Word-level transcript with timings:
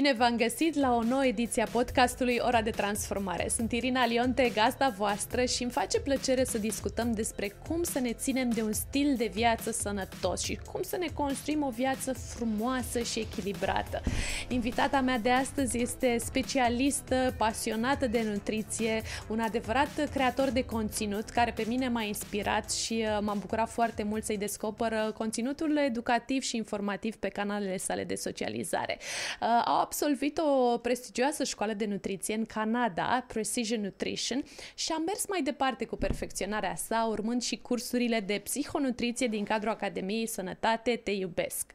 Bine 0.00 0.12
v-am 0.12 0.36
găsit 0.36 0.74
la 0.74 0.94
o 0.94 1.02
nouă 1.02 1.24
ediție 1.24 1.62
a 1.62 1.66
podcastului 1.66 2.38
Ora 2.42 2.62
de 2.62 2.70
Transformare. 2.70 3.48
Sunt 3.48 3.72
Irina 3.72 4.06
Lionte, 4.06 4.50
gazda 4.54 4.94
voastră 4.96 5.44
și 5.44 5.62
îmi 5.62 5.72
face 5.72 6.00
plăcere 6.00 6.44
să 6.44 6.58
discutăm 6.58 7.12
despre 7.12 7.52
cum 7.68 7.82
să 7.82 7.98
ne 7.98 8.12
ținem 8.12 8.50
de 8.50 8.62
un 8.62 8.72
stil 8.72 9.14
de 9.16 9.30
viață 9.32 9.70
sănătos 9.70 10.42
și 10.42 10.58
cum 10.72 10.82
să 10.82 10.96
ne 10.96 11.06
construim 11.14 11.62
o 11.62 11.70
viață 11.70 12.12
frumoasă 12.12 13.00
și 13.00 13.18
echilibrată. 13.18 14.02
Invitata 14.48 15.00
mea 15.00 15.18
de 15.18 15.30
astăzi 15.30 15.78
este 15.78 16.16
specialistă, 16.18 17.34
pasionată 17.38 18.06
de 18.06 18.22
nutriție, 18.32 19.02
un 19.28 19.40
adevărat 19.40 20.08
creator 20.12 20.50
de 20.50 20.64
conținut 20.64 21.28
care 21.28 21.50
pe 21.50 21.64
mine 21.66 21.88
m-a 21.88 22.02
inspirat 22.02 22.72
și 22.72 23.04
uh, 23.06 23.18
m-am 23.20 23.38
bucurat 23.38 23.68
foarte 23.68 24.02
mult 24.02 24.24
să-i 24.24 24.38
descoperă 24.38 25.12
conținutul 25.16 25.76
educativ 25.76 26.42
și 26.42 26.56
informativ 26.56 27.16
pe 27.16 27.28
canalele 27.28 27.76
sale 27.76 28.04
de 28.04 28.14
socializare. 28.14 28.98
Uh, 29.40 29.48
au 29.64 29.89
absolvit 29.90 30.38
o 30.38 30.78
prestigioasă 30.78 31.44
școală 31.44 31.72
de 31.72 31.86
nutriție 31.86 32.34
în 32.34 32.44
Canada, 32.44 33.24
Precision 33.28 33.80
Nutrition, 33.80 34.42
și 34.74 34.92
a 34.92 34.98
mers 34.98 35.26
mai 35.28 35.42
departe 35.42 35.84
cu 35.84 35.96
perfecționarea 35.96 36.74
sa, 36.74 37.06
urmând 37.10 37.42
și 37.42 37.56
cursurile 37.56 38.20
de 38.20 38.40
psihonutriție 38.44 39.26
din 39.26 39.44
cadrul 39.44 39.70
Academiei 39.70 40.26
Sănătate 40.26 41.00
Te 41.04 41.10
Iubesc. 41.10 41.72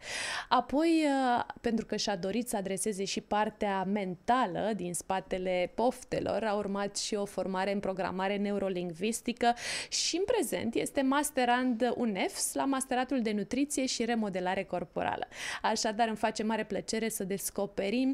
Apoi, 0.49 1.03
uh, 1.05 1.43
pentru 1.61 1.85
că 1.85 1.95
și-a 1.95 2.15
dorit 2.15 2.47
să 2.47 2.57
adreseze 2.57 3.03
și 3.03 3.21
partea 3.21 3.83
mentală 3.83 4.71
din 4.75 4.93
spatele 4.93 5.71
poftelor, 5.73 6.43
a 6.43 6.53
urmat 6.53 6.97
și 6.97 7.15
o 7.15 7.25
formare 7.25 7.73
în 7.73 7.79
programare 7.79 8.37
neurolingvistică 8.37 9.53
și 9.89 10.15
în 10.15 10.23
prezent 10.25 10.75
este 10.75 11.01
masterand 11.01 11.93
UNEFS 11.95 12.53
la 12.53 12.65
masteratul 12.65 13.21
de 13.21 13.31
nutriție 13.31 13.85
și 13.85 14.05
remodelare 14.05 14.63
corporală. 14.63 15.27
Așadar, 15.61 16.07
îmi 16.07 16.17
face 16.17 16.43
mare 16.43 16.63
plăcere 16.63 17.09
să 17.09 17.23
descoperim 17.23 18.04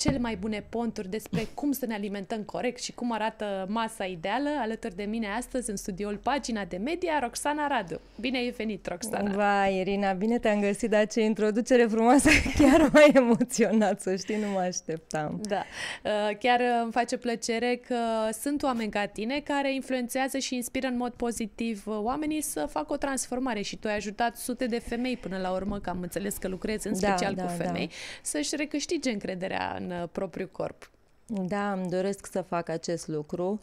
cele 0.00 0.18
mai 0.18 0.36
bune 0.36 0.64
ponturi 0.68 1.08
despre 1.08 1.46
cum 1.54 1.72
să 1.72 1.86
ne 1.86 1.94
alimentăm 1.94 2.42
corect 2.42 2.82
și 2.82 2.92
cum 2.92 3.12
arată 3.12 3.66
masa 3.68 4.04
ideală. 4.04 4.48
Alături 4.60 4.96
de 4.96 5.02
mine 5.02 5.26
astăzi 5.36 5.70
în 5.70 5.76
studioul 5.76 6.16
Pagina 6.16 6.64
de 6.64 6.76
Media, 6.76 7.18
Roxana 7.18 7.66
Radu. 7.66 8.00
Bine 8.20 8.38
ai 8.38 8.50
venit, 8.50 8.86
Roxana! 8.86 9.34
Vai, 9.34 9.78
Irina, 9.78 10.12
bine 10.12 10.38
te-am 10.38 10.60
găsit, 10.60 10.90
dar 10.90 11.06
ce 11.06 11.20
introducere 11.20 11.86
frumoasă, 11.86 12.28
chiar 12.58 12.90
mai 12.92 13.10
emoționat, 13.14 14.00
să 14.00 14.16
știi, 14.16 14.36
nu 14.36 14.48
mă 14.48 14.58
așteptam. 14.58 15.40
Da, 15.42 15.64
uh, 16.04 16.36
chiar 16.38 16.60
îmi 16.82 16.92
face 16.92 17.16
plăcere 17.16 17.80
că 17.86 17.96
sunt 18.40 18.62
oameni 18.62 18.90
ca 18.90 19.06
tine 19.06 19.40
care 19.40 19.74
influențează 19.74 20.38
și 20.38 20.54
inspiră 20.54 20.86
în 20.86 20.96
mod 20.96 21.12
pozitiv 21.12 21.82
oamenii 21.86 22.40
să 22.40 22.66
facă 22.70 22.92
o 22.92 22.96
transformare 22.96 23.60
și 23.60 23.76
tu 23.76 23.88
ai 23.88 23.96
ajutat 23.96 24.36
sute 24.36 24.66
de 24.66 24.78
femei 24.78 25.16
până 25.16 25.38
la 25.38 25.50
urmă, 25.50 25.78
că 25.78 25.90
am 25.90 25.98
înțeles 26.02 26.36
că 26.36 26.48
lucrezi 26.48 26.86
în 26.86 26.92
da, 27.00 27.08
special 27.08 27.34
da, 27.34 27.42
cu 27.42 27.48
da, 27.48 27.64
femei, 27.64 27.86
da. 27.86 27.94
să-și 28.22 28.56
recâștige 28.56 29.10
încrederea 29.10 29.29
în 29.78 29.90
uh, 29.90 30.08
propriul 30.12 30.48
corp. 30.52 30.90
Da, 31.26 31.72
îmi 31.72 31.90
doresc 31.90 32.26
să 32.26 32.40
fac 32.40 32.68
acest 32.68 33.08
lucru, 33.08 33.60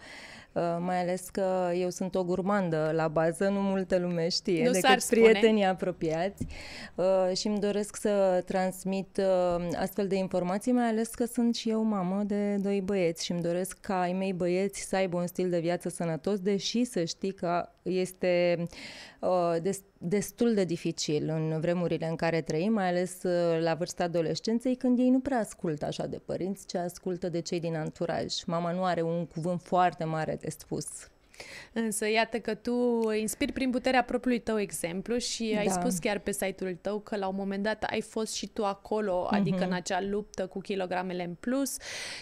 uh, 0.52 0.78
mai 0.80 1.02
ales 1.02 1.30
că 1.30 1.72
eu 1.76 1.90
sunt 1.90 2.16
o 2.16 2.24
gurmandă 2.24 2.92
la 2.94 3.08
bază, 3.08 3.48
nu 3.48 3.62
multă 3.62 3.98
lume 3.98 4.30
știe, 4.30 4.66
nu 4.66 4.72
decât 4.72 5.04
prietenii 5.04 5.66
apropiați 5.66 6.46
uh, 6.96 7.38
și 7.38 7.48
îmi 7.48 7.60
doresc 7.60 7.96
să 7.96 8.44
transmit 8.46 9.22
astfel 9.76 10.08
de 10.08 10.16
informații, 10.16 10.72
mai 10.72 10.88
ales 10.88 11.08
că 11.08 11.26
sunt 11.26 11.56
și 11.56 11.70
eu 11.70 11.84
mamă 11.84 12.24
de 12.24 12.56
doi 12.56 12.82
băieți 12.82 13.26
și 13.26 13.32
îmi 13.32 13.42
doresc 13.42 13.78
ca 13.82 14.00
ai 14.02 14.14
mei 14.14 14.34
băieți 14.34 14.82
să 14.82 14.96
aibă 14.96 15.18
un 15.18 15.28
stil 15.28 15.50
de 15.50 15.60
viață 15.60 15.90
sănătos, 15.90 16.40
deși 16.40 16.84
să 16.84 17.04
știi 17.04 17.32
că 17.32 17.70
este 17.82 18.68
destul 19.98 20.54
de 20.54 20.64
dificil 20.64 21.30
în 21.30 21.60
vremurile 21.60 22.08
în 22.08 22.16
care 22.16 22.42
trăim, 22.42 22.74
mai 22.74 22.88
ales 22.88 23.24
uh, 23.24 23.60
la 23.62 23.76
vârsta 23.76 24.04
adolescenței, 24.04 24.76
când 24.76 25.00
ei 25.00 25.10
nu 25.10 25.20
prea 25.20 25.40
ascultă 25.40 25.86
așa 25.86 26.08
de 26.08 26.22
părinți, 26.26 26.66
ci 26.66 26.76
ascultă 26.76 27.30
de 27.30 27.40
cei 27.40 27.60
din 27.60 27.76
anturaj. 27.76 28.44
Mama 28.46 28.72
nu 28.72 28.84
are 28.84 29.02
un 29.02 29.26
cuvânt 29.26 29.62
foarte 29.62 30.04
mare 30.04 30.38
de 30.42 30.50
spus. 30.50 30.86
Însă 31.74 32.10
iată 32.10 32.40
că 32.40 32.54
tu 32.54 33.10
inspiri 33.12 33.52
prin 33.52 33.70
puterea 33.70 34.04
propriului 34.04 34.40
tău 34.40 34.60
exemplu 34.60 35.18
și 35.18 35.56
ai 35.58 35.66
da. 35.66 35.72
spus 35.72 35.98
chiar 35.98 36.20
pe 36.20 36.32
site-ul 36.32 36.78
tău 36.82 37.00
că 37.00 37.16
la 37.16 37.28
un 37.28 37.36
moment 37.38 37.64
dat 37.64 37.84
ai 37.84 38.02
fost 38.02 38.34
și 38.34 38.48
tu 38.48 38.66
acolo, 38.66 39.28
uh-huh. 39.28 39.38
adică 39.38 39.64
în 39.64 39.74
acea 39.74 40.02
luptă 40.02 40.48
cu 40.48 40.60
kilogramele 40.60 41.24
în 41.24 41.34
plus 41.40 41.78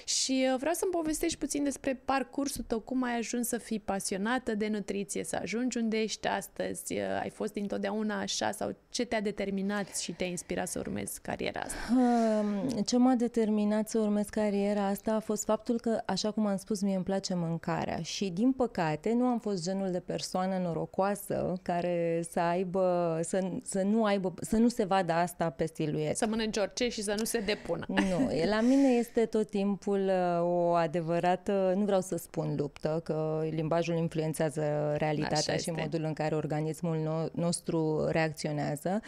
și 0.06 0.48
uh, 0.52 0.58
vreau 0.60 0.74
să-mi 0.74 0.92
povestești 0.92 1.38
puțin 1.38 1.64
despre 1.64 2.02
parcursul 2.06 2.64
tău, 2.68 2.80
cum 2.80 3.04
ai 3.04 3.18
ajuns 3.18 3.48
să 3.48 3.58
fii 3.58 3.80
pasionată 3.80 4.56
de 4.56 4.68
nutriție, 4.68 5.24
să 5.24 5.40
ajungi 5.42 5.78
unde 5.78 5.98
ești 5.98 6.28
astăzi, 6.28 6.94
uh, 6.94 7.00
ai 7.22 7.30
fost 7.30 7.54
dintotdeauna 7.54 8.20
așa 8.20 8.52
sau 8.52 8.76
ce 8.90 9.06
te-a 9.06 9.22
determinat 9.22 9.98
și 9.98 10.12
te-a 10.12 10.28
inspirat 10.28 10.68
să 10.68 10.80
urmezi 10.80 11.22
cariera 11.22 11.60
asta? 11.60 11.78
Ce 12.86 12.98
m-a 12.98 13.14
determinat 13.14 13.90
să 13.90 14.00
urmez 14.00 14.28
cariera 14.30 14.86
asta 14.86 15.14
a 15.14 15.20
fost 15.20 15.44
faptul 15.44 15.80
că, 15.80 16.02
așa 16.06 16.32
cum 16.32 16.46
am 16.46 16.58
spus, 16.58 16.82
mie 16.82 16.96
îmi 16.96 17.04
place 17.04 17.34
mâncarea 17.34 18.02
și 18.02 18.30
din 18.30 18.52
păcate 18.52 19.05
păcate, 19.06 19.24
nu 19.24 19.26
am 19.26 19.40
fost 19.40 19.64
genul 19.64 19.92
de 19.92 20.00
persoană 20.00 20.58
norocoasă 20.58 21.54
care 21.62 22.24
să 22.32 22.40
aibă, 22.40 23.20
să, 23.24 23.50
să 23.64 23.82
nu 23.82 24.04
aibă, 24.04 24.34
să 24.42 24.58
nu 24.58 24.68
se 24.68 24.84
vadă 24.84 25.14
asta 25.14 25.50
pe 25.50 25.70
siluet. 25.74 26.18
Să 26.18 26.28
mănânci 26.28 26.58
orice 26.58 26.90
și 26.90 27.02
să 27.02 27.16
nu 27.18 27.24
se 27.24 27.40
depună. 27.40 27.86
Nu, 27.88 28.30
la 28.54 28.62
mine 28.62 28.88
este 28.88 29.26
tot 29.26 29.50
timpul 29.50 30.00
uh, 30.00 30.42
o 30.42 30.74
adevărată, 30.74 31.74
nu 31.76 31.84
vreau 31.86 32.02
să 32.02 32.18
spun 32.18 32.56
luptă, 32.58 33.02
că 33.04 33.44
limbajul 33.50 33.96
influențează 33.96 34.96
realitatea 34.98 35.58
și 35.58 35.72
modul 35.72 36.04
în 36.04 36.14
care 36.14 36.36
organismul 36.36 37.30
nostru 37.34 38.08
reacționează, 38.10 39.00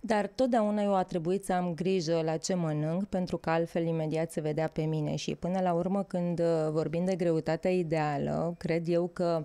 dar 0.00 0.26
totdeauna 0.26 0.82
eu 0.82 0.94
a 0.94 1.02
trebuit 1.02 1.44
să 1.44 1.52
am 1.52 1.74
grijă 1.74 2.20
la 2.24 2.36
ce 2.36 2.54
mănânc, 2.54 3.04
pentru 3.04 3.36
că 3.36 3.50
altfel 3.50 3.86
imediat 3.86 4.30
se 4.30 4.40
vedea 4.40 4.68
pe 4.68 4.82
mine 4.82 5.14
și 5.14 5.34
până 5.34 5.60
la 5.60 5.72
urmă 5.72 6.02
când 6.02 6.40
uh, 6.40 6.46
vorbim 6.70 7.04
de 7.04 7.16
greutatea 7.16 7.70
ideală, 7.70 8.54
cred 8.58 8.88
eu 8.88 9.06
că 9.06 9.39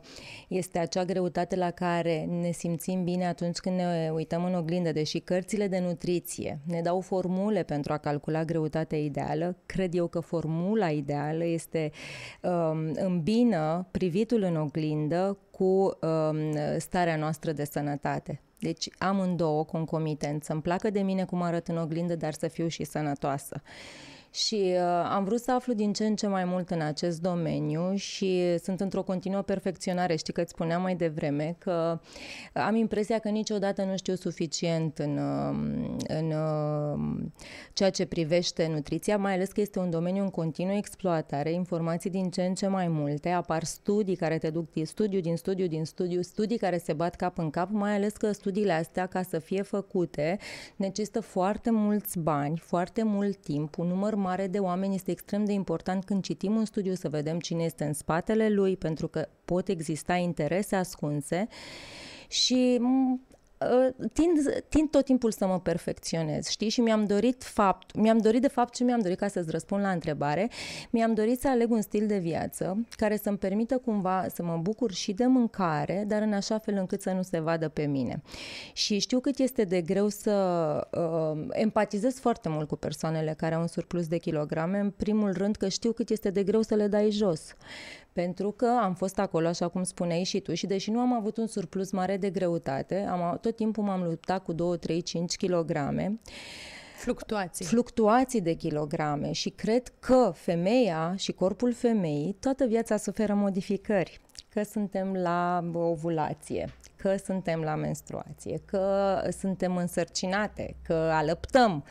este 0.48 0.80
acea 0.80 1.06
greutate 1.06 1.56
la 1.56 1.72
care 1.72 2.28
ne 2.42 2.52
simțim 2.52 3.04
bine 3.04 3.28
atunci 3.28 3.58
când 3.58 3.76
ne 3.76 4.12
uităm 4.14 4.44
în 4.44 4.56
oglindă, 4.56 4.92
deși 4.92 5.20
cărțile 5.20 5.68
de 5.68 5.80
nutriție 5.80 6.60
ne 6.64 6.82
dau 6.82 7.00
formule 7.02 7.64
pentru 7.64 7.94
a 7.94 7.98
calcula 7.98 8.44
greutatea 8.44 8.98
ideală, 8.98 9.58
cred 9.66 9.96
eu 9.96 10.08
că 10.08 10.20
formula 10.20 10.90
ideală 10.90 11.46
este 11.46 11.92
um, 12.42 12.92
îmbină 12.94 13.88
privitul 13.92 14.42
în 14.42 14.56
oglindă 14.56 15.38
cu 15.52 15.64
um, 15.64 16.38
starea 16.78 17.16
noastră 17.16 17.52
de 17.52 17.66
sănătate. 17.66 18.42
Deci 18.60 18.90
am 18.98 19.20
în 19.20 19.36
două 19.36 19.64
concomitent, 19.64 20.44
să-mi 20.44 20.62
placă 20.62 20.90
de 20.90 21.02
mine 21.02 21.26
cum 21.26 21.42
arăt 21.42 21.68
în 21.68 21.78
oglindă, 21.78 22.16
dar 22.16 22.34
să 22.34 22.48
fiu 22.48 22.68
și 22.68 22.84
sănătoasă 22.84 23.62
și 24.36 24.74
uh, 24.74 24.80
am 25.12 25.24
vrut 25.24 25.40
să 25.40 25.52
aflu 25.52 25.74
din 25.74 25.94
ce 25.94 26.06
în 26.06 26.16
ce 26.16 26.28
mai 26.28 26.46
mult 26.46 26.70
în 26.70 26.82
acest 26.82 27.22
domeniu 27.22 27.96
și 27.96 28.58
sunt 28.64 28.80
într-o 28.80 29.04
continuă 29.04 29.42
perfecționare. 29.42 30.16
Știi 30.16 30.34
că 30.34 30.42
îți 30.42 30.50
spuneam 30.50 30.82
mai 30.82 30.96
devreme 30.96 31.56
că 31.58 32.00
am 32.54 32.76
impresia 32.76 33.20
că 33.20 33.30
niciodată 33.30 33.84
nu 33.84 33.98
știu 33.98 34.16
suficient 34.16 34.98
în, 34.98 35.18
um, 35.18 35.98
în 36.08 36.32
um, 36.32 37.34
ceea 37.74 37.90
ce 37.90 38.06
privește 38.06 38.68
nutriția, 38.74 39.18
mai 39.18 39.34
ales 39.34 39.52
că 39.52 39.62
este 39.62 39.80
un 39.80 39.90
domeniu 39.90 40.24
în 40.24 40.30
continuă 40.30 40.76
exploatare, 40.76 41.52
informații 41.52 42.10
din 42.10 42.30
ce 42.30 42.42
în 42.42 42.54
ce 42.54 42.68
mai 42.68 42.88
multe, 42.88 43.30
apar 43.30 43.64
studii 43.64 44.16
care 44.16 44.38
te 44.38 44.50
duc 44.50 44.72
din 44.72 44.86
studiu, 44.86 45.20
din 45.20 45.36
studiu, 45.36 45.68
din 45.68 45.86
studiu, 45.86 46.22
studii 46.22 46.58
care 46.58 46.78
se 46.78 46.94
bat 46.94 47.16
cap 47.16 47.38
în 47.38 47.50
cap, 47.50 47.70
mai 47.72 47.96
ales 47.96 48.14
că 48.14 48.32
studiile 48.32 48.72
astea, 48.72 49.06
ca 49.06 49.22
să 49.22 49.40
fie 49.40 49.62
făcute, 49.62 50.38
necesită 50.76 51.20
foarte 51.20 51.72
mulți 51.72 52.20
bani, 52.20 52.58
foarte 52.58 53.04
mult 53.04 53.38
timp, 53.38 53.78
un 53.78 53.88
număr 53.88 54.16
mare 54.26 54.48
de 54.48 54.60
oameni 54.60 54.96
este 54.96 55.12
extrem 55.12 55.46
de 55.46 55.52
important 55.52 56.04
când 56.04 56.24
citim 56.24 56.56
un 56.56 56.66
studiu 56.66 56.94
să 56.94 57.10
vedem 57.10 57.40
cine 57.40 57.64
este 57.64 57.84
în 57.84 57.94
spatele 57.94 58.50
lui, 58.50 58.78
pentru 58.78 59.08
că 59.08 59.28
pot 59.46 59.68
exista 59.68 60.16
interese 60.16 60.76
ascunse. 60.76 61.48
Și 62.28 62.80
Uh, 62.82 63.20
tind, 64.14 64.64
tind 64.70 64.90
tot 64.90 65.06
timpul 65.06 65.32
să 65.32 65.48
mă 65.48 65.60
perfecționez, 65.60 66.48
știi? 66.48 66.70
Și 66.70 66.82
mi-am 66.82 67.06
dorit 67.06 67.44
fapt, 67.44 67.96
mi-am 67.96 68.18
dorit 68.18 68.42
de 68.42 68.48
fapt 68.48 68.74
ce 68.74 68.84
mi-am 68.84 69.00
dorit 69.00 69.18
ca 69.18 69.28
să-ți 69.28 69.52
răspund 69.52 69.82
la 69.82 69.90
întrebare, 69.90 70.50
mi-am 70.90 71.14
dorit 71.14 71.40
să 71.40 71.48
aleg 71.48 71.72
un 71.72 71.82
stil 71.82 72.08
de 72.08 72.18
viață 72.18 72.86
care 72.90 73.18
să-mi 73.18 73.38
permită 73.38 73.78
cumva 73.78 74.26
să 74.34 74.44
mă 74.44 74.58
bucur 74.62 74.92
și 74.92 75.14
de 75.14 75.26
mâncare, 75.26 76.04
dar 76.08 76.22
în 76.22 76.34
așa 76.34 76.58
fel 76.58 76.76
încât 76.78 77.02
să 77.02 77.12
nu 77.12 77.22
se 77.22 77.40
vadă 77.40 77.70
pe 77.70 77.86
mine. 77.86 78.22
Și 78.74 79.00
știu 79.00 79.20
cât 79.20 79.40
este 79.40 79.64
de 79.64 79.82
greu 79.82 80.08
să 80.08 80.34
uh, 80.92 81.48
empatizez 81.50 82.20
foarte 82.20 82.50
mult 82.50 82.68
cu 82.68 82.76
persoanele 82.76 83.34
care 83.38 83.56
au 83.56 83.62
un 83.62 83.68
surplus 83.68 84.08
de 84.08 84.18
kilograme, 84.18 84.80
în 84.80 84.90
primul 84.90 85.34
rând 85.34 85.56
că 85.56 85.68
știu 85.68 85.92
cât 85.92 86.10
este 86.10 86.30
de 86.30 86.44
greu 86.44 86.62
să 86.62 86.76
le 86.76 86.88
dai 86.88 87.10
jos. 87.12 87.56
Pentru 88.22 88.52
că 88.52 88.78
am 88.82 88.94
fost 88.94 89.20
acolo, 89.20 89.48
așa 89.48 89.68
cum 89.68 89.84
spuneai 89.84 90.24
și 90.24 90.40
tu, 90.40 90.54
și 90.54 90.66
deși 90.66 90.92
nu 90.92 91.00
am 91.00 91.14
avut 91.14 91.38
un 91.38 91.48
surplus 91.48 91.92
mare 91.92 92.18
de 92.18 92.30
greutate, 92.30 93.08
am, 93.10 93.38
tot 93.42 93.56
timpul 93.56 93.84
m-am 93.84 94.04
luptat 94.04 94.44
cu 94.44 94.54
2, 94.54 94.78
3, 94.78 95.02
5 95.02 95.36
kilograme. 95.36 96.20
Fluctuații. 96.98 97.66
Fluctuații 97.66 98.42
de 98.42 98.54
kilograme 98.54 99.32
și 99.32 99.50
cred 99.50 99.94
că 100.00 100.32
femeia 100.36 101.14
și 101.18 101.32
corpul 101.32 101.74
femeii 101.74 102.38
toată 102.40 102.66
viața 102.66 102.98
suferă 102.98 103.34
modificări 103.34 104.20
că 104.50 104.64
suntem 104.64 105.14
la 105.14 105.70
ovulație, 105.74 106.70
că 106.96 107.16
suntem 107.16 107.62
la 107.62 107.76
menstruație, 107.76 108.62
că 108.66 109.20
suntem 109.40 109.76
însărcinate, 109.76 110.76
că 110.84 110.94
alăptăm, 110.94 111.84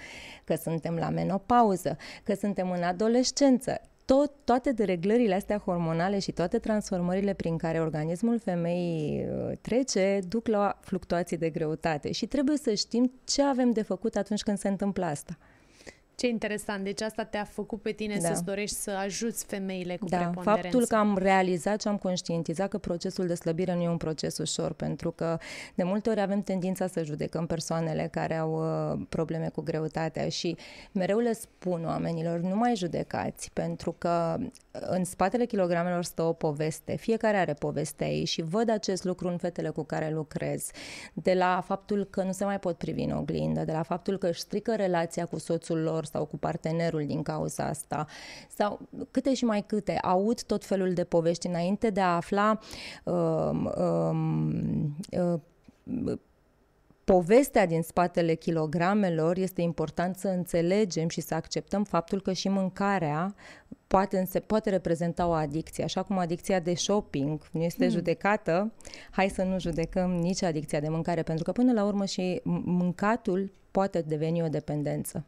că 0.44 0.54
suntem 0.54 0.94
la 0.94 1.08
menopauză, 1.08 1.96
că 2.22 2.34
suntem 2.34 2.70
în 2.70 2.82
adolescență 2.82 3.80
tot, 4.04 4.32
toate 4.44 4.72
dereglările 4.72 5.34
astea 5.34 5.58
hormonale 5.58 6.18
și 6.18 6.32
toate 6.32 6.58
transformările 6.58 7.34
prin 7.34 7.56
care 7.56 7.80
organismul 7.80 8.38
femeii 8.38 9.26
uh, 9.26 9.56
trece 9.60 10.18
duc 10.28 10.46
la 10.46 10.78
fluctuații 10.80 11.36
de 11.36 11.50
greutate 11.50 12.12
și 12.12 12.26
trebuie 12.26 12.56
să 12.56 12.74
știm 12.74 13.12
ce 13.24 13.42
avem 13.42 13.70
de 13.70 13.82
făcut 13.82 14.16
atunci 14.16 14.42
când 14.42 14.58
se 14.58 14.68
întâmplă 14.68 15.04
asta. 15.04 15.38
Ce 16.16 16.26
interesant. 16.26 16.84
Deci 16.84 17.00
asta 17.00 17.24
te-a 17.24 17.44
făcut 17.44 17.82
pe 17.82 17.92
tine 17.92 18.16
da. 18.16 18.28
să-ți 18.28 18.44
dorești 18.44 18.76
să 18.76 18.90
ajuți 18.90 19.44
femeile 19.44 19.96
cu 19.96 20.08
da. 20.08 20.16
preponderență. 20.16 20.60
Faptul 20.60 20.86
că 20.86 20.96
am 20.96 21.18
realizat 21.18 21.80
și 21.80 21.88
am 21.88 21.96
conștientizat 21.96 22.68
că 22.68 22.78
procesul 22.78 23.26
de 23.26 23.34
slăbire 23.34 23.74
nu 23.74 23.82
e 23.82 23.88
un 23.88 23.96
proces 23.96 24.38
ușor, 24.38 24.72
pentru 24.72 25.10
că 25.10 25.38
de 25.74 25.82
multe 25.82 26.10
ori 26.10 26.20
avem 26.20 26.42
tendința 26.42 26.86
să 26.86 27.02
judecăm 27.02 27.46
persoanele 27.46 28.08
care 28.10 28.36
au 28.36 28.52
uh, 28.92 29.00
probleme 29.08 29.48
cu 29.48 29.60
greutatea 29.60 30.28
și 30.28 30.56
mereu 30.92 31.18
le 31.18 31.32
spun 31.32 31.84
oamenilor, 31.84 32.40
nu 32.40 32.56
mai 32.56 32.76
judecați, 32.76 33.50
pentru 33.52 33.94
că 33.98 34.36
în 34.70 35.04
spatele 35.04 35.44
kilogramelor 35.44 36.04
stă 36.04 36.22
o 36.22 36.32
poveste. 36.32 36.96
Fiecare 36.96 37.36
are 37.36 37.52
povestea 37.52 38.08
ei 38.08 38.24
și 38.24 38.42
văd 38.42 38.70
acest 38.70 39.04
lucru 39.04 39.28
în 39.28 39.36
fetele 39.36 39.68
cu 39.68 39.82
care 39.82 40.10
lucrez. 40.10 40.70
De 41.12 41.34
la 41.34 41.62
faptul 41.66 42.04
că 42.04 42.22
nu 42.22 42.32
se 42.32 42.44
mai 42.44 42.58
pot 42.58 42.76
privi 42.76 43.02
în 43.02 43.10
oglindă, 43.10 43.64
de 43.64 43.72
la 43.72 43.82
faptul 43.82 44.18
că 44.18 44.28
își 44.28 44.40
strică 44.40 44.74
relația 44.74 45.26
cu 45.26 45.38
soțul 45.38 45.78
lor 45.78 46.03
sau 46.04 46.24
cu 46.24 46.36
partenerul 46.36 47.06
din 47.06 47.22
cauza 47.22 47.64
asta, 47.64 48.06
sau 48.56 48.80
câte 49.10 49.34
și 49.34 49.44
mai 49.44 49.62
câte. 49.66 49.98
Aud 50.02 50.42
tot 50.42 50.64
felul 50.64 50.92
de 50.92 51.04
povești 51.04 51.46
înainte 51.46 51.90
de 51.90 52.00
a 52.00 52.14
afla 52.14 52.58
um, 53.04 53.72
um, 53.76 54.96
uh, 55.10 56.18
povestea 57.04 57.66
din 57.66 57.82
spatele 57.82 58.34
kilogramelor 58.34 59.36
este 59.36 59.62
important 59.62 60.16
să 60.16 60.28
înțelegem 60.28 61.08
și 61.08 61.20
să 61.20 61.34
acceptăm 61.34 61.84
faptul 61.84 62.20
că 62.20 62.32
și 62.32 62.48
mâncarea 62.48 63.34
poate, 63.86 64.24
se 64.28 64.40
poate 64.40 64.70
reprezenta 64.70 65.26
o 65.26 65.32
adicție, 65.32 65.84
așa 65.84 66.02
cum 66.02 66.18
adicția 66.18 66.60
de 66.60 66.74
shopping 66.74 67.48
nu 67.52 67.62
este 67.62 67.84
hmm. 67.84 67.94
judecată, 67.94 68.72
hai 69.10 69.28
să 69.28 69.42
nu 69.42 69.58
judecăm 69.58 70.10
nici 70.10 70.42
adicția 70.42 70.80
de 70.80 70.88
mâncare, 70.88 71.22
pentru 71.22 71.44
că 71.44 71.52
până 71.52 71.72
la 71.72 71.84
urmă 71.84 72.04
și 72.04 72.40
mâncatul 72.64 73.52
poate 73.70 74.00
deveni 74.00 74.42
o 74.42 74.48
dependență 74.48 75.24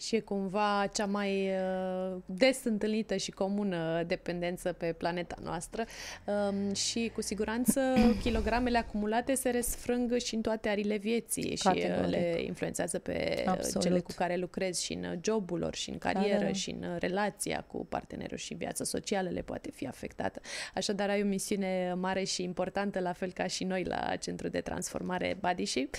și 0.00 0.16
e 0.16 0.20
cumva 0.20 0.88
cea 0.92 1.06
mai 1.06 1.48
uh, 1.48 2.16
des 2.26 2.64
întâlnită 2.64 3.16
și 3.16 3.30
comună 3.30 4.02
dependență 4.06 4.72
pe 4.72 4.92
planeta 4.92 5.36
noastră 5.42 5.84
um, 6.24 6.74
și 6.74 7.10
cu 7.14 7.22
siguranță 7.22 7.80
kilogramele 8.22 8.78
acumulate 8.78 9.34
se 9.34 9.50
resfrâng 9.50 10.16
și 10.16 10.34
în 10.34 10.40
toate 10.40 10.68
arile 10.68 10.96
vieții 10.96 11.56
și 11.56 11.68
uh, 11.68 12.08
le 12.08 12.42
influențează 12.46 12.98
pe 12.98 13.34
uh, 13.38 13.46
Absolut. 13.46 13.82
cele 13.82 14.00
cu 14.00 14.12
care 14.16 14.36
lucrezi 14.36 14.84
și 14.84 14.92
în 14.92 15.18
jobul 15.24 15.58
lor 15.58 15.74
și 15.74 15.90
în 15.90 15.98
carieră 15.98 16.38
da, 16.38 16.44
da. 16.44 16.52
și 16.52 16.70
în 16.70 16.96
relația 16.98 17.64
cu 17.66 17.86
partenerul 17.86 18.36
și 18.36 18.54
viața 18.54 18.84
socială 18.84 19.28
le 19.28 19.42
poate 19.42 19.70
fi 19.70 19.86
afectată. 19.86 20.40
Așadar 20.74 21.08
ai 21.08 21.22
o 21.22 21.24
misiune 21.24 21.94
mare 21.96 22.24
și 22.24 22.42
importantă 22.42 23.00
la 23.00 23.12
fel 23.12 23.32
ca 23.32 23.46
și 23.46 23.64
noi 23.64 23.84
la 23.84 24.16
Centrul 24.16 24.50
de 24.50 24.60
Transformare 24.60 25.38
Body 25.40 25.64
Shape. 25.64 25.90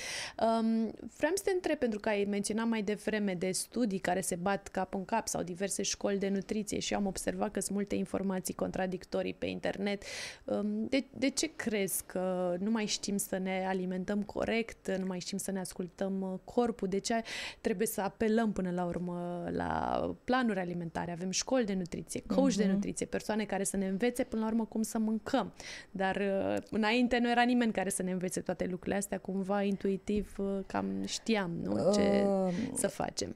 Um, 0.41 0.93
vreau 1.17 1.33
să 1.35 1.41
te 1.43 1.51
întreb 1.51 1.77
pentru 1.77 1.99
că 1.99 2.09
ai 2.09 2.25
menționat 2.29 2.67
mai 2.67 2.81
devreme 2.81 3.33
de 3.33 3.51
studii 3.51 3.88
studii 3.89 4.11
care 4.11 4.21
se 4.21 4.35
bat 4.35 4.67
cap 4.67 4.93
în 4.93 5.05
cap 5.05 5.27
sau 5.27 5.43
diverse 5.43 5.81
școli 5.83 6.17
de 6.17 6.29
nutriție 6.29 6.79
și 6.79 6.93
am 6.93 7.05
observat 7.05 7.51
că 7.51 7.59
sunt 7.59 7.75
multe 7.75 7.95
informații 7.95 8.53
contradictorii 8.53 9.33
pe 9.33 9.45
internet. 9.45 10.03
Um, 10.43 10.85
de, 10.87 11.05
de 11.17 11.29
ce 11.29 11.55
crezi 11.55 12.03
că 12.05 12.55
nu 12.59 12.71
mai 12.71 12.85
știm 12.85 13.17
să 13.17 13.37
ne 13.37 13.65
alimentăm 13.67 14.23
corect, 14.23 14.97
nu 14.97 15.05
mai 15.05 15.19
știm 15.19 15.37
să 15.37 15.51
ne 15.51 15.59
ascultăm 15.59 16.21
uh, 16.21 16.39
corpul? 16.43 16.87
De 16.87 16.97
ce 16.97 17.21
trebuie 17.61 17.87
să 17.87 18.01
apelăm 18.01 18.51
până 18.51 18.71
la 18.71 18.85
urmă 18.85 19.47
la 19.51 20.15
planuri 20.23 20.59
alimentare? 20.59 21.11
Avem 21.11 21.29
școli 21.31 21.65
de 21.65 21.73
nutriție, 21.73 22.23
coach 22.27 22.51
uh-huh. 22.51 22.55
de 22.55 22.63
mhm. 22.63 22.73
nutriție, 22.73 23.05
persoane 23.05 23.45
care 23.45 23.63
să 23.63 23.77
ne 23.77 23.87
învețe 23.87 24.23
până 24.23 24.41
la 24.41 24.47
urmă 24.47 24.65
cum 24.65 24.81
să 24.81 24.97
mâncăm. 24.97 25.53
Dar 25.91 26.15
uh, 26.15 26.55
înainte 26.69 27.17
nu 27.17 27.29
era 27.29 27.41
nimeni 27.41 27.71
care 27.71 27.89
să 27.89 28.03
ne 28.03 28.11
învețe 28.11 28.39
toate 28.39 28.65
lucrurile 28.65 28.95
astea, 28.95 29.17
cumva 29.17 29.61
intuitiv 29.61 30.35
uh, 30.37 30.59
cam 30.67 31.05
știam 31.05 31.51
nu? 31.63 31.93
ce 31.93 32.25
uh, 32.25 32.53
să 32.73 32.87
facem 32.87 33.35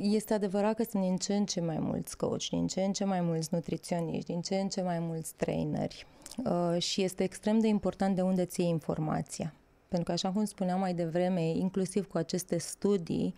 este 0.00 0.34
adevărat 0.34 0.76
că 0.76 0.84
sunt 0.90 1.02
din 1.02 1.16
ce 1.16 1.34
în 1.34 1.46
ce 1.46 1.60
mai 1.60 1.78
mulți 1.78 2.16
coach, 2.16 2.48
din 2.50 2.66
ce 2.66 2.80
în 2.80 2.92
ce 2.92 3.04
mai 3.04 3.20
mulți 3.20 3.48
nutriționiști, 3.50 4.32
din 4.32 4.40
ce 4.40 4.56
în 4.56 4.68
ce 4.68 4.82
mai 4.82 4.98
mulți 4.98 5.34
traineri 5.36 6.06
uh, 6.44 6.82
și 6.82 7.02
este 7.02 7.22
extrem 7.22 7.58
de 7.58 7.66
important 7.66 8.14
de 8.14 8.22
unde 8.22 8.44
ții 8.44 8.68
informația. 8.68 9.54
Pentru 9.88 10.06
că, 10.06 10.12
așa 10.12 10.30
cum 10.30 10.44
spuneam 10.44 10.80
mai 10.80 10.94
devreme, 10.94 11.48
inclusiv 11.48 12.08
cu 12.08 12.18
aceste 12.18 12.58
studii, 12.58 13.34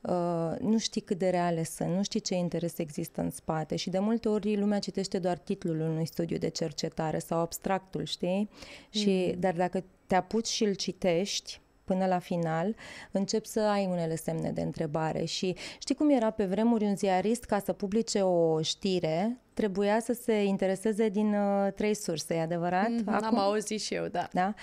Uh, 0.00 0.52
nu 0.60 0.78
știi 0.78 1.00
cât 1.00 1.18
de 1.18 1.28
reale 1.28 1.64
sunt, 1.64 1.96
nu 1.96 2.02
știi 2.02 2.20
ce 2.20 2.34
interes 2.34 2.78
există 2.78 3.20
în 3.20 3.30
spate 3.30 3.76
și 3.76 3.90
de 3.90 3.98
multe 3.98 4.28
ori 4.28 4.56
lumea 4.56 4.78
citește 4.78 5.18
doar 5.18 5.38
titlul 5.38 5.80
unui 5.80 6.06
studiu 6.06 6.38
de 6.38 6.48
cercetare 6.48 7.18
sau 7.18 7.38
abstractul, 7.38 8.04
știi? 8.04 8.38
Mm. 8.38 9.00
Și, 9.00 9.34
dar 9.38 9.54
dacă 9.54 9.84
te 10.06 10.14
apuci 10.14 10.46
și 10.46 10.64
îl 10.64 10.74
citești, 10.74 11.60
până 11.92 12.06
la 12.06 12.18
final, 12.18 12.74
încep 13.10 13.44
să 13.44 13.60
ai 13.60 13.86
unele 13.90 14.16
semne 14.16 14.50
de 14.50 14.60
întrebare 14.60 15.24
și 15.24 15.56
știi 15.78 15.94
cum 15.94 16.10
era 16.10 16.30
pe 16.30 16.44
vremuri 16.44 16.84
un 16.84 16.96
ziarist 16.96 17.44
ca 17.44 17.58
să 17.58 17.72
publice 17.72 18.20
o 18.20 18.62
știre, 18.62 19.38
trebuia 19.54 20.00
să 20.00 20.12
se 20.22 20.44
intereseze 20.44 21.08
din 21.08 21.34
uh, 21.34 21.72
trei 21.72 21.94
surse, 21.94 22.34
e 22.34 22.40
adevărat? 22.40 22.88
Mm-hmm, 22.88 23.04
Acum? 23.04 23.26
Am 23.26 23.38
auzit 23.38 23.80
și 23.80 23.94
eu, 23.94 24.06
da. 24.06 24.28
da? 24.32 24.54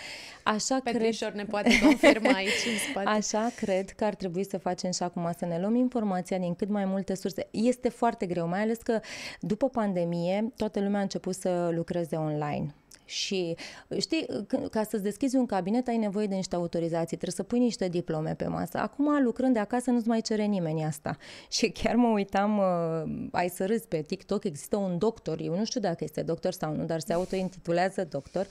Așa 0.44 0.80
Petrișor 0.84 1.30
cred... 1.30 1.42
ne 1.42 1.50
poate 1.50 1.80
confirma 1.84 2.32
aici 2.32 2.66
în 2.66 2.90
spate. 2.90 3.10
Așa 3.20 3.52
cred 3.56 3.90
că 3.90 4.06
ar 4.06 4.16
trebui 4.16 4.46
să 4.46 4.58
facem 4.58 4.92
și 4.92 5.04
acum, 5.04 5.32
să 5.38 5.46
ne 5.46 5.60
luăm 5.60 5.76
informația 5.76 6.38
din 6.38 6.56
cât 6.56 6.70
mai 6.70 6.86
multe 6.86 7.16
surse. 7.16 7.48
Este 7.52 7.90
foarte 7.90 8.26
greu, 8.26 8.48
mai 8.48 8.62
ales 8.62 8.78
că 8.78 9.00
după 9.40 9.70
pandemie 9.70 10.52
toată 10.56 10.80
lumea 10.80 11.00
a 11.00 11.02
început 11.02 11.36
să 11.36 11.70
lucreze 11.74 12.16
online. 12.16 12.74
Și 13.08 13.56
știi, 14.00 14.26
ca 14.72 14.84
să-ți 14.84 15.04
deschizi 15.04 15.36
un 15.36 15.46
cabinet 15.46 15.88
ai 15.88 15.98
nevoie 15.98 16.28
de 16.28 16.36
niște 16.36 16.56
autorizații, 16.56 17.18
trebuie 17.18 17.32
să 17.32 17.44
pui 17.44 17.60
niște 17.60 17.88
diplome 17.88 18.34
pe 18.34 18.48
masă. 18.48 18.78
Acum, 18.78 19.24
lucrând 19.24 19.54
de 19.54 19.60
acasă, 19.60 19.92
nu-ți 19.92 20.08
mai 20.08 20.22
cere 20.22 20.44
nimeni 20.44 20.84
asta. 20.84 21.18
Și 21.58 21.70
chiar 21.70 21.96
mă 21.96 22.08
uitam, 22.08 22.58
uh, 22.58 23.28
ai 23.32 23.50
să 23.50 23.66
râzi 23.66 23.88
pe 23.88 24.02
TikTok, 24.02 24.44
există 24.44 24.76
un 24.76 24.98
doctor, 24.98 25.40
eu 25.42 25.58
nu 25.58 25.66
știu 25.66 25.80
dacă 25.80 26.04
este 26.04 26.22
doctor 26.22 26.52
sau 26.52 26.76
nu, 26.76 26.86
dar 26.86 27.00
se 27.00 27.14
autointitulează 27.14 28.08
doctor, 28.10 28.48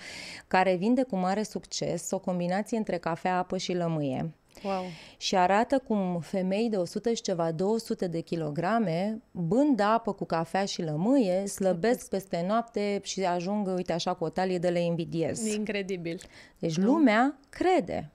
care 0.49 0.75
vinde 0.75 1.03
cu 1.03 1.17
mare 1.17 1.43
succes 1.43 2.11
o 2.11 2.19
combinație 2.19 2.77
între 2.77 2.99
cafea, 2.99 3.39
apă 3.39 3.57
și 3.57 3.73
lămâie 3.73 4.35
Wow. 4.63 4.85
Și 5.17 5.37
arată 5.37 5.79
cum 5.79 6.21
femei 6.21 6.69
de 6.69 6.77
100 6.77 7.15
și 7.15 7.23
ceva, 7.23 7.53
200 7.53 8.07
de 8.07 8.21
kilograme, 8.21 9.23
bând 9.31 9.81
apă 9.81 10.13
cu 10.13 10.25
cafea 10.25 10.65
și 10.65 10.83
lămâie, 10.83 11.47
slăbesc 11.47 12.09
peste 12.09 12.45
noapte 12.47 13.01
și 13.03 13.25
ajung, 13.25 13.67
uite 13.77 13.93
așa, 13.93 14.15
cu 14.15 14.25
o 14.25 14.29
talie 14.29 14.59
de 14.59 14.69
le 14.69 14.81
invidiez. 14.81 15.47
Incredibil. 15.47 16.21
Deci 16.59 16.77
lumea 16.77 17.39
crede. 17.49 18.11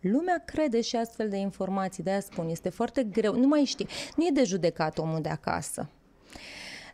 Lumea 0.00 0.42
crede 0.44 0.80
și 0.80 0.96
astfel 0.96 1.28
de 1.28 1.36
informații, 1.36 2.02
de-aia 2.02 2.20
spun, 2.20 2.48
este 2.48 2.68
foarte 2.68 3.02
greu, 3.02 3.34
nu 3.34 3.46
mai 3.46 3.64
știi, 3.64 3.86
nu 4.16 4.24
e 4.24 4.30
de 4.32 4.44
judecat 4.44 4.98
omul 4.98 5.20
de 5.20 5.28
acasă. 5.28 5.88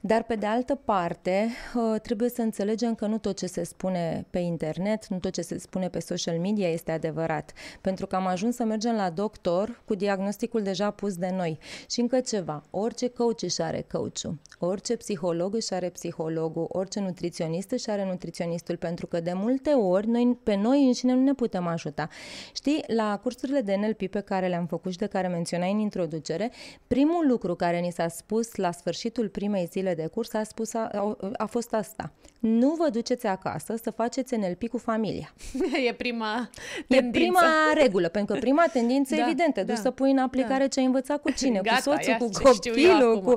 Dar, 0.02 0.22
pe 0.22 0.34
de 0.34 0.46
altă 0.46 0.74
parte, 0.74 1.48
uh, 1.74 2.00
trebuie 2.00 2.28
să 2.28 2.42
înțelegem 2.42 2.94
că 2.94 3.06
nu 3.06 3.18
tot 3.18 3.36
ce 3.36 3.46
se 3.46 3.64
spune 3.64 4.26
pe 4.30 4.38
internet, 4.38 5.06
nu 5.06 5.18
tot 5.18 5.32
ce 5.32 5.40
se 5.40 5.58
spune 5.58 5.88
pe 5.88 6.00
social 6.00 6.38
media 6.38 6.68
este 6.68 6.92
adevărat. 6.92 7.52
Pentru 7.80 8.06
că 8.06 8.16
am 8.16 8.26
ajuns 8.26 8.54
să 8.54 8.64
mergem 8.64 8.94
la 8.94 9.10
doctor 9.10 9.82
cu 9.84 9.94
diagnosticul 9.94 10.62
deja 10.62 10.90
pus 10.90 11.16
de 11.16 11.30
noi. 11.36 11.58
Și 11.90 12.00
încă 12.00 12.20
ceva, 12.20 12.62
orice 12.70 13.08
coach 13.08 13.42
își 13.42 13.62
are 13.62 13.86
coachul, 13.92 14.38
orice 14.58 14.96
psiholog 14.96 15.54
își 15.54 15.74
are 15.74 15.88
psihologul, 15.88 16.66
orice 16.68 17.00
nutriționist 17.00 17.70
își 17.70 17.90
are 17.90 18.04
nutriționistul, 18.04 18.76
pentru 18.76 19.06
că 19.06 19.20
de 19.20 19.32
multe 19.34 19.70
ori 19.70 20.06
noi, 20.06 20.38
pe 20.42 20.54
noi 20.54 20.86
înșine 20.86 21.14
nu 21.14 21.22
ne 21.22 21.34
putem 21.34 21.66
ajuta. 21.66 22.08
Știi, 22.54 22.84
la 22.86 23.18
cursurile 23.22 23.60
de 23.60 23.76
NLP 23.76 24.10
pe 24.10 24.20
care 24.20 24.48
le-am 24.48 24.66
făcut 24.66 24.92
și 24.92 24.98
de 24.98 25.06
care 25.06 25.28
menționai 25.28 25.72
în 25.72 25.78
introducere, 25.78 26.50
primul 26.86 27.26
lucru 27.28 27.54
care 27.54 27.78
ni 27.78 27.92
s-a 27.92 28.08
spus 28.08 28.54
la 28.54 28.70
sfârșitul 28.70 29.28
primei 29.28 29.68
zile 29.70 29.89
zile 29.90 30.02
de 30.02 30.08
curs 30.14 30.32
a 30.32 30.42
spus 30.42 30.74
a, 30.74 31.16
a 31.36 31.46
fost 31.46 31.74
asta. 31.74 32.12
Nu 32.38 32.74
vă 32.78 32.88
duceți 32.88 33.26
acasă 33.26 33.74
să 33.82 33.90
faceți 33.90 34.36
NLP 34.36 34.68
cu 34.68 34.78
familia. 34.78 35.34
e 35.88 35.92
prima 35.92 36.50
tendință. 36.88 37.18
E 37.18 37.20
prima 37.20 37.42
regulă, 37.74 38.08
pentru 38.08 38.34
că 38.34 38.40
prima 38.40 38.64
tendință 38.72 39.14
da, 39.16 39.22
evidentă, 39.22 39.62
da, 39.62 39.72
duci 39.72 39.82
să 39.82 39.90
pui 39.90 40.10
în 40.10 40.18
aplicare 40.18 40.58
da. 40.58 40.68
ce 40.68 40.80
ai 40.80 40.86
învățat 40.86 41.22
cu 41.22 41.30
cine, 41.30 41.60
Gata, 41.62 41.76
cu 41.76 41.82
soțul, 41.82 42.16
cu 42.18 42.30
copilul, 42.42 43.20
cu... 43.20 43.36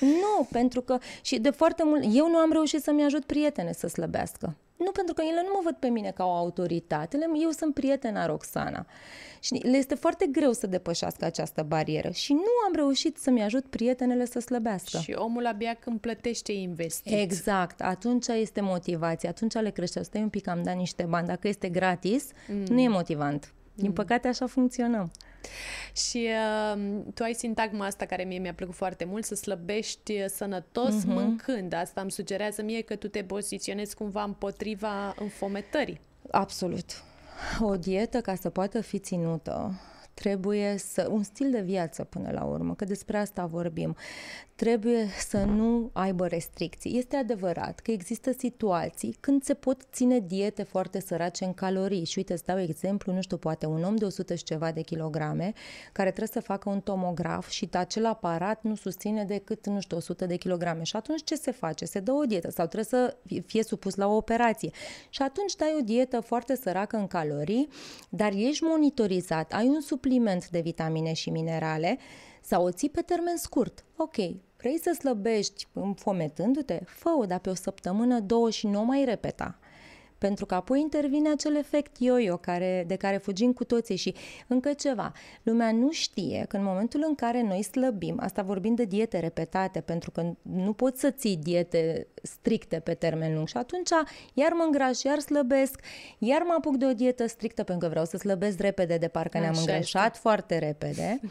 Nu, 0.00 0.48
pentru 0.50 0.80
că 0.80 0.98
și 1.22 1.38
de 1.38 1.50
foarte 1.50 1.82
mult 1.84 2.04
eu 2.12 2.28
nu 2.28 2.36
am 2.36 2.52
reușit 2.52 2.82
să-mi 2.82 3.04
ajut 3.04 3.24
prietene 3.24 3.72
să 3.72 3.86
slăbească. 3.86 4.54
Nu 4.76 4.90
pentru 4.90 5.14
că 5.14 5.22
ele 5.22 5.42
nu 5.42 5.50
mă 5.54 5.60
văd 5.62 5.74
pe 5.74 5.88
mine 5.88 6.10
ca 6.10 6.24
o 6.24 6.30
autoritate, 6.30 7.18
eu 7.42 7.50
sunt 7.50 7.74
prietena 7.74 8.26
Roxana. 8.26 8.86
Și 9.40 9.52
le 9.52 9.76
este 9.76 9.94
foarte 9.94 10.26
greu 10.26 10.52
să 10.52 10.66
depășească 10.66 11.24
această 11.24 11.62
barieră 11.62 12.10
și 12.10 12.32
nu 12.32 12.50
am 12.66 12.74
reușit 12.74 13.16
să-mi 13.16 13.42
ajut 13.42 13.66
prietenele 13.66 14.24
să 14.24 14.38
slăbească. 14.38 14.98
Și 14.98 15.12
omul 15.12 15.46
abia 15.46 15.74
când 15.74 16.00
plătește 16.00 16.52
investit. 16.52 17.12
Exact, 17.12 17.80
atunci 17.80 18.26
este 18.26 18.60
motivație, 18.60 19.28
atunci 19.28 19.54
le 19.54 19.70
crește. 19.70 20.02
Stai 20.02 20.22
un 20.22 20.28
pic, 20.28 20.48
am 20.48 20.62
dat 20.62 20.76
niște 20.76 21.02
bani. 21.08 21.26
Dacă 21.26 21.48
este 21.48 21.68
gratis, 21.68 22.30
mm. 22.48 22.64
nu 22.68 22.80
e 22.80 22.88
motivant. 22.88 23.52
Din 23.74 23.86
mm. 23.86 23.92
păcate 23.92 24.28
așa 24.28 24.46
funcționăm. 24.46 25.10
Și 25.96 26.28
uh, 26.74 26.80
tu 27.14 27.22
ai 27.22 27.34
sintagma 27.34 27.86
asta 27.86 28.04
care 28.04 28.24
mie 28.24 28.38
mi-a 28.38 28.54
plăcut 28.54 28.74
foarte 28.74 29.04
mult, 29.04 29.24
să 29.24 29.34
slăbești 29.34 30.12
uh, 30.12 30.24
sănătos 30.28 31.00
mm-hmm. 31.00 31.06
mâncând. 31.06 31.72
Asta 31.72 32.00
îmi 32.00 32.10
sugerează 32.10 32.62
mie 32.62 32.80
că 32.80 32.96
tu 32.96 33.08
te 33.08 33.24
poziționezi 33.24 33.94
cumva 33.94 34.22
împotriva 34.22 35.14
înfometării. 35.18 36.00
Absolut. 36.30 37.02
O 37.60 37.76
dietă, 37.76 38.20
ca 38.20 38.34
să 38.34 38.50
poată 38.50 38.80
fi 38.80 38.98
ținută, 38.98 39.80
trebuie 40.14 40.76
să, 40.78 41.08
un 41.10 41.22
stil 41.22 41.50
de 41.50 41.60
viață 41.60 42.04
până 42.04 42.30
la 42.30 42.44
urmă, 42.44 42.74
că 42.74 42.84
despre 42.84 43.16
asta 43.16 43.46
vorbim, 43.46 43.96
trebuie 44.54 45.06
să 45.28 45.44
nu 45.44 45.90
aibă 45.92 46.26
restricții. 46.26 46.98
Este 46.98 47.16
adevărat 47.16 47.80
că 47.80 47.90
există 47.90 48.32
situații 48.38 49.16
când 49.20 49.42
se 49.42 49.54
pot 49.54 49.80
ține 49.92 50.18
diete 50.18 50.62
foarte 50.62 51.00
sărace 51.00 51.44
în 51.44 51.54
calorii 51.54 52.04
și 52.04 52.18
uite, 52.18 52.32
îți 52.32 52.44
dau 52.44 52.60
exemplu, 52.60 53.12
nu 53.12 53.20
știu, 53.20 53.36
poate 53.36 53.66
un 53.66 53.82
om 53.82 53.96
de 53.96 54.04
100 54.04 54.34
și 54.34 54.44
ceva 54.44 54.72
de 54.72 54.80
kilograme 54.80 55.52
care 55.92 56.08
trebuie 56.08 56.32
să 56.32 56.40
facă 56.40 56.68
un 56.68 56.80
tomograf 56.80 57.48
și 57.48 57.68
acel 57.72 58.06
aparat 58.06 58.62
nu 58.62 58.74
susține 58.74 59.24
decât, 59.24 59.66
nu 59.66 59.80
știu, 59.80 59.96
100 59.96 60.26
de 60.26 60.36
kilograme 60.36 60.82
și 60.82 60.96
atunci 60.96 61.24
ce 61.24 61.34
se 61.34 61.50
face? 61.50 61.84
Se 61.84 62.00
dă 62.00 62.12
o 62.12 62.24
dietă 62.24 62.50
sau 62.50 62.66
trebuie 62.66 62.84
să 62.84 63.16
fie 63.46 63.62
supus 63.62 63.94
la 63.94 64.06
o 64.06 64.16
operație 64.16 64.70
și 65.08 65.22
atunci 65.22 65.56
dai 65.56 65.74
o 65.78 65.82
dietă 65.82 66.20
foarte 66.20 66.56
săracă 66.56 66.96
în 66.96 67.06
calorii, 67.06 67.68
dar 68.08 68.32
ești 68.32 68.64
monitorizat, 68.64 69.52
ai 69.52 69.66
un 69.66 69.80
supliment 70.04 70.48
de 70.48 70.60
vitamine 70.60 71.12
și 71.12 71.30
minerale 71.30 71.98
sau 72.42 72.64
o 72.64 72.70
ții 72.70 72.90
pe 72.90 73.00
termen 73.00 73.36
scurt. 73.36 73.84
Ok, 73.96 74.14
vrei 74.56 74.78
să 74.78 74.96
slăbești 74.98 75.66
înfometându-te? 75.72 76.80
Fă-o, 76.86 77.26
dar 77.26 77.38
pe 77.38 77.50
o 77.50 77.54
săptămână, 77.54 78.20
două 78.20 78.50
și 78.50 78.66
nu 78.66 78.84
mai 78.84 79.04
repeta 79.04 79.58
pentru 80.24 80.46
că 80.46 80.54
apoi 80.54 80.80
intervine 80.80 81.30
acel 81.30 81.56
efect 81.56 81.96
yo-yo 81.98 82.36
care, 82.36 82.84
de 82.86 82.96
care 82.96 83.16
fugim 83.16 83.52
cu 83.52 83.64
toții 83.64 83.96
și 83.96 84.14
încă 84.46 84.72
ceva. 84.72 85.12
Lumea 85.42 85.72
nu 85.72 85.90
știe 85.90 86.44
că 86.48 86.56
în 86.56 86.64
momentul 86.64 87.04
în 87.06 87.14
care 87.14 87.42
noi 87.42 87.62
slăbim, 87.62 88.18
asta 88.20 88.42
vorbim 88.42 88.74
de 88.74 88.84
diete 88.84 89.18
repetate, 89.18 89.80
pentru 89.80 90.10
că 90.10 90.32
nu 90.42 90.72
poți 90.72 91.00
să 91.00 91.10
ții 91.10 91.36
diete 91.36 92.06
stricte 92.22 92.80
pe 92.80 92.94
termen 92.94 93.34
lung 93.34 93.48
și 93.48 93.56
atunci 93.56 93.88
iar 94.34 94.52
mă 94.52 94.62
îngraș, 94.62 95.02
iar 95.02 95.18
slăbesc, 95.18 95.80
iar 96.18 96.42
mă 96.42 96.54
apuc 96.58 96.76
de 96.76 96.86
o 96.86 96.92
dietă 96.92 97.26
strictă 97.26 97.62
pentru 97.62 97.84
că 97.84 97.90
vreau 97.90 98.04
să 98.04 98.16
slăbesc 98.16 98.60
repede, 98.60 98.96
de 98.96 99.08
parcă 99.08 99.38
ne-am 99.38 99.56
îngrășat 99.58 100.06
este. 100.06 100.18
foarte 100.20 100.58
repede. 100.58 101.20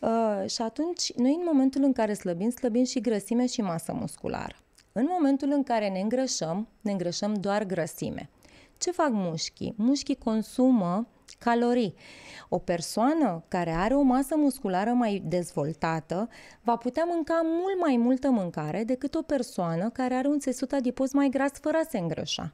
Uh, 0.00 0.50
și 0.50 0.62
atunci, 0.62 1.12
noi 1.12 1.34
în 1.34 1.42
momentul 1.44 1.82
în 1.82 1.92
care 1.92 2.14
slăbim, 2.14 2.50
slăbim 2.50 2.84
și 2.84 3.00
grăsime 3.00 3.46
și 3.46 3.60
masă 3.60 3.92
musculară. 3.92 4.56
În 4.92 5.06
momentul 5.08 5.48
în 5.52 5.62
care 5.62 5.88
ne 5.88 6.00
îngrășăm, 6.00 6.68
ne 6.80 6.90
îngrășăm 6.90 7.34
doar 7.34 7.64
grăsime. 7.64 8.30
Ce 8.78 8.90
fac 8.90 9.10
mușchii? 9.10 9.74
Mușchii 9.76 10.16
consumă 10.16 11.06
calorii. 11.38 11.94
O 12.48 12.58
persoană 12.58 13.44
care 13.48 13.70
are 13.70 13.94
o 13.94 14.02
masă 14.02 14.36
musculară 14.36 14.90
mai 14.90 15.22
dezvoltată 15.26 16.28
va 16.62 16.76
putea 16.76 17.04
mânca 17.08 17.40
mult 17.44 17.80
mai 17.80 17.96
multă 17.96 18.30
mâncare 18.30 18.84
decât 18.84 19.14
o 19.14 19.22
persoană 19.22 19.90
care 19.90 20.14
are 20.14 20.28
un 20.28 20.38
țesut 20.38 20.72
adipos 20.72 21.12
mai 21.12 21.28
gras 21.28 21.52
fără 21.60 21.76
a 21.76 21.86
se 21.88 21.98
îngrășa 21.98 22.52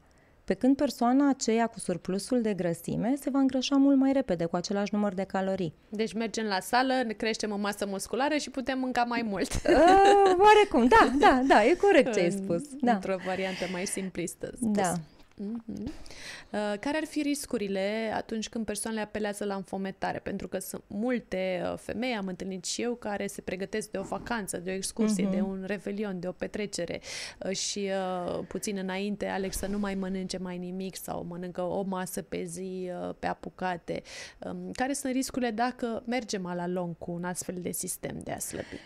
pe 0.48 0.54
când 0.54 0.76
persoana 0.76 1.28
aceea 1.28 1.66
cu 1.66 1.78
surplusul 1.78 2.40
de 2.42 2.54
grăsime 2.54 3.14
se 3.20 3.30
va 3.30 3.38
îngrășa 3.38 3.76
mult 3.76 3.96
mai 3.96 4.12
repede 4.12 4.44
cu 4.44 4.56
același 4.56 4.94
număr 4.94 5.14
de 5.14 5.22
calorii. 5.22 5.74
Deci 5.88 6.12
mergem 6.12 6.46
la 6.46 6.60
sală, 6.60 6.92
ne 7.06 7.12
creștem 7.12 7.52
o 7.52 7.56
masă 7.56 7.86
musculară 7.86 8.36
și 8.36 8.50
putem 8.50 8.78
mânca 8.78 9.02
mai 9.02 9.22
mult. 9.28 9.52
Uh, 9.68 10.34
oarecum, 10.38 10.86
da, 10.86 11.12
da, 11.18 11.42
da, 11.46 11.64
e 11.64 11.74
corect 11.74 12.12
ce 12.12 12.20
ai 12.20 12.30
spus. 12.42 12.62
Da. 12.80 12.92
Într-o 12.92 13.16
variantă 13.26 13.64
mai 13.72 13.86
simplistă 13.86 14.52
spus. 14.56 14.70
Da. 14.70 14.92
Mm-hmm. 15.38 15.86
Uh, 15.86 16.78
care 16.80 16.96
ar 16.96 17.04
fi 17.04 17.22
riscurile 17.22 18.12
atunci 18.14 18.48
când 18.48 18.64
persoanele 18.64 19.02
apelează 19.02 19.44
la 19.44 19.54
înfometare? 19.54 20.18
Pentru 20.18 20.48
că 20.48 20.58
sunt 20.58 20.82
multe 20.86 21.62
uh, 21.64 21.78
femei, 21.78 22.14
am 22.14 22.26
întâlnit 22.26 22.64
și 22.64 22.82
eu, 22.82 22.94
care 22.94 23.26
se 23.26 23.40
pregătesc 23.40 23.90
de 23.90 23.98
o 23.98 24.02
vacanță, 24.02 24.56
de 24.56 24.70
o 24.70 24.74
excursie, 24.74 25.26
mm-hmm. 25.26 25.30
de 25.30 25.40
un 25.40 25.64
revelion, 25.66 26.20
de 26.20 26.28
o 26.28 26.32
petrecere 26.32 27.00
uh, 27.44 27.56
și 27.56 27.90
uh, 28.28 28.44
puțin 28.48 28.76
înainte 28.76 29.26
aleg 29.26 29.52
să 29.52 29.66
nu 29.66 29.78
mai 29.78 29.94
mănânce 29.94 30.38
mai 30.38 30.58
nimic 30.58 30.96
sau 30.96 31.24
mănâncă 31.24 31.62
o 31.62 31.82
masă 31.82 32.22
pe 32.22 32.44
zi 32.44 32.90
uh, 33.08 33.14
pe 33.18 33.26
apucate. 33.26 34.02
Um, 34.38 34.70
care 34.72 34.92
sunt 34.92 35.12
riscurile 35.12 35.50
dacă 35.50 36.02
mergem 36.06 36.42
la 36.42 36.66
lung 36.66 36.98
cu 36.98 37.10
un 37.10 37.24
astfel 37.24 37.54
de 37.58 37.70
sistem 37.70 38.18
de 38.22 38.32
a 38.32 38.38
slăbi? 38.38 38.80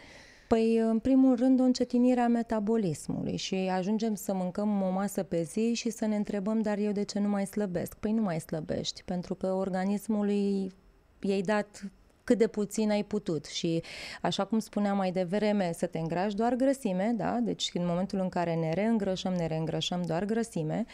Păi, 0.52 0.76
în 0.76 0.98
primul 0.98 1.36
rând, 1.36 1.60
o 1.60 1.62
încetinire 1.62 2.20
a 2.20 2.28
metabolismului 2.28 3.36
și 3.36 3.54
ajungem 3.54 4.14
să 4.14 4.34
mâncăm 4.34 4.82
o 4.82 4.90
masă 4.90 5.22
pe 5.22 5.42
zi 5.42 5.74
și 5.74 5.90
să 5.90 6.06
ne 6.06 6.16
întrebăm, 6.16 6.60
dar 6.60 6.78
eu 6.78 6.92
de 6.92 7.02
ce 7.02 7.18
nu 7.18 7.28
mai 7.28 7.46
slăbesc? 7.46 7.94
Păi 7.94 8.12
nu 8.12 8.22
mai 8.22 8.40
slăbești, 8.40 9.02
pentru 9.04 9.34
că 9.34 9.46
organismului 9.46 10.72
i-ai 11.20 11.40
dat 11.40 11.82
cât 12.24 12.38
de 12.38 12.46
puțin 12.46 12.90
ai 12.90 13.02
putut 13.02 13.44
și 13.44 13.82
așa 14.22 14.44
cum 14.44 14.58
spuneam 14.58 14.96
mai 14.96 15.12
devreme, 15.12 15.72
să 15.74 15.86
te 15.86 15.98
îngrași 15.98 16.36
doar 16.36 16.54
grăsime, 16.54 17.12
da? 17.16 17.38
Deci 17.42 17.70
în 17.74 17.86
momentul 17.86 18.18
în 18.18 18.28
care 18.28 18.54
ne 18.54 18.72
reîngrășăm, 18.72 19.32
ne 19.32 19.46
reîngrășăm 19.46 20.02
doar 20.06 20.24
grăsime 20.24 20.84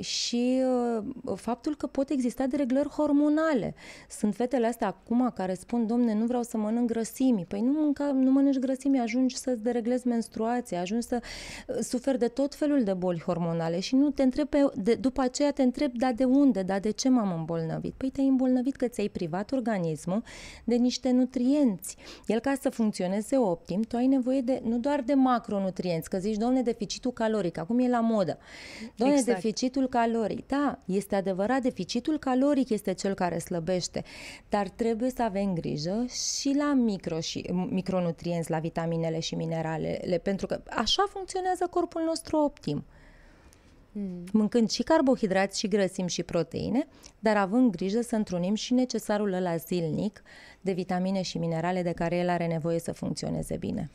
și 0.00 0.62
uh, 0.96 1.36
faptul 1.36 1.76
că 1.76 1.86
pot 1.86 2.10
exista 2.10 2.46
dereglări 2.46 2.88
hormonale. 2.88 3.74
Sunt 4.08 4.34
fetele 4.34 4.66
astea 4.66 4.86
acum 4.86 5.30
care 5.34 5.54
spun, 5.54 5.86
domne, 5.86 6.14
nu 6.14 6.24
vreau 6.26 6.42
să 6.42 6.56
mănânc 6.56 6.86
grăsimi. 6.88 7.44
Păi 7.48 7.60
nu, 7.60 7.72
mânca, 7.72 8.04
nu 8.04 8.30
mănânci 8.30 8.58
grăsimi, 8.58 8.98
ajungi 8.98 9.36
să-ți 9.36 9.62
dereglezi 9.62 10.06
menstruația, 10.06 10.80
ajungi 10.80 11.06
să 11.06 11.20
uh, 11.66 11.76
suferi 11.80 12.18
de 12.18 12.28
tot 12.28 12.54
felul 12.54 12.84
de 12.84 12.92
boli 12.92 13.20
hormonale 13.20 13.80
și 13.80 13.94
nu 13.94 14.10
te 14.10 14.22
întreb 14.22 14.48
pe, 14.48 14.64
de, 14.74 14.94
după 14.94 15.20
aceea 15.20 15.52
te 15.52 15.62
întreb, 15.62 15.92
da 15.94 16.12
de 16.12 16.24
unde, 16.24 16.62
da 16.62 16.78
de 16.78 16.90
ce 16.90 17.08
m-am 17.08 17.32
îmbolnăvit? 17.38 17.94
Păi 17.96 18.10
te-ai 18.10 18.26
îmbolnăvit 18.26 18.76
că 18.76 18.88
ți-ai 18.88 19.08
privat 19.08 19.52
organismul 19.52 20.22
de 20.64 20.74
niște 20.74 21.10
nutrienți. 21.10 21.96
El 22.26 22.38
ca 22.38 22.54
să 22.60 22.70
funcționeze 22.70 23.36
optim, 23.36 23.82
tu 23.82 23.96
ai 23.96 24.06
nevoie 24.06 24.40
de, 24.40 24.62
nu 24.64 24.78
doar 24.78 25.00
de 25.00 25.14
macronutrienți, 25.14 26.10
că 26.10 26.18
zici, 26.18 26.36
domne, 26.36 26.62
deficitul 26.62 27.12
caloric, 27.12 27.58
acum 27.58 27.78
e 27.78 27.88
la 27.88 28.00
modă. 28.00 28.38
Doamne, 28.94 29.16
exact. 29.16 29.42
deficitul 29.42 29.88
caloric. 29.88 30.46
Da, 30.46 30.78
este 30.84 31.14
adevărat, 31.14 31.62
deficitul 31.62 32.18
caloric 32.18 32.68
este 32.68 32.92
cel 32.92 33.14
care 33.14 33.38
slăbește, 33.38 34.04
dar 34.48 34.68
trebuie 34.68 35.10
să 35.10 35.22
avem 35.22 35.54
grijă 35.54 36.04
și 36.38 36.54
la 36.58 36.72
micro 36.72 37.20
și, 37.20 37.50
micronutrienți, 37.70 38.50
la 38.50 38.58
vitaminele 38.58 39.18
și 39.18 39.34
mineralele, 39.34 40.18
pentru 40.18 40.46
că 40.46 40.60
așa 40.70 41.06
funcționează 41.08 41.66
corpul 41.70 42.02
nostru 42.02 42.36
optim. 42.36 42.84
Mm. 43.92 44.24
Mâncând 44.32 44.70
și 44.70 44.82
carbohidrați 44.82 45.58
și 45.58 45.68
grăsimi 45.68 46.08
și 46.08 46.22
proteine, 46.22 46.86
dar 47.18 47.36
având 47.36 47.70
grijă 47.70 48.00
să 48.00 48.16
întrunim 48.16 48.54
și 48.54 48.72
necesarul 48.72 49.32
ăla 49.32 49.56
zilnic 49.56 50.22
de 50.60 50.72
vitamine 50.72 51.22
și 51.22 51.38
minerale 51.38 51.82
de 51.82 51.92
care 51.92 52.16
el 52.16 52.28
are 52.28 52.46
nevoie 52.46 52.78
să 52.78 52.92
funcționeze 52.92 53.56
bine. 53.56 53.90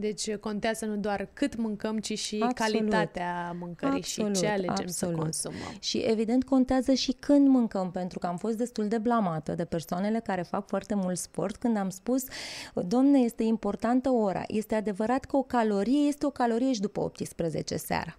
Deci 0.00 0.34
contează 0.34 0.86
nu 0.86 0.96
doar 0.96 1.28
cât 1.32 1.56
mâncăm, 1.56 1.98
ci 1.98 2.18
și 2.18 2.38
absolut. 2.42 2.72
calitatea 2.72 3.56
mâncării 3.58 3.96
absolut, 3.96 4.36
și 4.36 4.42
ce 4.42 4.48
alegem 4.48 4.70
absolut. 4.70 5.14
să 5.14 5.20
consumăm. 5.20 5.76
Și 5.80 5.98
evident 5.98 6.44
contează 6.44 6.92
și 6.92 7.12
când 7.12 7.48
mâncăm, 7.48 7.90
pentru 7.90 8.18
că 8.18 8.26
am 8.26 8.36
fost 8.36 8.56
destul 8.56 8.88
de 8.88 8.98
blamată 8.98 9.52
de 9.52 9.64
persoanele 9.64 10.20
care 10.20 10.42
fac 10.42 10.68
foarte 10.68 10.94
mult 10.94 11.18
sport 11.18 11.56
când 11.56 11.76
am 11.76 11.90
spus, 11.90 12.24
domne, 12.74 13.18
este 13.18 13.42
importantă 13.42 14.10
ora. 14.10 14.42
Este 14.46 14.74
adevărat 14.74 15.24
că 15.24 15.36
o 15.36 15.42
calorie 15.42 16.08
este 16.08 16.26
o 16.26 16.30
calorie 16.30 16.72
și 16.72 16.80
după 16.80 17.00
18 17.00 17.76
seara. 17.76 18.18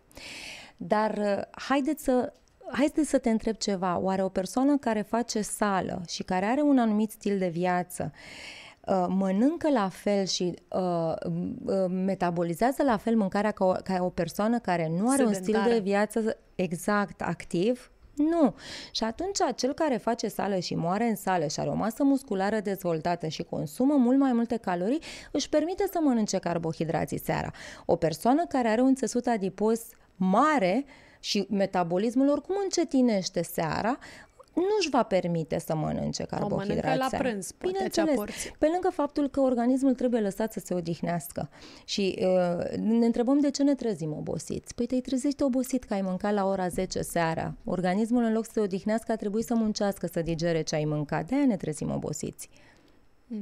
Dar 0.77 1.17
uh, 1.17 1.41
haideți 1.51 2.03
să 2.03 2.33
Haideți 2.73 3.09
să 3.09 3.17
te 3.17 3.29
întreb 3.29 3.55
ceva. 3.55 3.97
Oare 3.97 4.23
o 4.23 4.29
persoană 4.29 4.77
care 4.77 5.01
face 5.01 5.41
sală 5.41 6.01
și 6.07 6.23
care 6.23 6.45
are 6.45 6.61
un 6.61 6.77
anumit 6.77 7.11
stil 7.11 7.37
de 7.37 7.47
viață 7.47 8.11
Uh, 8.13 8.60
mănâncă 9.07 9.69
la 9.69 9.89
fel 9.89 10.25
și 10.25 10.53
uh, 10.69 11.13
uh, 11.65 11.85
metabolizează 11.89 12.83
la 12.83 12.97
fel 12.97 13.15
mâncarea 13.15 13.51
ca 13.51 13.65
o, 13.65 13.71
ca 13.71 14.03
o 14.03 14.09
persoană 14.09 14.59
care 14.59 14.91
nu 14.97 15.09
are 15.09 15.23
Sedentară. 15.23 15.57
un 15.57 15.63
stil 15.63 15.73
de 15.73 15.79
viață 15.79 16.37
exact 16.55 17.21
activ, 17.21 17.91
nu. 18.13 18.55
Și 18.91 19.03
atunci 19.03 19.37
cel 19.55 19.73
care 19.73 19.97
face 19.97 20.27
sală 20.27 20.59
și 20.59 20.75
moare 20.75 21.03
în 21.03 21.15
sală 21.15 21.47
și 21.47 21.59
are 21.59 21.69
o 21.69 21.75
masă 21.75 22.03
musculară 22.03 22.59
dezvoltată 22.59 23.27
și 23.27 23.43
consumă 23.43 23.95
mult 23.95 24.19
mai 24.19 24.33
multe 24.33 24.57
calorii, 24.57 25.01
își 25.31 25.49
permite 25.49 25.87
să 25.91 25.99
mănânce 26.01 26.37
carbohidrații 26.37 27.19
seara. 27.19 27.51
O 27.85 27.95
persoană 27.95 28.45
care 28.45 28.67
are 28.67 28.81
un 28.81 28.95
țesut 28.95 29.25
adipos 29.25 29.81
mare 30.15 30.85
și 31.19 31.47
metabolismul 31.49 32.29
oricum 32.29 32.55
încetinește 32.63 33.41
seara, 33.43 33.97
nu-și 34.53 34.89
va 34.89 35.03
permite 35.03 35.59
să 35.59 35.75
mănânce 35.75 36.23
carbohidrați. 36.23 36.97
O 36.97 37.07
la 37.11 37.17
prânz, 37.17 37.51
poate 37.51 37.73
Bineînțeles, 37.73 38.17
pe 38.57 38.67
lângă 38.71 38.89
faptul 38.93 39.27
că 39.29 39.39
organismul 39.39 39.93
trebuie 39.93 40.21
lăsat 40.21 40.51
să 40.53 40.61
se 40.63 40.73
odihnească. 40.73 41.49
Și 41.85 42.17
uh, 42.19 42.77
ne 42.77 43.05
întrebăm 43.05 43.39
de 43.39 43.51
ce 43.51 43.63
ne 43.63 43.75
trezim 43.75 44.15
obosiți. 44.17 44.75
Păi 44.75 44.85
te-ai 44.85 45.01
trezit 45.01 45.41
obosit 45.41 45.83
că 45.83 45.93
ai 45.93 46.01
mâncat 46.01 46.33
la 46.33 46.45
ora 46.45 46.67
10 46.67 47.01
seara. 47.01 47.53
Organismul 47.65 48.23
în 48.23 48.33
loc 48.33 48.45
să 48.45 48.51
se 48.53 48.59
odihnească 48.59 49.11
a 49.11 49.15
trebuit 49.15 49.45
să 49.45 49.55
muncească, 49.55 50.07
să 50.07 50.21
digere 50.21 50.61
ce 50.61 50.75
ai 50.75 50.85
mâncat. 50.85 51.25
De-aia 51.27 51.45
ne 51.45 51.57
trezim 51.57 51.91
obosiți. 51.91 52.49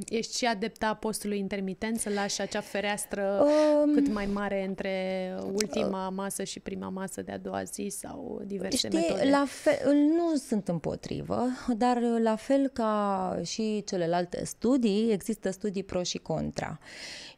Ești 0.10 0.38
și 0.38 0.46
adepta 0.46 0.94
postului 0.94 1.38
intermitent, 1.38 2.00
să 2.00 2.10
lași 2.10 2.42
acea 2.42 2.62
fereastră 2.62 3.46
um, 3.84 3.94
cât 3.94 4.08
mai 4.08 4.26
mare 4.26 4.66
între 4.66 5.36
ultima 5.54 6.08
uh, 6.08 6.14
masă 6.16 6.44
și 6.44 6.60
prima 6.60 6.90
masă 6.90 7.22
de 7.22 7.32
a 7.32 7.38
doua 7.38 7.64
zi 7.64 7.88
sau 7.90 8.42
diverse 8.46 8.88
știi, 8.88 9.00
metode? 9.00 9.30
La 9.30 9.46
fel, 9.48 9.94
nu 9.94 10.36
sunt 10.36 10.68
împotrivă, 10.68 11.46
dar 11.78 12.02
la 12.22 12.36
fel 12.36 12.68
ca 12.68 13.40
și 13.44 13.84
celelalte 13.86 14.46
studii, 14.46 15.12
există 15.12 15.50
studii 15.50 15.84
pro 15.84 16.04
și 16.04 16.18
contra. 16.18 16.80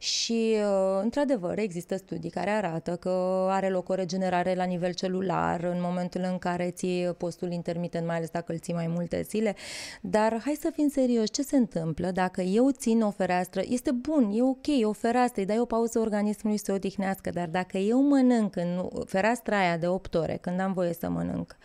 Și, 0.02 0.56
uh, 0.56 1.00
într-adevăr, 1.02 1.58
există 1.58 1.96
studii 1.96 2.30
care 2.30 2.50
arată 2.50 2.96
că 2.96 3.46
are 3.50 3.68
loc 3.68 3.88
o 3.88 3.94
regenerare 3.94 4.54
la 4.54 4.64
nivel 4.64 4.92
celular 4.92 5.62
în 5.62 5.78
momentul 5.80 6.20
în 6.30 6.38
care 6.38 6.70
ții 6.70 7.14
postul 7.16 7.52
intermitent, 7.52 8.06
mai 8.06 8.16
ales 8.16 8.30
dacă 8.30 8.52
îl 8.52 8.58
ții 8.58 8.74
mai 8.74 8.86
multe 8.86 9.22
zile. 9.22 9.54
Dar 10.00 10.40
hai 10.44 10.56
să 10.60 10.70
fim 10.74 10.88
serioși, 10.88 11.30
ce 11.30 11.42
se 11.42 11.56
întâmplă 11.56 12.10
dacă 12.10 12.40
eu 12.40 12.70
țin 12.70 13.02
o 13.02 13.10
fereastră? 13.10 13.62
Este 13.68 13.90
bun, 13.90 14.30
e 14.34 14.42
ok, 14.42 14.66
o 14.88 14.92
fereastră, 14.92 15.40
îi 15.40 15.46
dai 15.46 15.58
o 15.58 15.64
pauză 15.64 15.98
organismului 15.98 16.58
să 16.58 16.64
se 16.64 16.72
odihnească, 16.72 17.30
dar 17.30 17.48
dacă 17.48 17.78
eu 17.78 18.02
mănânc 18.02 18.56
în 18.56 18.88
fereastra 19.06 19.58
aia 19.58 19.76
de 19.76 19.86
8 19.86 20.14
ore, 20.14 20.38
când 20.40 20.60
am 20.60 20.72
voie 20.72 20.92
să 20.92 21.08
mănânc, 21.08 21.56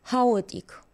haotic, 0.00 0.84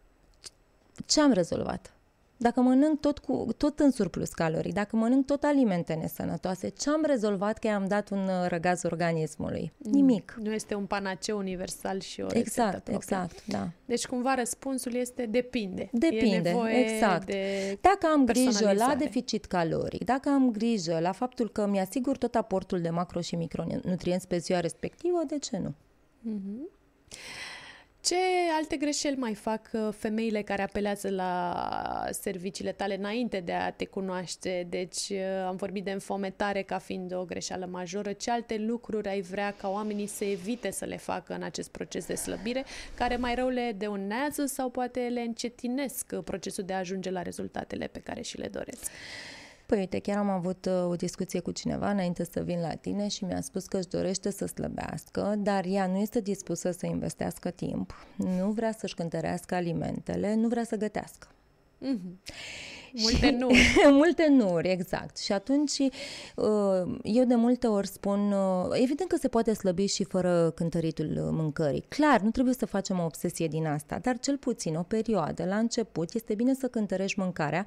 ce 1.06 1.20
am 1.20 1.32
rezolvat? 1.32 1.93
Dacă 2.36 2.60
mănânc 2.60 3.00
tot, 3.00 3.18
cu, 3.18 3.48
tot 3.56 3.78
în 3.78 3.90
surplus 3.90 4.28
calorii, 4.28 4.72
dacă 4.72 4.96
mănânc 4.96 5.26
tot 5.26 5.42
alimente 5.42 5.92
nesănătoase, 5.92 6.68
ce 6.68 6.90
am 6.90 7.02
rezolvat 7.06 7.58
că 7.58 7.66
i-am 7.66 7.86
dat 7.86 8.10
un 8.10 8.18
uh, 8.18 8.48
răgaz 8.48 8.84
organismului? 8.84 9.72
Mm. 9.76 9.92
Nimic. 9.92 10.36
Nu 10.42 10.52
este 10.52 10.74
un 10.74 10.86
panaceu 10.86 11.38
universal 11.38 12.00
și 12.00 12.20
o 12.20 12.26
Exact, 12.32 12.88
exact, 12.88 13.46
da. 13.46 13.68
Deci 13.84 14.06
cumva 14.06 14.34
răspunsul 14.34 14.94
este 14.94 15.26
depinde. 15.26 15.88
Depinde, 15.92 16.56
e 16.72 16.76
exact. 16.76 17.26
De 17.26 17.78
dacă 17.80 18.06
am 18.12 18.24
grijă 18.24 18.72
la 18.72 18.94
deficit 18.98 19.44
caloric, 19.44 20.04
dacă 20.04 20.28
am 20.28 20.50
grijă 20.50 20.98
la 21.00 21.12
faptul 21.12 21.50
că 21.50 21.66
mi-asigur 21.66 22.16
tot 22.16 22.34
aportul 22.34 22.80
de 22.80 22.90
macro 22.90 23.20
și 23.20 23.36
micronutrienți 23.36 24.28
pe 24.28 24.38
ziua 24.38 24.60
respectivă, 24.60 25.22
de 25.26 25.38
ce 25.38 25.58
nu? 25.58 25.74
Mm-hmm. 26.24 26.83
Ce 28.04 28.16
alte 28.56 28.76
greșeli 28.76 29.16
mai 29.16 29.34
fac 29.34 29.70
uh, 29.72 29.88
femeile 29.96 30.42
care 30.42 30.62
apelează 30.62 31.10
la 31.10 32.08
serviciile 32.10 32.72
tale 32.72 32.96
înainte 32.96 33.40
de 33.40 33.52
a 33.52 33.70
te 33.70 33.84
cunoaște? 33.84 34.66
Deci 34.68 35.08
uh, 35.10 35.18
am 35.46 35.56
vorbit 35.56 35.84
de 35.84 35.90
înfometare 35.90 36.62
ca 36.62 36.78
fiind 36.78 37.14
o 37.14 37.24
greșeală 37.24 37.68
majoră. 37.70 38.12
Ce 38.12 38.30
alte 38.30 38.56
lucruri 38.58 39.08
ai 39.08 39.20
vrea 39.20 39.54
ca 39.58 39.68
oamenii 39.68 40.06
să 40.06 40.24
evite 40.24 40.70
să 40.70 40.84
le 40.84 40.96
facă 40.96 41.34
în 41.34 41.42
acest 41.42 41.70
proces 41.70 42.06
de 42.06 42.14
slăbire, 42.14 42.64
care 42.94 43.16
mai 43.16 43.34
rău 43.34 43.48
le 43.48 43.74
deunează 43.76 44.46
sau 44.46 44.70
poate 44.70 45.00
le 45.00 45.20
încetinesc 45.20 46.14
procesul 46.14 46.64
de 46.64 46.72
a 46.72 46.78
ajunge 46.78 47.10
la 47.10 47.22
rezultatele 47.22 47.86
pe 47.86 48.00
care 48.00 48.22
și 48.22 48.38
le 48.38 48.48
doresc? 48.48 48.90
Păi 49.66 49.78
uite, 49.78 49.98
chiar 49.98 50.16
am 50.16 50.28
avut 50.28 50.66
uh, 50.66 50.84
o 50.88 50.94
discuție 50.94 51.40
cu 51.40 51.50
cineva 51.50 51.90
înainte 51.90 52.24
să 52.24 52.42
vin 52.42 52.60
la 52.60 52.74
tine 52.74 53.08
și 53.08 53.24
mi-a 53.24 53.40
spus 53.40 53.66
că 53.66 53.76
își 53.76 53.88
dorește 53.88 54.30
să 54.30 54.46
slăbească, 54.46 55.34
dar 55.38 55.64
ea 55.64 55.86
nu 55.86 55.96
este 55.96 56.20
dispusă 56.20 56.70
să 56.70 56.86
investească 56.86 57.50
timp, 57.50 58.06
nu 58.16 58.50
vrea 58.50 58.72
să-și 58.72 58.94
cântărească 58.94 59.54
alimentele, 59.54 60.34
nu 60.34 60.48
vrea 60.48 60.64
să 60.64 60.76
gătească. 60.76 61.28
Mm-hmm. 61.84 62.32
Multe 62.96 63.30
nu. 63.30 63.50
multe 64.00 64.26
nu, 64.28 64.58
exact. 64.62 65.16
Și 65.16 65.32
atunci 65.32 65.78
uh, 65.78 66.98
eu 67.02 67.24
de 67.24 67.34
multe 67.34 67.66
ori 67.66 67.86
spun, 67.86 68.32
uh, 68.32 68.68
evident 68.70 69.08
că 69.08 69.16
se 69.16 69.28
poate 69.28 69.52
slăbi 69.52 69.86
și 69.86 70.04
fără 70.04 70.50
cântăritul 70.50 71.06
mâncării. 71.32 71.84
Clar, 71.88 72.20
nu 72.20 72.30
trebuie 72.30 72.54
să 72.54 72.66
facem 72.66 72.98
o 72.98 73.04
obsesie 73.04 73.46
din 73.46 73.66
asta, 73.66 73.98
dar 73.98 74.18
cel 74.18 74.36
puțin 74.36 74.74
o 74.74 74.82
perioadă, 74.82 75.44
la 75.44 75.56
început, 75.56 76.14
este 76.14 76.34
bine 76.34 76.54
să 76.54 76.68
cântărești 76.68 77.18
mâncarea 77.18 77.66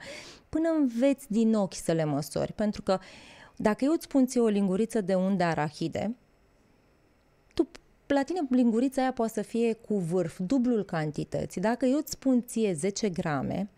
până 0.50 0.70
înveți 0.80 1.32
din 1.32 1.54
ochi 1.54 1.74
să 1.74 1.92
le 1.92 2.04
măsori. 2.04 2.54
Pentru 2.54 2.82
că 2.82 3.00
dacă 3.56 3.86
eu 3.86 3.92
îți 3.92 4.04
spun 4.04 4.26
ție 4.26 4.42
o 4.42 4.48
linguriță 4.48 5.02
de 5.02 5.14
unde 5.14 5.44
arahide, 5.44 6.16
tu 7.54 7.68
la 8.08 8.24
tine 8.24 8.40
lingurița 8.50 9.02
aia 9.02 9.12
poate 9.12 9.34
să 9.34 9.42
fie 9.42 9.74
cu 9.74 9.98
vârf, 9.98 10.40
dublul 10.46 10.84
cantității. 10.84 11.62
Dacă 11.62 11.86
eu 11.86 11.98
îți 11.98 12.12
spun 12.12 12.44
ție 12.46 12.74
10 12.74 13.10
grame, 13.10 13.70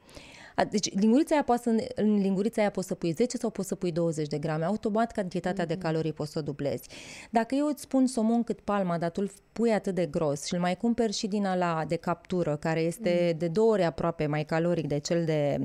deci 0.63 0.93
lingurița 0.93 1.33
aia 1.33 1.43
poate 1.43 1.61
să, 1.61 1.91
în 1.95 2.15
lingurița 2.15 2.61
aia 2.61 2.69
poți 2.69 2.87
să 2.87 2.95
pui 2.95 3.11
10 3.11 3.37
sau 3.37 3.49
poți 3.49 3.67
să 3.67 3.75
pui 3.75 3.91
20 3.91 4.27
de 4.27 4.37
grame. 4.37 4.65
Automat 4.65 5.11
cantitatea 5.11 5.63
mm-hmm. 5.63 5.67
de 5.67 5.73
mhm. 5.73 5.83
calorii 5.83 6.13
poți 6.13 6.31
să 6.31 6.39
o 6.39 6.41
dublezi. 6.41 6.89
Dacă 7.29 7.55
eu 7.55 7.65
îți 7.65 7.81
spun 7.81 8.07
somon 8.07 8.43
cât 8.43 8.59
palma, 8.59 8.97
dar 8.97 9.09
tu 9.09 9.21
îl 9.21 9.31
pui 9.53 9.73
atât 9.73 9.95
de 9.95 10.05
gros 10.05 10.45
și 10.45 10.53
îl 10.53 10.59
mai 10.59 10.77
cumperi 10.77 11.13
și 11.13 11.27
din 11.27 11.45
ala 11.45 11.85
de 11.87 11.95
captură, 11.95 12.55
care 12.55 12.79
este 12.79 13.33
mm-hmm. 13.33 13.37
de 13.37 13.47
două 13.47 13.71
ori 13.71 13.83
aproape 13.83 14.25
mai 14.25 14.45
caloric 14.45 14.87
de 14.87 14.97
cel 14.97 15.25
de 15.25 15.59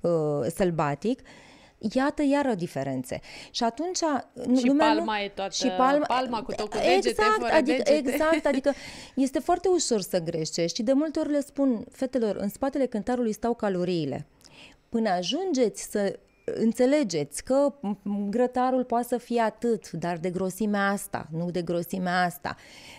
uh, 0.00 0.46
sălbatic, 0.54 1.20
Iată 1.92 2.22
iară 2.22 2.54
diferențe. 2.54 3.20
Și 3.50 3.64
atunci... 3.64 3.98
Și 4.58 4.66
lumea 4.66 4.86
palma 4.86 5.16
nu... 5.16 5.22
e 5.22 5.32
toată... 5.34 5.52
Și 5.52 5.66
palma, 5.66 6.06
palma 6.06 6.42
cu 6.42 6.52
tot 6.52 6.70
cu 6.70 6.76
degete, 6.76 7.08
exact, 7.08 7.38
fără 7.38 7.52
adică, 7.52 7.82
degete. 7.82 8.10
Exact, 8.10 8.46
adică 8.46 8.72
este 9.26 9.38
foarte 9.38 9.68
ușor 9.68 10.00
să 10.00 10.18
greșești 10.18 10.76
și 10.76 10.82
de 10.82 10.92
multe 10.92 11.18
ori 11.18 11.30
le 11.30 11.40
spun 11.40 11.84
fetelor, 11.90 12.36
în 12.36 12.48
spatele 12.48 12.86
cântarului 12.86 13.32
stau 13.32 13.54
caloriile. 13.54 14.26
Până 14.88 15.08
ajungeți 15.08 15.88
să 15.90 16.18
înțelegeți 16.44 17.44
că 17.44 17.74
grătarul 18.30 18.84
poate 18.84 19.06
să 19.06 19.16
fie 19.16 19.40
atât, 19.40 19.90
dar 19.90 20.16
de 20.16 20.30
grosimea 20.30 20.88
asta, 20.88 21.28
nu 21.30 21.50
de 21.50 21.62
grosimea 21.62 22.22
asta. 22.22 22.56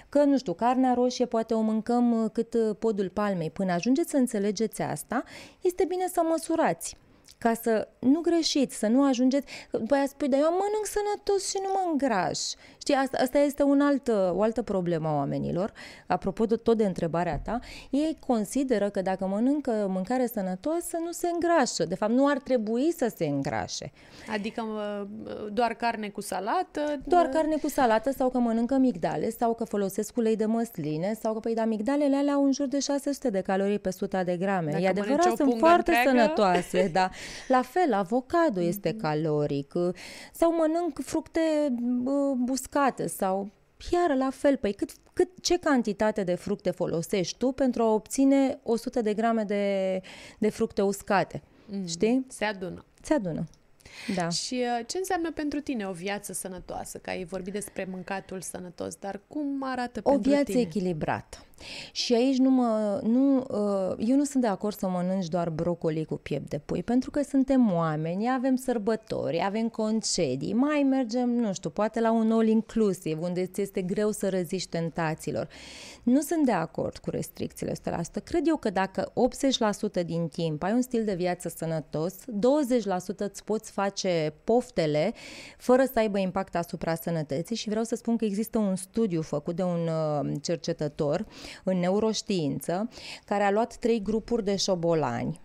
Că, 0.10 0.24
nu 0.24 0.38
știu, 0.38 0.54
carnea 0.54 0.94
roșie 0.94 1.26
poate 1.26 1.54
o 1.54 1.62
mâncăm 1.62 2.30
cât 2.34 2.56
podul 2.80 3.10
palmei. 3.10 3.50
Până 3.50 3.72
ajungeți 3.72 4.10
să 4.10 4.18
înțelegeți 4.18 4.82
asta, 4.82 5.24
este 5.62 5.86
bine 5.86 6.08
să 6.08 6.22
măsurați 6.30 6.98
ca 7.44 7.54
să 7.54 7.88
nu 8.00 8.20
greșiți, 8.20 8.78
să 8.78 8.88
nu 8.88 9.04
ajungeți, 9.04 9.46
după 9.72 9.94
aia 9.94 10.06
spui, 10.06 10.28
dar 10.28 10.40
eu 10.40 10.50
mănânc 10.50 10.86
sănătos 10.86 11.50
și 11.50 11.60
nu 11.62 11.70
mă 11.74 11.90
îngraș. 11.92 12.40
Știi, 12.82 12.94
asta, 12.94 13.18
asta 13.22 13.38
este 13.38 13.64
un 13.64 13.82
alt, 13.82 14.08
o 14.32 14.42
altă 14.42 14.62
problemă 14.62 15.08
a 15.08 15.16
oamenilor, 15.16 15.74
apropo 16.08 16.46
de 16.46 16.56
tot 16.56 16.78
de 16.78 16.86
întrebarea 16.86 17.40
ta, 17.44 17.60
ei 17.90 18.18
consideră 18.28 18.90
că 18.90 19.02
dacă 19.02 19.26
mănâncă 19.26 19.72
mâncare 19.90 20.28
sănătoasă, 20.28 20.98
nu 21.04 21.12
se 21.12 21.30
îngrașă. 21.34 21.86
De 21.86 21.96
fapt, 21.96 22.12
nu 22.12 22.28
ar 22.28 22.38
trebui 22.38 22.94
să 22.98 23.14
se 23.16 23.26
îngrașe. 23.26 23.92
Adică 24.32 24.64
doar 25.52 25.74
carne 25.74 26.10
cu 26.10 26.22
salată? 26.22 27.02
Doar 27.08 27.26
carne 27.26 27.56
cu 27.56 27.70
salată 27.70 28.12
sau 28.12 28.30
că 28.30 28.38
mănâncă 28.38 28.78
migdale 28.78 29.30
sau 29.30 29.54
că 29.54 29.64
folosesc 29.64 30.18
ulei 30.18 30.36
de 30.36 30.46
măsline 30.46 31.18
sau 31.22 31.34
că, 31.34 31.40
păi, 31.40 31.54
da, 31.54 31.66
migdalele 31.66 32.16
alea 32.16 32.34
au 32.34 32.46
în 32.46 32.52
jur 32.52 32.68
de 32.68 32.80
600 32.80 33.30
de 33.30 33.42
calorii 33.42 33.80
pe 33.80 33.88
100 33.88 34.22
de 34.26 34.38
grame. 34.38 34.72
Dacă 34.72 34.84
e 34.84 34.88
adevărat, 34.88 35.36
sunt 35.36 35.56
foarte 35.58 35.92
întreagă... 35.92 36.20
sănătoase, 36.20 36.90
da. 36.94 37.10
La 37.48 37.62
fel, 37.62 37.94
avocado 37.94 38.60
mm-hmm. 38.60 38.68
este 38.68 38.94
caloric 38.94 39.74
sau 40.34 40.56
mănânc 40.56 41.00
fructe 41.04 41.40
uscate 42.72 43.08
sau 43.08 43.50
iar 43.92 44.18
la 44.18 44.30
fel, 44.30 44.58
păi 44.58 44.74
cât, 44.74 44.92
cât, 45.14 45.30
ce 45.42 45.58
cantitate 45.58 46.24
de 46.24 46.36
fructe 46.36 46.72
folosești 46.72 47.38
tu 47.38 47.52
pentru 47.52 47.82
a 47.82 47.94
obține 47.94 48.60
100 48.64 49.02
de 49.02 49.14
grame 49.14 49.44
de, 49.44 50.02
de 50.38 50.50
fructe 50.50 50.82
uscate? 50.82 51.42
Mm, 51.66 51.86
știi? 51.86 52.26
Se 52.30 52.46
adună. 52.46 52.86
Se 53.02 53.14
adună. 53.14 53.44
Da. 54.16 54.30
Și 54.30 54.54
uh, 54.54 54.86
ce 54.86 54.98
înseamnă 54.98 55.32
pentru 55.32 55.60
tine 55.60 55.88
o 55.88 55.92
viață 55.92 56.34
sănătoasă? 56.34 56.98
Că 56.98 57.10
ai 57.10 57.24
vorbit 57.24 57.54
despre 57.54 57.88
mâncatul 57.92 58.42
sănătos, 58.42 58.96
dar 58.96 59.22
cum 59.28 59.64
arată 59.64 60.00
o 60.04 60.10
pentru 60.10 60.30
viață 60.30 60.44
tine? 60.44 60.60
echilibrată. 60.62 61.38
Și 61.92 62.14
aici 62.14 62.38
nu 62.38 62.50
mă, 62.50 63.00
nu, 63.04 63.38
uh, 63.38 63.96
eu 64.08 64.16
nu 64.16 64.24
sunt 64.24 64.44
de 64.44 64.50
acord 64.50 64.78
să 64.78 64.88
mănânci 64.88 65.28
doar 65.28 65.50
brocoli 65.50 66.06
cu 66.06 66.16
piept 66.16 66.50
de 66.50 66.58
pui, 66.66 66.84
pentru 66.84 67.12
că 67.12 67.22
suntem 67.22 67.74
oameni, 67.74 68.32
avem 68.32 68.56
sărbători, 68.56 69.44
avem 69.44 69.70
concedii, 69.70 70.54
mai 70.54 70.86
mergem, 70.90 71.30
nu 71.30 71.54
știu, 71.54 71.70
poate 71.70 72.00
la 72.00 72.12
un 72.12 72.32
all 72.32 72.48
inclusiv, 72.48 73.22
unde 73.22 73.46
ți 73.46 73.62
este 73.62 73.82
greu 73.82 74.12
să 74.12 74.30
reziști 74.30 74.70
tentațiilor. 74.70 75.48
Nu 76.04 76.22
sunt 76.22 76.46
de 76.46 76.52
acord 76.52 76.98
cu 76.98 77.10
restricțiile 77.10 77.74
100%. 77.74 78.24
Cred 78.24 78.48
eu 78.48 78.58
că 78.58 78.70
dacă 78.70 79.12
80% 80.02 80.06
din 80.06 80.28
timp 80.28 80.64
ai 80.64 80.74
un 80.74 80.82
stil 80.82 81.04
de 81.04 81.14
viață 81.14 81.54
sănătos, 81.58 82.14
20% 82.14 82.20
îți 83.18 83.44
poți 83.44 83.72
face 83.72 83.81
poftele 84.44 85.14
fără 85.58 85.84
să 85.84 86.00
aibă 86.00 86.20
impact 86.20 86.56
asupra 86.56 86.96
sănătății 86.96 87.56
și 87.56 87.70
vreau 87.70 87.84
să 87.84 87.96
spun 87.96 88.18
că 88.18 88.26
există 88.26 88.58
un 88.58 88.76
studiu 88.76 89.22
făcut 89.22 89.56
de 89.56 89.64
un 89.64 89.88
uh, 89.88 90.34
cercetător 90.42 91.26
în 91.64 91.80
neuroștiință 91.80 92.90
care 93.26 93.44
a 93.44 93.52
luat 93.52 93.76
trei 93.76 94.02
grupuri 94.02 94.44
de 94.44 94.56
șobolani 94.56 95.40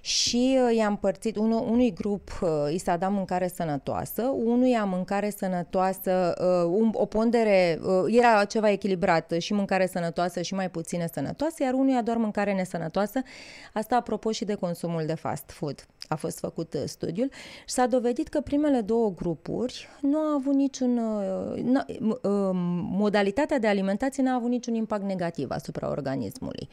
și 0.00 0.58
uh, 0.68 0.76
i-am 0.76 0.90
împărțit, 0.90 1.36
unu, 1.36 1.66
unui 1.70 1.92
grup 1.92 2.38
uh, 2.42 2.72
i 2.72 2.78
s-a 2.78 2.96
dat 2.96 3.10
mâncare 3.10 3.48
sănătoasă, 3.48 4.22
unuia 4.22 4.84
mâncare 4.84 5.30
sănătoasă, 5.30 6.34
uh, 6.40 6.78
un, 6.80 6.90
o 6.92 7.06
pondere, 7.06 7.80
era 8.06 8.44
ceva 8.44 8.70
echilibrat, 8.70 9.34
și 9.38 9.52
mâncare 9.52 9.86
sănătoasă 9.86 10.42
și 10.42 10.54
mai 10.54 10.70
puține 10.70 11.08
sănătoase, 11.12 11.62
iar 11.62 11.72
unuia 11.72 12.02
doar 12.02 12.16
mâncare 12.16 12.54
nesănătoasă, 12.54 13.22
asta 13.72 13.96
apropo 13.96 14.30
și 14.30 14.44
de 14.44 14.54
consumul 14.54 15.06
de 15.06 15.14
fast 15.14 15.50
food. 15.50 15.86
A 16.08 16.16
fost 16.16 16.38
făcut 16.38 16.76
studiul 16.84 17.30
și 17.58 17.74
s-a 17.74 17.86
dovedit 17.86 18.28
că 18.28 18.40
primele 18.40 18.80
două 18.80 19.12
grupuri 19.14 19.88
nu 20.00 20.18
au 20.18 20.36
avut 20.36 20.54
niciun, 20.54 21.00
modalitatea 22.90 23.58
de 23.58 23.66
alimentație 23.66 24.22
n-a 24.22 24.34
avut 24.34 24.48
niciun 24.50 24.74
impact 24.74 25.04
negativ 25.04 25.50
asupra 25.50 25.90
organismului. 25.90 26.68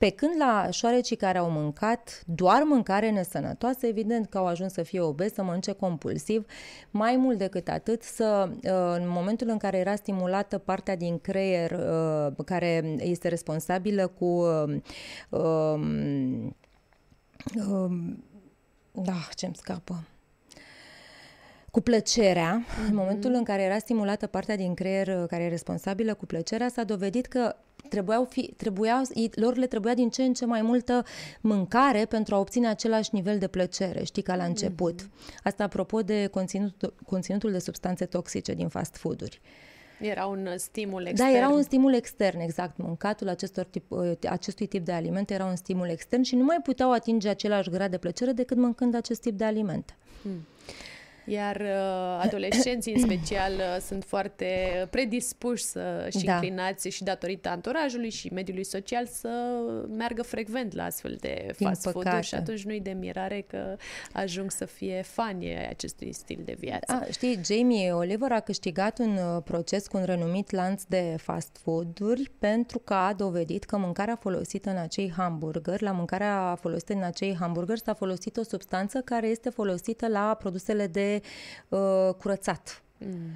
Pe 0.00 0.10
când 0.10 0.34
la 0.38 0.68
șoarecii 0.70 1.16
care 1.16 1.38
au 1.38 1.50
mâncat 1.50 2.22
doar 2.26 2.62
mâncare 2.62 3.10
nesănătoasă, 3.10 3.86
evident 3.86 4.26
că 4.26 4.38
au 4.38 4.46
ajuns 4.46 4.72
să 4.72 4.82
fie 4.82 5.00
obezi, 5.00 5.34
să 5.34 5.42
mănânce 5.42 5.72
compulsiv, 5.72 6.46
mai 6.90 7.16
mult 7.16 7.38
decât 7.38 7.68
atât, 7.68 8.02
să, 8.02 8.48
uh, 8.50 9.00
în 9.00 9.08
momentul 9.08 9.48
în 9.48 9.56
care 9.56 9.78
era 9.78 9.94
stimulată 9.94 10.58
partea 10.58 10.96
din 10.96 11.18
creier 11.18 11.70
uh, 11.70 12.44
care 12.44 12.96
este 12.98 13.28
responsabilă 13.28 14.06
cu 14.06 14.24
um, 14.24 14.82
um, 15.28 16.56
um, 17.68 18.24
da, 19.04 19.28
ce-mi 19.34 19.54
scapă 19.54 20.04
cu 21.70 21.80
plăcerea, 21.80 22.64
mm-hmm. 22.64 22.88
în 22.88 22.94
momentul 22.94 23.32
în 23.32 23.44
care 23.44 23.62
era 23.62 23.78
stimulată 23.78 24.26
partea 24.26 24.56
din 24.56 24.74
creier 24.74 25.08
uh, 25.08 25.24
care 25.28 25.42
e 25.42 25.48
responsabilă 25.48 26.14
cu 26.14 26.26
plăcerea, 26.26 26.68
s-a 26.68 26.84
dovedit 26.84 27.26
că 27.26 27.56
trebuiau 27.88 28.24
fi, 28.24 28.54
trebuiau, 28.56 29.02
lor 29.34 29.56
le 29.56 29.66
trebuia 29.66 29.94
din 29.94 30.10
ce 30.10 30.22
în 30.22 30.32
ce 30.32 30.46
mai 30.46 30.62
multă 30.62 31.04
mâncare 31.40 32.04
pentru 32.04 32.34
a 32.34 32.38
obține 32.38 32.68
același 32.68 33.10
nivel 33.12 33.38
de 33.38 33.46
plăcere, 33.46 34.04
știi, 34.04 34.22
ca 34.22 34.36
la 34.36 34.44
început. 34.44 35.02
Mm-hmm. 35.02 35.42
Asta 35.42 35.64
apropo 35.64 36.02
de 36.02 36.26
conținut, 36.26 36.92
conținutul 37.06 37.52
de 37.52 37.58
substanțe 37.58 38.04
toxice 38.04 38.54
din 38.54 38.68
fast 38.68 38.96
food-uri. 38.96 39.40
Era 40.00 40.26
un 40.26 40.48
stimul 40.56 41.06
extern. 41.06 41.30
Da, 41.30 41.36
era 41.36 41.48
un 41.48 41.62
stimul 41.62 41.94
extern, 41.94 42.40
exact. 42.40 42.76
Mâncatul 42.76 43.28
acestor 43.28 43.64
tip, 43.64 43.90
uh, 43.90 44.12
acestui 44.28 44.66
tip 44.66 44.84
de 44.84 44.92
alimente 44.92 45.34
era 45.34 45.44
un 45.44 45.56
stimul 45.56 45.88
extern 45.88 46.22
și 46.22 46.36
nu 46.36 46.44
mai 46.44 46.58
puteau 46.62 46.92
atinge 46.92 47.28
același 47.28 47.70
grad 47.70 47.90
de 47.90 47.98
plăcere 47.98 48.32
decât 48.32 48.56
mâncând 48.56 48.94
acest 48.94 49.20
tip 49.20 49.36
de 49.36 49.44
alimente. 49.44 49.96
Hmm. 50.22 50.46
Iar 51.24 51.56
uh, 51.60 52.20
adolescenții, 52.22 52.94
în 52.94 53.00
special, 53.10 53.52
uh, 53.52 53.80
sunt 53.80 54.04
foarte 54.04 54.46
predispuși 54.90 55.64
să 55.64 56.08
și 56.18 56.24
da. 56.24 56.32
inclinați 56.32 56.88
și 56.88 57.02
datorită 57.02 57.48
anturajului 57.48 58.10
și 58.10 58.32
mediului 58.32 58.64
social 58.64 59.06
să 59.06 59.28
meargă 59.88 60.22
frecvent 60.22 60.74
la 60.74 60.84
astfel 60.84 61.16
de 61.20 61.54
fast 61.58 61.88
food 61.90 62.20
și 62.20 62.34
atunci 62.34 62.64
nu-i 62.64 62.80
de 62.80 62.90
mirare 62.90 63.44
că 63.48 63.76
ajung 64.12 64.50
să 64.50 64.64
fie 64.64 65.02
fani 65.02 65.56
acestui 65.68 66.12
stil 66.12 66.40
de 66.44 66.56
viață. 66.58 66.92
A, 66.92 67.04
știi, 67.10 67.40
Jamie 67.44 67.92
Oliver 67.92 68.32
a 68.32 68.40
câștigat 68.40 68.98
un 68.98 69.16
uh, 69.16 69.42
proces 69.44 69.86
cu 69.86 69.96
un 69.96 70.04
renumit 70.04 70.50
lanț 70.50 70.82
de 70.88 71.14
fast 71.18 71.56
food-uri 71.62 72.30
pentru 72.38 72.78
că 72.78 72.94
a 72.94 73.12
dovedit 73.12 73.64
că 73.64 73.76
mâncarea 73.76 74.16
folosită 74.20 74.70
în 74.70 74.76
acei 74.76 75.12
hamburgeri, 75.16 75.82
la 75.82 75.92
mâncarea 75.92 76.58
folosită 76.60 76.92
în 76.92 77.02
acei 77.02 77.36
hamburgeri 77.36 77.80
s-a 77.80 77.94
folosit 77.94 78.36
o 78.36 78.42
substanță 78.42 79.00
care 79.00 79.26
este 79.26 79.50
folosită 79.50 80.08
la 80.08 80.36
produsele 80.38 80.86
de 80.86 81.09
uh, 81.68 82.14
curățat. 82.18 82.82
Mm 82.98 83.30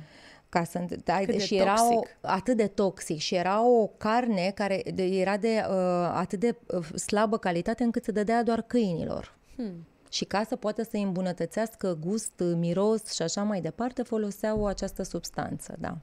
ca 0.54 0.64
să 0.64 0.84
da, 1.04 1.18
Cât 1.18 1.40
și 1.40 1.56
era 1.56 1.94
o, 1.94 2.00
atât 2.20 2.56
de 2.56 2.66
toxic 2.66 3.18
și 3.18 3.34
era 3.34 3.66
o 3.66 3.86
carne 3.86 4.52
care 4.54 4.82
de, 4.94 5.02
era 5.02 5.36
de 5.36 5.64
uh, 5.68 5.74
atât 6.14 6.40
de 6.40 6.56
uh, 6.66 6.98
slabă 6.98 7.38
calitate 7.38 7.82
încât 7.82 8.04
se 8.04 8.12
dădea 8.12 8.42
doar 8.42 8.62
câinilor. 8.62 9.34
Hmm. 9.56 9.86
Și 10.10 10.24
ca 10.24 10.44
să 10.48 10.56
poată 10.56 10.82
să 10.82 10.96
îmbunătățească 10.96 11.98
gust, 12.06 12.32
miros 12.56 13.12
și 13.12 13.22
așa 13.22 13.42
mai 13.42 13.60
departe, 13.60 14.02
foloseau 14.02 14.66
această 14.66 15.02
substanță, 15.02 15.74
da 15.78 15.96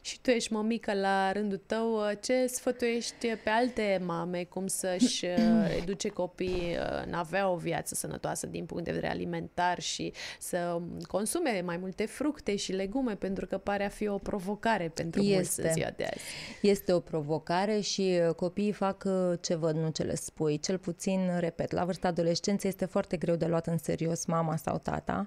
și 0.00 0.20
tu 0.20 0.30
ești 0.30 0.52
mămică 0.52 0.92
la 0.92 1.32
rândul 1.32 1.60
tău, 1.66 2.00
ce 2.20 2.46
sfătuiești 2.46 3.26
pe 3.44 3.50
alte 3.50 4.00
mame 4.04 4.44
cum 4.44 4.66
să-și 4.66 5.24
uh, 5.24 5.76
educe 5.82 6.08
copiii 6.08 6.76
în 7.06 7.12
avea 7.12 7.48
o 7.48 7.56
viață 7.56 7.94
sănătoasă 7.94 8.46
din 8.46 8.66
punct 8.66 8.84
de 8.84 8.90
vedere 8.90 9.12
alimentar 9.12 9.80
și 9.80 10.12
să 10.38 10.80
consume 11.06 11.62
mai 11.64 11.76
multe 11.76 12.06
fructe 12.06 12.56
și 12.56 12.72
legume, 12.72 13.14
pentru 13.14 13.46
că 13.46 13.58
pare 13.58 13.84
a 13.84 13.88
fi 13.88 14.08
o 14.08 14.18
provocare 14.18 14.88
pentru 14.88 15.20
este. 15.20 15.34
mulți 15.34 15.60
în 15.60 15.72
ziua 15.72 15.90
de 15.96 16.04
azi. 16.04 16.24
Este 16.62 16.92
o 16.92 17.00
provocare 17.00 17.80
și 17.80 18.20
uh, 18.28 18.34
copiii 18.34 18.72
fac 18.72 19.04
uh, 19.06 19.38
ce 19.40 19.54
văd, 19.54 19.76
nu 19.76 19.88
ce 19.88 20.02
le 20.02 20.14
spui. 20.14 20.58
Cel 20.58 20.78
puțin, 20.78 21.30
repet, 21.38 21.70
la 21.70 21.84
vârsta 21.84 22.08
adolescenței 22.08 22.70
este 22.70 22.84
foarte 22.84 23.16
greu 23.16 23.36
de 23.36 23.46
luat 23.46 23.66
în 23.66 23.78
serios 23.78 24.24
mama 24.24 24.56
sau 24.56 24.78
tata 24.78 25.26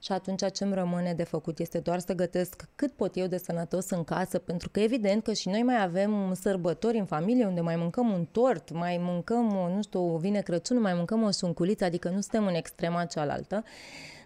și 0.00 0.12
atunci 0.12 0.52
ce 0.52 0.64
îmi 0.64 0.74
rămâne 0.74 1.14
de 1.14 1.24
făcut 1.24 1.58
este 1.58 1.78
doar 1.78 1.98
să 1.98 2.12
gătesc 2.12 2.68
cât 2.76 2.92
pot 2.92 3.16
eu 3.16 3.26
de 3.26 3.38
sănătos 3.38 3.90
în 3.90 4.04
casă, 4.08 4.38
pentru 4.38 4.68
că 4.68 4.80
evident 4.80 5.22
că 5.22 5.32
și 5.32 5.48
noi 5.48 5.62
mai 5.62 5.82
avem 5.82 6.34
sărbători 6.40 6.98
în 6.98 7.04
familie 7.04 7.46
unde 7.46 7.60
mai 7.60 7.76
mâncăm 7.76 8.12
un 8.12 8.26
tort, 8.32 8.72
mai 8.72 8.98
mâncăm, 9.00 9.44
nu 9.74 9.82
știu, 9.82 10.16
vine 10.16 10.40
Crăciunul, 10.40 10.82
mai 10.82 10.94
mâncăm 10.94 11.22
o 11.22 11.30
sunculiță, 11.30 11.84
adică 11.84 12.08
nu 12.08 12.20
suntem 12.20 12.46
în 12.46 12.54
extrema 12.54 13.04
cealaltă 13.04 13.64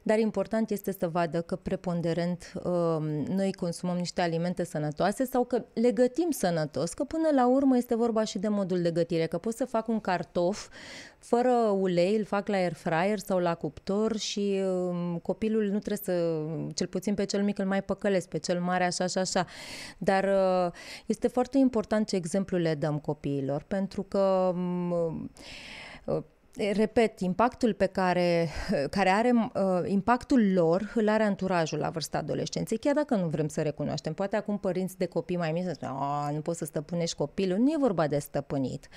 dar 0.02 0.18
important 0.18 0.70
este 0.70 0.92
să 0.98 1.08
vadă 1.08 1.40
că 1.40 1.56
preponderent 1.56 2.52
uh, 2.54 2.96
noi 3.28 3.52
consumăm 3.52 3.96
niște 3.96 4.20
alimente 4.20 4.64
sănătoase 4.64 5.24
sau 5.24 5.44
că 5.44 5.64
le 5.72 5.90
gătim 5.90 6.30
sănătos, 6.30 6.92
că 6.92 7.04
până 7.04 7.28
la 7.34 7.46
urmă 7.46 7.76
este 7.76 7.94
vorba 7.94 8.24
și 8.24 8.38
de 8.38 8.48
modul 8.48 8.82
de 8.82 8.90
gătire, 8.90 9.26
că 9.26 9.38
pot 9.38 9.54
să 9.54 9.64
fac 9.64 9.88
un 9.88 10.00
cartof 10.00 10.68
fără 11.18 11.52
ulei, 11.78 12.16
îl 12.16 12.24
fac 12.24 12.48
la 12.48 12.56
air 12.56 12.72
fryer 12.72 13.18
sau 13.18 13.38
la 13.38 13.54
cuptor 13.54 14.16
și 14.16 14.62
uh, 14.64 15.20
copilul 15.22 15.64
nu 15.64 15.78
trebuie 15.78 16.16
să, 16.16 16.44
cel 16.74 16.86
puțin 16.86 17.14
pe 17.14 17.24
cel 17.24 17.42
mic 17.42 17.58
îl 17.58 17.66
mai 17.66 17.82
păcălesc, 17.82 18.28
pe 18.28 18.38
cel 18.38 18.60
mare 18.60 18.84
așa 18.84 19.06
și 19.06 19.18
așa. 19.18 19.46
Dar 19.98 20.24
uh, 20.24 20.72
este 21.06 21.28
foarte 21.28 21.58
important 21.58 22.08
ce 22.08 22.16
exemplu 22.16 22.56
le 22.58 22.74
dăm 22.74 22.98
copiilor, 22.98 23.62
pentru 23.62 24.02
că 24.02 24.54
uh, 26.04 26.22
repet, 26.56 27.20
impactul 27.20 27.72
pe 27.72 27.86
care, 27.86 28.48
care 28.96 29.08
are, 29.08 29.32
uh, 29.32 29.90
impactul 29.90 30.52
lor 30.52 30.92
îl 30.94 31.08
are 31.08 31.22
anturajul 31.22 31.78
la 31.78 31.90
vârsta 31.90 32.18
adolescenței, 32.18 32.78
chiar 32.78 32.94
dacă 32.94 33.14
nu 33.14 33.26
vrem 33.26 33.48
să 33.48 33.62
recunoaștem. 33.62 34.12
Poate 34.12 34.36
acum 34.36 34.58
părinți 34.58 34.98
de 34.98 35.06
copii 35.06 35.36
mai 35.36 35.52
mici 35.52 35.64
să 35.64 35.72
spună, 35.72 36.30
nu 36.32 36.40
poți 36.40 36.58
să 36.58 36.64
stăpânești 36.64 37.16
copilul. 37.16 37.58
Nu 37.58 37.70
e 37.70 37.76
vorba 37.78 38.06
de 38.06 38.18
stăpânit. 38.18 38.88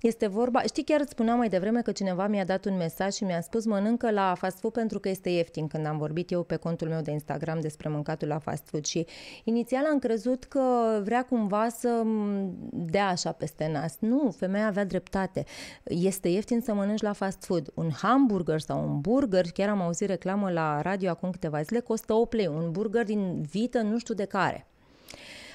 Este 0.00 0.26
vorba, 0.26 0.62
știi, 0.62 0.84
chiar 0.84 1.00
îți 1.00 1.10
spuneam 1.10 1.38
mai 1.38 1.48
devreme 1.48 1.82
că 1.82 1.92
cineva 1.92 2.26
mi-a 2.26 2.44
dat 2.44 2.64
un 2.64 2.76
mesaj 2.76 3.12
și 3.12 3.24
mi-a 3.24 3.40
spus 3.40 3.64
mănâncă 3.64 4.10
la 4.10 4.34
fast 4.38 4.58
food 4.58 4.72
pentru 4.72 4.98
că 4.98 5.08
este 5.08 5.30
ieftin 5.30 5.66
când 5.66 5.86
am 5.86 5.98
vorbit 5.98 6.30
eu 6.30 6.42
pe 6.42 6.56
contul 6.56 6.88
meu 6.88 7.00
de 7.00 7.10
Instagram 7.10 7.60
despre 7.60 7.88
mâncatul 7.88 8.28
la 8.28 8.38
fast 8.38 8.68
food 8.68 8.84
și 8.84 9.06
inițial 9.44 9.84
am 9.84 9.98
crezut 9.98 10.44
că 10.44 10.60
vrea 11.02 11.24
cumva 11.24 11.68
să 11.68 12.02
dea 12.70 13.08
așa 13.08 13.32
peste 13.32 13.70
nas. 13.72 13.96
Nu, 13.98 14.34
femeia 14.36 14.66
avea 14.66 14.84
dreptate. 14.84 15.44
Este 15.84 16.28
ieftin 16.28 16.60
să 16.60 16.74
mănânci 16.74 16.93
la 17.02 17.12
fast 17.12 17.44
food. 17.44 17.70
Un 17.74 17.90
hamburger 17.90 18.60
sau 18.60 18.88
un 18.88 19.00
burger, 19.00 19.44
chiar 19.52 19.68
am 19.68 19.80
auzit 19.80 20.08
reclamă 20.08 20.50
la 20.50 20.80
radio 20.80 21.10
acum 21.10 21.30
câteva 21.30 21.62
zile, 21.62 21.80
costă 21.80 22.12
8 22.12 22.34
lei. 22.34 22.46
Un 22.46 22.70
burger 22.70 23.04
din 23.04 23.42
vită 23.50 23.80
nu 23.80 23.98
știu 23.98 24.14
de 24.14 24.24
care. 24.24 24.66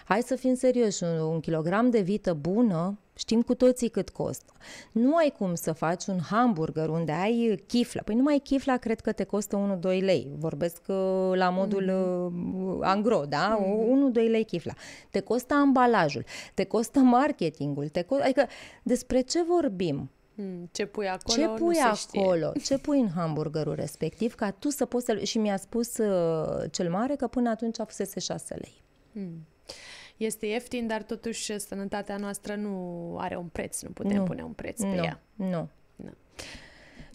Hai 0.09 0.21
să 0.21 0.35
fim 0.35 0.55
serioși, 0.55 1.03
un, 1.03 1.19
un 1.19 1.39
kilogram 1.39 1.89
de 1.89 2.01
vită 2.01 2.33
bună, 2.33 2.99
știm 3.13 3.41
cu 3.41 3.53
toții 3.55 3.89
cât 3.89 4.09
costă. 4.09 4.53
Nu 4.91 5.15
ai 5.15 5.33
cum 5.37 5.55
să 5.55 5.71
faci 5.71 6.05
un 6.05 6.19
hamburger 6.19 6.89
unde 6.89 7.11
ai 7.11 7.63
chifla. 7.67 8.01
Păi 8.01 8.15
numai 8.15 8.39
chifla 8.43 8.77
cred 8.77 8.99
că 8.99 9.11
te 9.11 9.23
costă 9.23 9.79
1-2 9.79 9.81
lei. 9.81 10.27
Vorbesc 10.37 10.81
uh, 10.87 11.31
la 11.33 11.49
modul 11.49 11.83
mm-hmm. 11.83 12.87
angro, 12.87 13.23
da? 13.29 13.59
Mm-hmm. 13.59 14.27
1-2 14.27 14.29
lei 14.29 14.43
chifla. 14.43 14.73
Te 15.09 15.19
costă 15.19 15.53
ambalajul, 15.53 16.23
te 16.53 16.63
costă 16.63 16.99
marketingul, 16.99 17.87
te 17.87 18.01
costă... 18.01 18.23
adică 18.23 18.47
despre 18.83 19.21
ce 19.21 19.43
vorbim? 19.43 20.09
Hmm, 20.39 20.69
ce 20.71 20.85
pui 20.85 21.07
acolo? 21.07 21.41
Ce 21.41 21.47
pui 21.47 21.77
acolo? 21.77 22.51
Ce 22.65 22.77
pui 22.77 22.99
în 22.99 23.09
hamburgerul 23.09 23.75
respectiv 23.75 24.35
ca 24.35 24.51
tu 24.51 24.69
să 24.69 24.85
poți 24.85 25.05
să... 25.05 25.19
Și 25.23 25.37
mi-a 25.37 25.57
spus 25.57 25.97
uh, 25.97 26.71
cel 26.71 26.89
mare 26.89 27.15
că 27.15 27.27
până 27.27 27.49
atunci 27.49 27.79
a 27.79 27.85
fusese 27.85 28.19
6 28.19 28.53
lei. 28.53 28.83
Hmm. 29.11 29.47
Este 30.17 30.45
ieftin, 30.45 30.87
dar 30.87 31.03
totuși 31.03 31.59
sănătatea 31.59 32.17
noastră 32.17 32.55
nu 32.55 33.15
are 33.19 33.35
un 33.35 33.47
preț, 33.47 33.81
nu 33.81 33.89
putem 33.89 34.17
nu. 34.17 34.23
pune 34.23 34.43
un 34.43 34.51
preț 34.51 34.81
pe 34.81 34.95
nu. 34.95 35.03
ea. 35.03 35.21
Nu. 35.35 35.69
nu. 35.95 36.11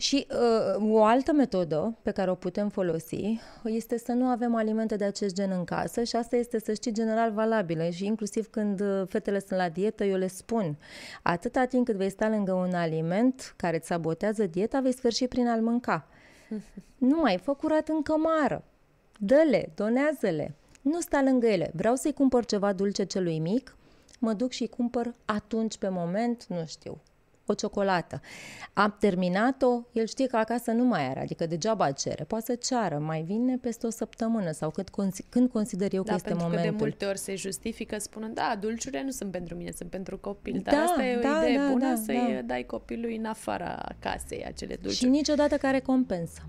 Și 0.05 0.27
uh, 0.31 0.91
o 0.91 1.05
altă 1.05 1.33
metodă 1.33 1.97
pe 2.03 2.11
care 2.11 2.31
o 2.31 2.35
putem 2.35 2.69
folosi 2.69 3.41
este 3.65 3.99
să 3.99 4.13
nu 4.13 4.27
avem 4.27 4.55
alimente 4.55 4.97
de 4.97 5.05
acest 5.05 5.35
gen 5.35 5.51
în 5.51 5.65
casă 5.65 6.03
și 6.03 6.17
asta 6.17 6.37
este, 6.37 6.61
să 6.61 6.73
știi, 6.73 6.93
general 6.93 7.33
valabilă 7.33 7.89
și 7.89 8.05
inclusiv 8.05 8.47
când 8.47 8.81
uh, 8.81 9.03
fetele 9.09 9.39
sunt 9.39 9.59
la 9.59 9.69
dietă, 9.69 10.05
eu 10.05 10.17
le 10.17 10.27
spun, 10.27 10.77
atâta 11.23 11.65
timp 11.65 11.87
cât 11.87 11.95
vei 11.95 12.11
sta 12.11 12.29
lângă 12.29 12.53
un 12.53 12.75
aliment 12.75 13.55
care 13.57 13.77
îți 13.77 13.87
sabotează 13.87 14.47
dieta, 14.47 14.81
vei 14.81 14.93
sfârși 14.93 15.27
prin 15.27 15.49
a-l 15.49 15.63
mânca. 15.63 16.07
nu 17.11 17.21
mai 17.21 17.39
fă 17.43 17.55
curat 17.55 17.89
în 17.89 18.03
cămară. 18.03 18.65
Dă-le, 19.19 19.73
donează-le. 19.75 20.55
Nu 20.83 21.01
sta 21.01 21.23
lângă 21.23 21.47
ele. 21.47 21.71
Vreau 21.75 21.95
să-i 21.95 22.13
cumpăr 22.13 22.45
ceva 22.45 22.73
dulce 22.73 23.05
celui 23.05 23.39
mic, 23.39 23.77
mă 24.19 24.33
duc 24.33 24.51
și 24.51 24.67
cumpăr 24.67 25.15
atunci 25.25 25.77
pe 25.77 25.89
moment, 25.89 26.47
nu 26.47 26.65
știu, 26.67 27.01
o 27.47 27.55
ciocolată. 27.55 28.21
Am 28.73 28.97
terminat-o, 29.01 29.83
el 29.93 30.07
știe 30.07 30.27
că 30.27 30.37
acasă 30.37 30.71
nu 30.71 30.85
mai 30.85 31.09
are, 31.09 31.21
adică 31.21 31.47
degeaba 31.47 31.91
cere. 31.91 32.25
Poate 32.25 32.45
să 32.45 32.55
ceară, 32.55 32.99
mai 32.99 33.23
vine 33.23 33.57
peste 33.57 33.87
o 33.87 33.91
săptămână 33.91 34.51
sau 34.51 34.71
cât, 34.71 34.89
când 35.29 35.51
consider 35.51 35.95
eu 35.95 36.03
da, 36.03 36.09
că 36.09 36.15
este 36.15 36.29
pentru 36.29 36.47
momentul. 36.47 36.71
că 36.71 36.77
de 36.77 36.83
multe 36.83 37.05
ori 37.07 37.19
se 37.19 37.35
justifică 37.35 37.99
spunând, 37.99 38.35
da, 38.35 38.57
dulciurile 38.61 39.03
nu 39.03 39.11
sunt 39.11 39.31
pentru 39.31 39.57
mine, 39.57 39.71
sunt 39.71 39.91
pentru 39.91 40.19
copil. 40.19 40.61
Dar 40.65 40.75
da, 40.75 40.81
asta 40.81 41.05
e 41.05 41.17
o 41.17 41.21
da, 41.21 41.39
idee 41.39 41.57
da, 41.57 41.69
bună 41.71 41.89
da, 41.89 42.01
să-i 42.05 42.33
da. 42.35 42.43
dai 42.43 42.63
copilului 42.63 43.17
în 43.17 43.25
afara 43.25 43.95
casei 43.99 44.45
acele 44.45 44.75
dulciuri. 44.75 44.97
Și 44.97 45.09
niciodată 45.09 45.57
care 45.57 45.81
compensă. 45.81 46.43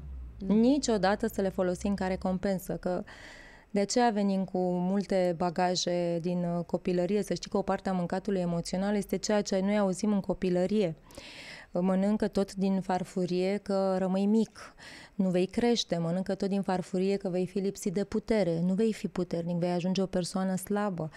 Mm. 0.48 0.56
Niciodată 0.56 1.28
să 1.28 1.42
le 1.42 1.50
folosim 1.50 1.94
ca 1.94 2.08
recompensă, 2.08 2.74
că 2.74 3.04
de 3.76 3.82
aceea 3.82 4.10
venim 4.10 4.44
cu 4.44 4.58
multe 4.60 5.34
bagaje 5.38 6.20
din 6.22 6.44
uh, 6.44 6.66
copilărie. 6.66 7.24
Să 7.24 7.34
știi 7.34 7.50
că 7.50 7.58
o 7.58 7.62
parte 7.62 7.90
a 7.90 7.94
mâncatului 7.94 8.40
emoțional 8.40 8.96
este 8.96 9.18
ceea 9.18 9.42
ce 9.42 9.60
noi 9.60 9.78
auzim 9.78 10.12
în 10.12 10.20
copilărie. 10.20 10.96
Mănâncă 11.82 12.28
tot 12.28 12.54
din 12.54 12.82
farfurie 12.82 13.58
că 13.58 13.96
rămâi 13.98 14.26
mic 14.26 14.76
nu 15.16 15.30
vei 15.30 15.46
crește, 15.46 15.98
mănâncă 15.98 16.36
tot 16.36 16.50
din 16.50 16.62
farfurie 16.62 17.16
că 17.16 17.30
vei 17.30 17.46
fi 17.46 17.60
lipsit 17.60 17.94
de 17.94 18.04
putere, 18.04 18.62
nu 18.66 18.74
vei 18.74 18.94
fi 18.94 19.08
puternic, 19.08 19.58
vei 19.58 19.72
ajunge 19.72 20.02
o 20.02 20.06
persoană 20.06 20.56
slabă. 20.56 21.10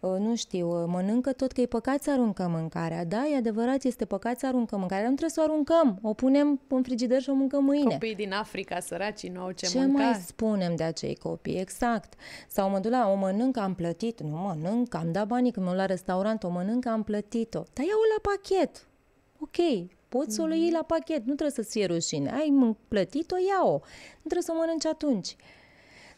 Uh, 0.00 0.10
nu 0.18 0.36
știu, 0.36 0.82
uh, 0.82 0.84
mănâncă 0.86 1.32
tot 1.32 1.52
că 1.52 1.60
e 1.60 1.66
păcat 1.66 2.02
să 2.02 2.10
aruncăm 2.10 2.50
mâncarea. 2.50 3.04
Da, 3.04 3.26
e 3.26 3.36
adevărat, 3.36 3.84
este 3.84 4.04
păcat 4.04 4.38
să 4.38 4.46
aruncăm 4.46 4.78
mâncarea, 4.78 5.02
dar 5.02 5.10
nu 5.10 5.16
trebuie 5.16 5.44
să 5.44 5.50
o 5.50 5.52
aruncăm, 5.52 5.98
o 6.02 6.14
punem 6.14 6.60
în 6.68 6.82
frigider 6.82 7.20
și 7.20 7.30
o 7.30 7.34
mâncăm 7.34 7.64
mâine. 7.64 7.92
Copiii 7.92 8.14
din 8.14 8.32
Africa, 8.32 8.80
săracii, 8.80 9.28
nu 9.28 9.40
au 9.40 9.50
ce, 9.50 9.66
ce 9.66 9.78
mânca. 9.78 10.02
mai 10.02 10.14
spunem 10.14 10.76
de 10.76 10.82
acei 10.82 11.14
copii? 11.14 11.60
Exact. 11.60 12.14
Sau 12.48 12.70
mă 12.70 12.78
duc 12.78 12.90
la, 12.90 13.10
o 13.10 13.14
mănânc, 13.14 13.56
am 13.56 13.74
plătit. 13.74 14.20
Nu 14.20 14.36
mănânc, 14.36 14.94
am 14.94 15.12
dat 15.12 15.26
banii 15.26 15.50
când 15.50 15.66
mă 15.66 15.74
la 15.74 15.86
restaurant, 15.86 16.42
o 16.42 16.48
mănânc, 16.48 16.86
am 16.86 17.02
plătit-o. 17.02 17.62
Dar 17.72 17.84
iau 17.84 17.98
la 18.14 18.30
pachet. 18.30 18.86
Ok, 19.40 19.88
Poți 20.08 20.34
să 20.34 20.42
o 20.42 20.48
iei 20.48 20.70
la 20.70 20.82
pachet, 20.82 21.18
nu 21.18 21.34
trebuie 21.34 21.50
să-ți 21.50 21.70
fie 21.70 21.86
rușine. 21.86 22.30
Ai 22.30 22.76
plătit-o, 22.88 23.36
ia-o. 23.36 23.72
Nu 23.72 24.28
trebuie 24.28 24.42
să 24.42 24.52
o 24.54 24.58
mănânci 24.58 24.86
atunci. 24.86 25.36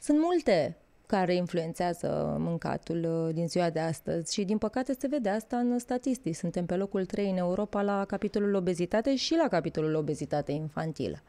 Sunt 0.00 0.18
multe 0.18 0.76
care 1.06 1.34
influențează 1.34 2.36
mâncatul 2.38 3.26
uh, 3.26 3.34
din 3.34 3.48
ziua 3.48 3.70
de 3.70 3.80
astăzi 3.80 4.34
și 4.34 4.44
din 4.44 4.58
păcate 4.58 4.96
se 4.98 5.06
vede 5.06 5.28
asta 5.28 5.56
în 5.56 5.78
statistici. 5.78 6.34
Suntem 6.34 6.66
pe 6.66 6.76
locul 6.76 7.04
3 7.04 7.30
în 7.30 7.36
Europa 7.36 7.82
la 7.82 8.04
capitolul 8.04 8.54
obezitate 8.54 9.16
și 9.16 9.34
la 9.34 9.48
capitolul 9.48 9.94
obezitate 9.94 10.52
infantilă. 10.52 11.22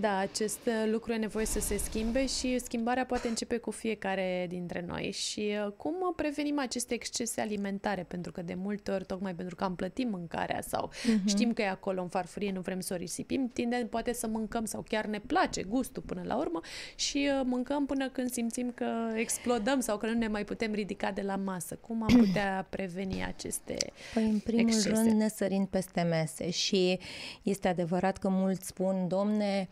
Da, 0.00 0.16
acest 0.16 0.58
uh, 0.66 0.90
lucru 0.90 1.12
e 1.12 1.16
nevoie 1.16 1.46
să 1.46 1.60
se 1.60 1.76
schimbe 1.76 2.26
și 2.26 2.58
schimbarea 2.58 3.04
poate 3.04 3.28
începe 3.28 3.56
cu 3.56 3.70
fiecare 3.70 4.46
dintre 4.48 4.84
noi. 4.86 5.10
Și 5.10 5.54
uh, 5.66 5.72
cum 5.76 5.94
prevenim 6.16 6.58
aceste 6.58 6.94
excese 6.94 7.40
alimentare? 7.40 8.02
Pentru 8.02 8.32
că 8.32 8.42
de 8.42 8.54
multe 8.54 8.90
ori, 8.90 9.04
tocmai 9.04 9.34
pentru 9.34 9.54
că 9.54 9.64
am 9.64 9.74
plătit 9.74 10.10
mâncarea 10.10 10.60
sau 10.60 10.90
uh-huh. 10.90 11.24
știm 11.26 11.52
că 11.52 11.62
e 11.62 11.68
acolo 11.68 12.02
în 12.02 12.08
farfurie, 12.08 12.52
nu 12.52 12.60
vrem 12.60 12.80
să 12.80 12.94
o 12.94 12.96
risipim, 12.96 13.50
tindem 13.52 13.88
poate 13.88 14.12
să 14.12 14.26
mâncăm 14.26 14.64
sau 14.64 14.84
chiar 14.88 15.06
ne 15.06 15.18
place 15.18 15.62
gustul 15.62 16.02
până 16.06 16.22
la 16.24 16.36
urmă 16.36 16.60
și 16.94 17.30
uh, 17.32 17.40
mâncăm 17.44 17.86
până 17.86 18.08
când 18.08 18.30
simțim 18.30 18.70
că 18.74 18.86
explodăm 19.14 19.80
sau 19.80 19.98
că 19.98 20.06
nu 20.06 20.12
ne 20.12 20.28
mai 20.28 20.44
putem 20.44 20.72
ridica 20.72 21.10
de 21.10 21.22
la 21.22 21.36
masă. 21.36 21.78
Cum 21.80 22.02
am 22.02 22.16
putea 22.16 22.66
preveni 22.70 23.24
aceste 23.24 23.76
Păi, 24.14 24.24
în 24.24 24.38
primul 24.38 24.68
excese? 24.68 24.88
rând, 24.88 25.10
ne 25.10 25.28
sărind 25.28 25.66
peste 25.66 26.00
mese 26.00 26.50
și 26.50 26.98
este 27.42 27.68
adevărat 27.68 28.18
că 28.18 28.28
mulți 28.28 28.66
spun, 28.66 29.08
domne, 29.08 29.68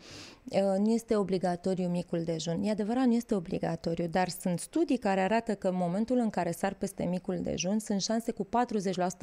nu 0.77 0.91
este 0.91 1.15
obligatoriu 1.15 1.87
micul 1.87 2.23
dejun. 2.23 2.63
E 2.63 2.69
adevărat, 2.69 3.05
nu 3.05 3.13
este 3.13 3.35
obligatoriu, 3.35 4.07
dar 4.07 4.29
sunt 4.29 4.59
studii 4.59 4.97
care 4.97 5.21
arată 5.21 5.55
că 5.55 5.67
în 5.67 5.75
momentul 5.75 6.17
în 6.17 6.29
care 6.29 6.51
sar 6.51 6.73
peste 6.73 7.03
micul 7.03 7.39
dejun, 7.41 7.79
sunt 7.79 8.01
șanse 8.01 8.31
cu 8.31 8.45
40% 8.45 8.47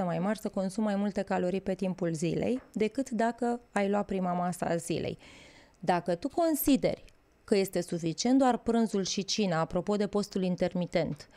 mai 0.04 0.18
mari 0.18 0.38
să 0.38 0.48
consumi 0.48 0.86
mai 0.86 0.96
multe 0.96 1.22
calorii 1.22 1.60
pe 1.60 1.74
timpul 1.74 2.12
zilei 2.12 2.62
decât 2.72 3.10
dacă 3.10 3.60
ai 3.72 3.88
luat 3.90 4.06
prima 4.06 4.32
masă 4.32 4.64
a 4.64 4.76
zilei. 4.76 5.18
Dacă 5.78 6.14
tu 6.14 6.28
consideri 6.28 7.04
că 7.44 7.56
este 7.56 7.80
suficient 7.80 8.38
doar 8.38 8.58
prânzul 8.58 9.04
și 9.04 9.24
cina, 9.24 9.60
apropo 9.60 9.96
de 9.96 10.06
postul 10.06 10.42
intermitent, 10.42 11.28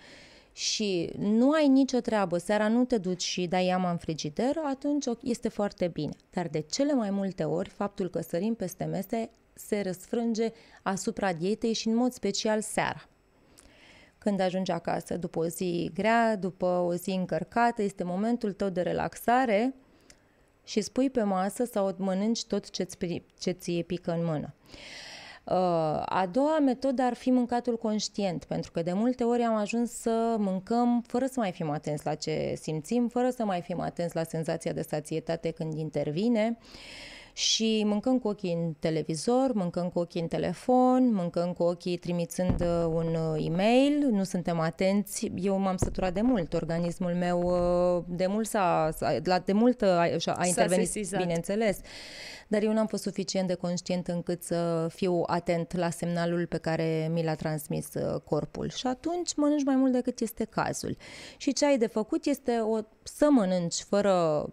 și 0.55 1.09
nu 1.17 1.51
ai 1.51 1.67
nicio 1.67 1.99
treabă, 1.99 2.37
seara 2.37 2.67
nu 2.67 2.85
te 2.85 2.97
duci 2.97 3.23
și 3.23 3.47
dai 3.47 3.65
iama 3.65 3.91
în 3.91 3.97
frigider, 3.97 4.55
atunci 4.65 5.05
este 5.21 5.49
foarte 5.49 5.87
bine. 5.87 6.13
Dar 6.29 6.47
de 6.47 6.59
cele 6.59 6.93
mai 6.93 7.09
multe 7.09 7.43
ori, 7.43 7.69
faptul 7.69 8.09
că 8.09 8.21
sărim 8.21 8.53
peste 8.53 8.83
mese 8.83 9.29
se 9.55 9.81
răsfrânge 9.81 10.51
asupra 10.81 11.33
dietei 11.33 11.73
și 11.73 11.87
în 11.87 11.95
mod 11.95 12.11
special 12.11 12.61
seara. 12.61 13.07
Când 14.17 14.39
ajungi 14.39 14.71
acasă 14.71 15.17
după 15.17 15.39
o 15.39 15.47
zi 15.47 15.91
grea, 15.93 16.35
după 16.35 16.65
o 16.65 16.93
zi 16.93 17.09
încărcată, 17.09 17.81
este 17.81 18.03
momentul 18.03 18.53
tău 18.53 18.69
de 18.69 18.81
relaxare 18.81 19.75
și 20.63 20.81
spui 20.81 21.09
pe 21.09 21.23
masă 21.23 21.63
sau 21.63 21.95
mănânci 21.97 22.45
tot 22.45 22.69
ce-ți, 22.69 22.97
ce 23.39 23.51
ți 23.51 23.71
pică 23.71 24.11
în 24.11 24.25
mână. 24.25 24.53
Uh, 25.43 25.53
a 26.05 26.29
doua 26.31 26.59
metodă 26.59 27.01
ar 27.01 27.13
fi 27.13 27.31
mâncatul 27.31 27.77
conștient, 27.77 28.43
pentru 28.43 28.71
că 28.71 28.81
de 28.81 28.93
multe 28.93 29.23
ori 29.23 29.41
am 29.41 29.55
ajuns 29.55 29.91
să 29.91 30.35
mâncăm 30.39 31.03
fără 31.07 31.25
să 31.25 31.39
mai 31.39 31.51
fim 31.51 31.69
atenți 31.69 32.05
la 32.05 32.15
ce 32.15 32.53
simțim, 32.61 33.07
fără 33.07 33.29
să 33.29 33.45
mai 33.45 33.61
fim 33.61 33.79
atenți 33.79 34.15
la 34.15 34.23
senzația 34.23 34.73
de 34.73 34.81
sațietate 34.81 35.51
când 35.51 35.73
intervine. 35.73 36.57
Uh, 36.59 37.14
și 37.37 37.83
mâncăm 37.85 38.19
cu 38.19 38.27
ochii 38.27 38.53
în 38.53 38.73
televizor, 38.79 39.53
mâncăm 39.53 39.89
cu 39.89 39.99
ochii 39.99 40.21
în 40.21 40.27
telefon, 40.27 41.13
mâncăm 41.13 41.53
cu 41.53 41.63
ochii 41.63 41.97
trimițând 41.97 42.61
uh, 42.61 42.85
un 42.87 43.15
uh, 43.15 43.45
e-mail, 43.45 44.07
nu 44.11 44.23
suntem 44.23 44.59
atenți. 44.59 45.31
Eu 45.35 45.57
m-am 45.57 45.77
săturat 45.77 46.13
de 46.13 46.21
mult, 46.21 46.53
organismul 46.53 47.13
meu 47.13 47.41
uh, 47.41 48.03
de 48.07 48.27
mult 48.27 48.47
s-a, 48.47 48.89
la 49.23 49.39
de 49.39 49.51
mult 49.51 49.81
a, 49.81 49.99
a 50.35 50.45
intervenit, 50.45 50.87
sesizat. 50.87 51.19
bineînțeles. 51.19 51.79
Dar 52.47 52.63
eu 52.63 52.73
n-am 52.73 52.87
fost 52.87 53.03
suficient 53.03 53.47
de 53.47 53.53
conștient 53.53 54.07
încât 54.07 54.43
să 54.43 54.87
fiu 54.93 55.23
atent 55.25 55.75
la 55.75 55.89
semnalul 55.89 56.45
pe 56.45 56.57
care 56.57 57.09
mi 57.11 57.23
l-a 57.23 57.35
transmis 57.35 57.87
corpul. 58.23 58.69
Și 58.69 58.87
atunci 58.87 59.35
mănânci 59.35 59.63
mai 59.63 59.75
mult 59.75 59.91
decât 59.91 60.19
este 60.19 60.43
cazul. 60.43 60.97
Și 61.37 61.53
ce 61.53 61.65
ai 61.65 61.77
de 61.77 61.87
făcut 61.87 62.25
este 62.25 62.57
o, 62.59 62.79
să 63.03 63.27
mănânci 63.31 63.81
fără 63.81 64.45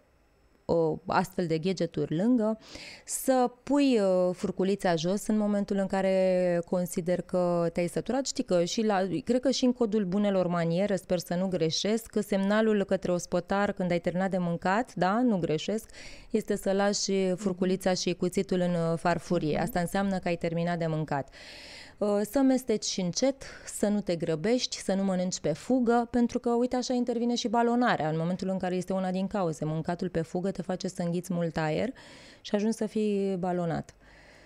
o, 0.72 0.98
astfel 1.06 1.46
de 1.46 1.58
gadgeturi 1.58 2.16
lângă, 2.16 2.58
să 3.04 3.50
pui 3.62 3.98
uh, 4.00 4.34
furculița 4.34 4.94
jos 4.94 5.26
în 5.26 5.38
momentul 5.38 5.76
în 5.76 5.86
care 5.86 6.60
consider 6.66 7.20
că 7.20 7.68
te-ai 7.72 7.86
săturat. 7.86 8.26
Știi 8.26 8.44
că 8.44 8.64
și 8.64 8.82
la, 8.82 9.08
cred 9.24 9.40
că 9.40 9.50
și 9.50 9.64
în 9.64 9.72
codul 9.72 10.04
bunelor 10.04 10.46
maniere, 10.46 10.96
sper 10.96 11.18
să 11.18 11.34
nu 11.34 11.46
greșesc, 11.46 12.06
că 12.06 12.20
semnalul 12.20 12.84
către 12.84 13.12
ospătar 13.12 13.72
când 13.72 13.90
ai 13.90 13.98
terminat 13.98 14.30
de 14.30 14.38
mâncat, 14.38 14.94
da, 14.94 15.22
nu 15.22 15.38
greșesc, 15.38 15.90
este 16.30 16.56
să 16.56 16.72
lași 16.72 17.34
furculița 17.36 17.94
și 17.94 18.12
cuțitul 18.14 18.60
în 18.60 18.70
uh, 18.70 18.98
farfurie. 18.98 19.58
Asta 19.58 19.80
înseamnă 19.80 20.18
că 20.18 20.28
ai 20.28 20.36
terminat 20.36 20.78
de 20.78 20.86
mâncat. 20.86 21.28
Uh, 21.28 21.81
să 22.30 22.40
mesteci 22.40 22.96
încet, 22.96 23.44
să 23.66 23.88
nu 23.88 24.00
te 24.00 24.16
grăbești, 24.16 24.76
să 24.76 24.94
nu 24.94 25.04
mănânci 25.04 25.40
pe 25.40 25.52
fugă, 25.52 26.08
pentru 26.10 26.38
că, 26.38 26.50
uite, 26.50 26.76
așa 26.76 26.94
intervine 26.94 27.34
și 27.34 27.48
balonarea. 27.48 28.08
În 28.08 28.16
momentul 28.18 28.48
în 28.48 28.58
care 28.58 28.74
este 28.74 28.92
una 28.92 29.10
din 29.10 29.26
cauze, 29.26 29.64
mâncatul 29.64 30.08
pe 30.08 30.20
fugă 30.20 30.50
te 30.50 30.62
face 30.62 30.88
să 30.88 31.02
înghiți 31.02 31.32
mult 31.32 31.56
aer 31.56 31.92
și 32.40 32.54
ajungi 32.54 32.76
să 32.76 32.86
fii 32.86 33.36
balonat. 33.36 33.94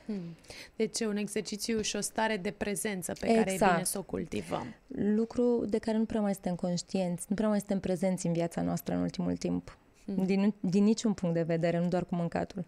Hmm. 0.06 0.36
Deci 0.76 1.00
un 1.00 1.16
exercițiu 1.16 1.80
și 1.80 1.96
o 1.96 2.00
stare 2.00 2.36
de 2.36 2.50
prezență 2.50 3.12
pe 3.20 3.26
exact. 3.26 3.38
care 3.38 3.50
e 3.50 3.56
bine 3.58 3.68
Exact. 3.68 3.86
să 3.86 3.98
o 3.98 4.02
cultivăm. 4.02 4.74
Lucru 4.86 5.64
de 5.68 5.78
care 5.78 5.96
nu 5.96 6.04
prea 6.04 6.20
mai 6.20 6.32
suntem 6.32 6.54
conștienți, 6.54 7.26
nu 7.28 7.34
prea 7.34 7.48
mai 7.48 7.58
suntem 7.58 7.80
prezenți 7.80 8.26
în 8.26 8.32
viața 8.32 8.62
noastră 8.62 8.94
în 8.94 9.00
ultimul 9.00 9.36
timp. 9.36 9.78
Hmm. 10.04 10.24
Din, 10.24 10.54
din 10.60 10.84
niciun 10.84 11.12
punct 11.12 11.34
de 11.34 11.42
vedere, 11.42 11.78
nu 11.78 11.88
doar 11.88 12.04
cu 12.04 12.14
mâncatul. 12.14 12.64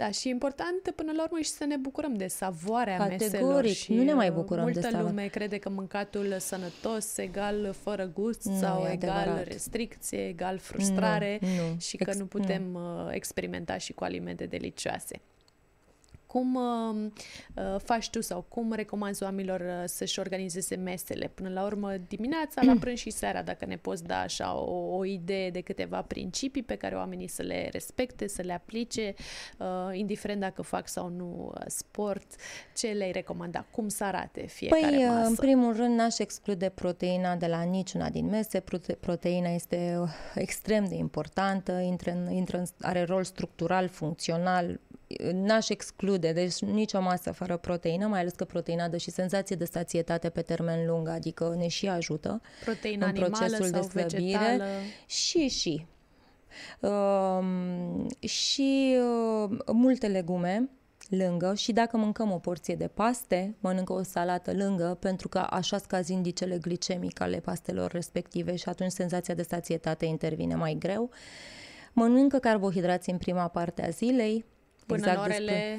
Da, 0.00 0.10
și 0.10 0.28
e 0.28 0.30
important 0.30 0.92
până 0.96 1.12
la 1.16 1.22
urmă 1.22 1.38
și 1.40 1.50
să 1.50 1.64
ne 1.64 1.76
bucurăm 1.76 2.14
de 2.14 2.26
savoarea 2.26 2.96
Categoric, 2.96 3.32
meselor. 3.32 3.66
Și 3.66 3.92
nu 3.92 4.02
ne 4.02 4.12
mai 4.12 4.30
bucurăm 4.30 4.62
multă 4.62 4.78
de 4.78 4.84
savoare. 4.84 5.06
lume 5.08 5.26
crede 5.26 5.58
că 5.58 5.68
mâncatul 5.68 6.36
sănătos 6.38 7.16
egal 7.16 7.74
fără 7.82 8.10
gust 8.14 8.44
Nu 8.44 8.56
sau 8.58 8.84
e 8.84 8.92
egal 8.92 9.16
adevărat. 9.18 9.46
restricție, 9.46 10.26
egal 10.28 10.58
frustrare 10.58 11.38
Nu, 11.40 11.48
nu. 11.48 11.78
și 11.80 11.96
că 11.96 12.04
Ex- 12.10 12.18
nu 12.18 12.26
putem 12.26 12.74
uh, 12.74 13.08
experimenta 13.10 13.78
și 13.78 13.92
cu 13.92 14.04
alimente 14.04 14.46
delicioase. 14.46 15.20
Cum 16.32 16.54
uh, 16.54 17.10
uh, 17.54 17.80
faci 17.84 18.10
tu 18.10 18.20
sau 18.20 18.44
cum 18.48 18.72
recomanzi 18.72 19.22
oamenilor 19.22 19.60
uh, 19.60 19.82
să-și 19.84 20.18
organizeze 20.18 20.76
mesele? 20.76 21.30
Până 21.34 21.48
la 21.48 21.64
urmă, 21.64 21.96
dimineața, 22.08 22.62
la 22.62 22.76
prânz 22.80 22.98
și 22.98 23.10
seara, 23.10 23.42
dacă 23.42 23.64
ne 23.64 23.76
poți 23.76 24.04
da 24.04 24.20
așa 24.20 24.56
o, 24.56 24.96
o 24.96 25.04
idee 25.04 25.50
de 25.50 25.60
câteva 25.60 26.02
principii 26.02 26.62
pe 26.62 26.74
care 26.76 26.94
oamenii 26.94 27.28
să 27.28 27.42
le 27.42 27.68
respecte, 27.72 28.28
să 28.28 28.42
le 28.42 28.52
aplice, 28.52 29.14
uh, 29.58 29.66
indiferent 29.92 30.40
dacă 30.40 30.62
fac 30.62 30.88
sau 30.88 31.08
nu 31.08 31.52
uh, 31.54 31.60
sport, 31.66 32.34
ce 32.76 32.86
le-ai 32.86 33.12
recomanda? 33.12 33.66
Cum 33.70 33.88
să 33.88 34.04
arate 34.04 34.46
fiecare 34.46 34.96
Păi, 34.96 35.06
masă? 35.06 35.28
în 35.28 35.34
primul 35.34 35.76
rând, 35.76 35.98
n-aș 35.98 36.18
exclude 36.18 36.68
proteina 36.68 37.36
de 37.36 37.46
la 37.46 37.62
niciuna 37.62 38.08
din 38.08 38.26
mese. 38.26 38.60
Prote- 38.60 38.96
proteina 39.00 39.48
este 39.48 39.96
uh, 40.00 40.08
extrem 40.34 40.84
de 40.84 40.94
importantă, 40.94 41.72
intră 41.72 42.10
în, 42.10 42.30
intră 42.32 42.58
în, 42.58 42.64
are 42.80 43.02
rol 43.02 43.24
structural, 43.24 43.88
funcțional. 43.88 44.80
N-aș 45.32 45.68
exclude, 45.68 46.32
deci 46.32 46.58
nicio 46.58 47.00
masă 47.00 47.32
fără 47.32 47.56
proteină, 47.56 48.06
mai 48.06 48.20
ales 48.20 48.32
că 48.32 48.44
proteina 48.44 48.88
dă 48.88 48.96
și 48.96 49.10
senzație 49.10 49.56
de 49.56 49.64
sațietate 49.64 50.28
pe 50.28 50.42
termen 50.42 50.86
lung, 50.86 51.08
adică 51.08 51.54
ne 51.58 51.68
și 51.68 51.88
ajută 51.88 52.40
Proteina 52.64 53.06
în 53.06 53.10
animală 53.10 53.34
procesul 53.36 53.64
sau 53.66 53.80
de 53.80 53.88
slăbire. 53.88 54.38
vegetală? 54.38 54.64
Și, 55.06 55.48
și. 55.48 55.86
uh, 56.80 58.28
și 58.28 58.96
uh, 59.50 59.58
multe 59.72 60.06
legume 60.06 60.68
lângă 61.08 61.54
și 61.54 61.72
dacă 61.72 61.96
mâncăm 61.96 62.30
o 62.32 62.38
porție 62.38 62.74
de 62.74 62.88
paste, 62.88 63.54
mănâncă 63.60 63.92
o 63.92 64.02
salată 64.02 64.52
lângă 64.52 64.96
pentru 65.00 65.28
că 65.28 65.46
așa 65.50 65.78
scazi 65.78 66.12
indicele 66.12 66.58
glicemic 66.58 67.20
ale 67.20 67.40
pastelor 67.40 67.90
respective 67.90 68.56
și 68.56 68.68
atunci 68.68 68.90
senzația 68.90 69.34
de 69.34 69.42
sațietate 69.42 70.04
intervine 70.04 70.54
mai 70.54 70.76
greu. 70.78 71.10
Mănâncă 71.92 72.38
carbohidrați 72.38 73.10
în 73.10 73.18
prima 73.18 73.48
parte 73.48 73.82
a 73.82 73.88
zilei. 73.88 74.44
Până 74.94 75.10
exact 75.10 75.16
în 75.16 75.32
orele... 75.32 75.52
Despre 75.52 75.78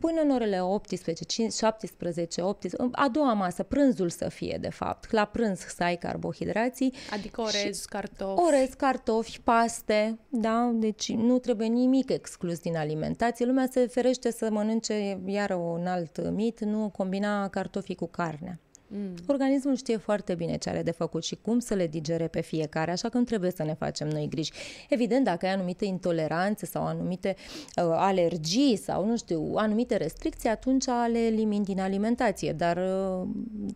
până 0.00 0.20
în 0.20 0.30
orele 0.30 0.62
18, 0.62 1.24
5, 1.24 1.52
17, 1.52 2.42
18, 2.42 2.88
a 2.92 3.08
doua 3.08 3.32
masă, 3.32 3.62
prânzul 3.62 4.08
să 4.08 4.28
fie 4.28 4.58
de 4.60 4.70
fapt, 4.70 5.12
la 5.12 5.24
prânz 5.24 5.58
să 5.58 5.82
ai 5.82 5.96
carbohidrații. 5.96 6.94
Adică 7.12 7.40
orez, 7.40 7.84
cartofi. 7.84 8.42
Orez, 8.42 8.68
cartofi, 8.68 9.40
paste, 9.40 10.18
da? 10.28 10.70
Deci 10.74 11.12
nu 11.12 11.38
trebuie 11.38 11.66
nimic 11.66 12.10
exclus 12.10 12.58
din 12.58 12.76
alimentație. 12.76 13.46
Lumea 13.46 13.68
se 13.70 13.86
ferește 13.86 14.30
să 14.30 14.50
mănânce, 14.50 15.20
iară 15.26 15.54
un 15.54 15.86
alt 15.86 16.30
mit, 16.30 16.60
nu 16.60 16.90
combina 16.96 17.48
cartofii 17.48 17.94
cu 17.94 18.06
carnea. 18.06 18.58
Mm. 18.92 19.14
Organismul 19.26 19.76
știe 19.76 19.96
foarte 19.96 20.34
bine 20.34 20.56
ce 20.56 20.68
are 20.68 20.82
de 20.82 20.90
făcut 20.90 21.24
și 21.24 21.38
cum 21.42 21.58
să 21.58 21.74
le 21.74 21.86
digere 21.86 22.28
pe 22.28 22.40
fiecare, 22.40 22.90
așa 22.90 23.08
că 23.08 23.18
nu 23.18 23.24
trebuie 23.24 23.50
să 23.50 23.62
ne 23.62 23.74
facem 23.74 24.08
noi 24.08 24.28
griji. 24.28 24.52
Evident, 24.88 25.24
dacă 25.24 25.46
ai 25.46 25.52
anumite 25.52 25.84
intoleranțe 25.84 26.66
sau 26.66 26.86
anumite 26.86 27.36
uh, 27.38 27.84
alergii 27.96 28.76
sau, 28.76 29.06
nu 29.06 29.16
știu, 29.16 29.52
anumite 29.54 29.96
restricții, 29.96 30.48
atunci 30.48 30.84
le 31.12 31.18
elimini 31.18 31.64
din 31.64 31.80
alimentație, 31.80 32.52
dar 32.52 32.76
uh, 32.76 33.28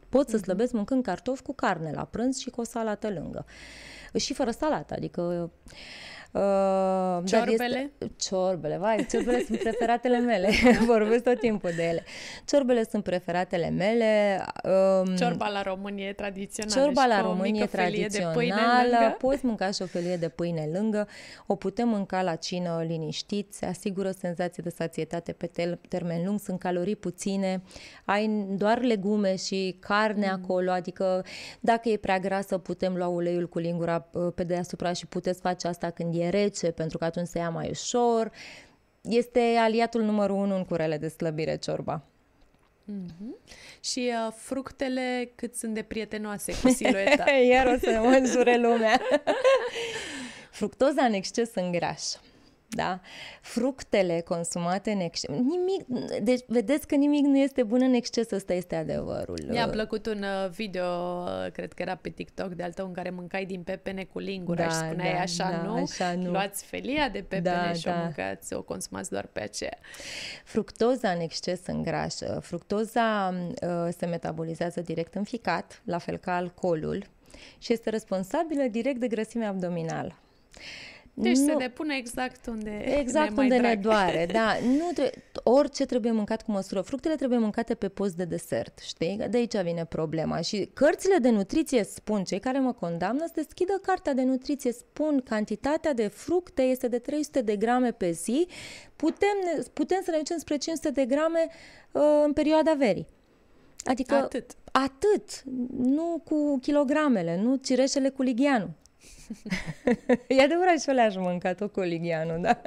poți 0.08 0.30
să 0.30 0.36
mm-hmm. 0.36 0.42
slăbesc 0.42 0.72
mâncând 0.72 1.02
cartofi 1.02 1.42
cu 1.42 1.52
carne 1.54 1.92
la 1.94 2.04
prânz 2.04 2.38
și 2.38 2.50
cu 2.50 2.60
o 2.60 2.64
salată 2.64 3.10
lângă. 3.10 3.44
Și 4.16 4.34
fără 4.34 4.50
salată, 4.50 4.94
adică... 4.94 5.20
Uh, 5.22 5.72
Uh, 6.34 7.20
ciorbele? 7.24 7.92
Este, 7.92 8.14
ciorbele, 8.16 8.76
vai, 8.76 9.06
ciorbele 9.10 9.44
sunt 9.46 9.58
preferatele 9.58 10.18
mele. 10.18 10.50
Vorbesc 10.86 11.22
tot 11.22 11.38
timpul 11.38 11.70
de 11.76 11.82
ele. 11.82 12.04
Ciorbele 12.46 12.84
sunt 12.90 13.02
preferatele 13.02 13.70
mele. 13.70 14.40
Um, 15.04 15.16
Ciorba 15.16 15.48
la 15.48 15.62
Românie 15.62 16.12
tradițională. 16.12 16.80
Ciorba 16.80 17.06
la 17.06 17.20
Românie 17.20 17.66
tradițională. 17.66 19.16
Poți 19.18 19.44
mânca 19.46 19.70
și 19.70 19.82
o 19.82 19.86
felie 19.86 20.16
de 20.16 20.28
pâine 20.28 20.68
lângă. 20.72 21.08
O 21.46 21.54
putem 21.54 21.88
mânca 21.88 22.22
la 22.22 22.34
cină 22.34 22.84
liniștit. 22.86 23.54
Se 23.54 23.66
asigură 23.66 24.10
senzație 24.10 24.62
de 24.62 24.70
sațietate 24.70 25.32
pe 25.32 25.46
tel- 25.46 25.78
termen 25.88 26.24
lung. 26.24 26.40
Sunt 26.40 26.58
calorii 26.58 26.96
puține. 26.96 27.62
Ai 28.04 28.46
doar 28.50 28.80
legume 28.80 29.36
și 29.36 29.76
carne 29.80 30.26
mm. 30.26 30.42
acolo. 30.42 30.70
Adică 30.70 31.24
dacă 31.60 31.88
e 31.88 31.96
prea 31.96 32.18
grasă, 32.18 32.58
putem 32.58 32.96
lua 32.96 33.06
uleiul 33.06 33.48
cu 33.48 33.58
lingura 33.58 34.08
uh, 34.12 34.32
pe 34.34 34.44
deasupra 34.44 34.92
și 34.92 35.06
puteți 35.06 35.40
face 35.40 35.68
asta 35.68 35.90
când 35.90 36.14
e 36.14 36.22
e 36.24 36.28
rece, 36.28 36.70
pentru 36.70 36.98
că 36.98 37.04
atunci 37.04 37.26
se 37.26 37.38
ia 37.38 37.50
mai 37.50 37.68
ușor. 37.70 38.30
Este 39.00 39.40
aliatul 39.58 40.02
numărul 40.02 40.36
unu 40.36 40.56
în 40.56 40.64
curele 40.64 40.96
de 40.96 41.08
slăbire 41.08 41.56
ciorba. 41.56 42.02
Mm-hmm. 42.92 43.54
Și 43.80 44.12
uh, 44.26 44.32
fructele 44.36 45.32
cât 45.34 45.54
sunt 45.54 45.74
de 45.74 45.82
prietenoase 45.82 46.52
cu 46.62 46.68
silueta? 46.68 47.30
Iar 47.50 47.66
o 47.66 47.78
să 47.78 48.00
mă 48.02 48.08
înjure 48.08 48.56
lumea. 48.56 49.00
Fructoza 50.50 51.04
în 51.04 51.12
exces 51.12 51.54
în 51.54 51.72
graș 51.72 52.02
da? 52.74 53.00
Fructele 53.40 54.20
consumate 54.20 54.90
în 54.90 55.00
exces. 55.00 55.36
Nimic, 55.36 56.08
deci 56.22 56.40
vedeți 56.46 56.86
că 56.86 56.94
nimic 56.94 57.24
nu 57.24 57.38
este 57.38 57.62
bun 57.62 57.82
în 57.82 57.92
exces, 57.92 58.30
ăsta 58.30 58.52
este 58.52 58.74
adevărul. 58.74 59.38
Mi-a 59.48 59.68
plăcut 59.68 60.06
un 60.06 60.22
uh, 60.22 60.50
video, 60.50 60.84
uh, 60.84 61.52
cred 61.52 61.72
că 61.72 61.82
era 61.82 61.94
pe 61.94 62.08
TikTok 62.08 62.52
de 62.52 62.62
altă 62.62 62.82
în 62.82 62.92
care 62.92 63.10
mâncai 63.10 63.44
din 63.44 63.62
pepene 63.62 64.04
cu 64.04 64.18
lingura 64.18 64.62
da, 64.64 64.68
și 64.68 64.76
spuneai 64.76 65.12
da, 65.12 65.20
așa, 65.20 65.50
da, 65.50 65.62
nu? 65.62 65.74
așa 65.74 66.14
nu, 66.14 66.30
luați 66.30 66.64
felia 66.64 67.08
de 67.08 67.18
pepene 67.28 67.66
da, 67.66 67.72
și 67.72 67.84
da. 67.84 67.92
o 67.92 68.02
mâncați, 68.02 68.54
o 68.54 68.62
consumați 68.62 69.10
doar 69.10 69.26
pe 69.26 69.40
aceea. 69.40 69.78
Fructoza 70.44 71.10
în 71.10 71.20
exces 71.20 71.66
îngrașă. 71.66 72.38
Fructoza 72.42 73.34
uh, 73.48 73.88
se 73.96 74.06
metabolizează 74.06 74.80
direct 74.80 75.14
în 75.14 75.24
ficat, 75.24 75.82
la 75.84 75.98
fel 75.98 76.16
ca 76.16 76.36
alcoolul, 76.36 77.06
și 77.58 77.72
este 77.72 77.90
responsabilă 77.90 78.62
direct 78.70 79.00
de 79.00 79.08
grăsimea 79.08 79.48
abdominală. 79.48 80.18
Deci 81.14 81.36
nu, 81.36 81.46
se 81.46 81.54
depune 81.58 81.96
exact 81.96 82.46
unde 82.46 82.84
Exact 82.98 83.36
ne 83.36 83.42
unde 83.42 83.56
ne 83.56 83.74
doare, 83.74 84.26
da. 84.32 84.56
Nu 84.66 84.90
tre- 84.94 85.12
orice 85.42 85.84
trebuie 85.84 86.12
mâncat 86.12 86.42
cu 86.42 86.50
măsură. 86.50 86.80
Fructele 86.80 87.14
trebuie 87.14 87.38
mâncate 87.38 87.74
pe 87.74 87.88
post 87.88 88.14
de 88.14 88.24
desert, 88.24 88.78
știi? 88.78 89.16
De 89.30 89.36
aici 89.36 89.56
vine 89.56 89.84
problema. 89.84 90.40
Și 90.40 90.70
cărțile 90.72 91.16
de 91.16 91.30
nutriție 91.30 91.84
spun, 91.84 92.24
cei 92.24 92.40
care 92.40 92.58
mă 92.58 92.72
condamnă, 92.72 93.24
să 93.26 93.32
deschidă 93.34 93.80
cartea 93.82 94.12
de 94.14 94.22
nutriție, 94.22 94.72
spun 94.72 95.22
cantitatea 95.24 95.92
de 95.92 96.06
fructe 96.06 96.62
este 96.62 96.88
de 96.88 96.98
300 96.98 97.40
de 97.40 97.56
grame 97.56 97.92
pe 97.92 98.10
zi, 98.10 98.46
putem, 98.96 99.64
putem 99.72 100.00
să 100.04 100.10
ne 100.10 100.16
ducem 100.16 100.38
spre 100.38 100.56
500 100.56 100.90
de 100.90 101.04
grame 101.04 101.48
uh, 101.92 102.02
în 102.24 102.32
perioada 102.32 102.74
verii. 102.78 103.06
Adică 103.84 104.14
atât. 104.14 104.50
Atât. 104.72 105.42
Nu 105.76 106.22
cu 106.24 106.58
kilogramele, 106.58 107.40
nu 107.42 107.56
cireșele 107.56 108.08
cu 108.08 108.22
ligianul. 108.22 108.70
e 110.38 110.42
adevărat 110.42 110.80
și 110.80 110.90
le-aș 110.90 111.16
mânca 111.16 111.54
tot 111.54 111.72
coligianul, 111.72 112.40
da? 112.40 112.60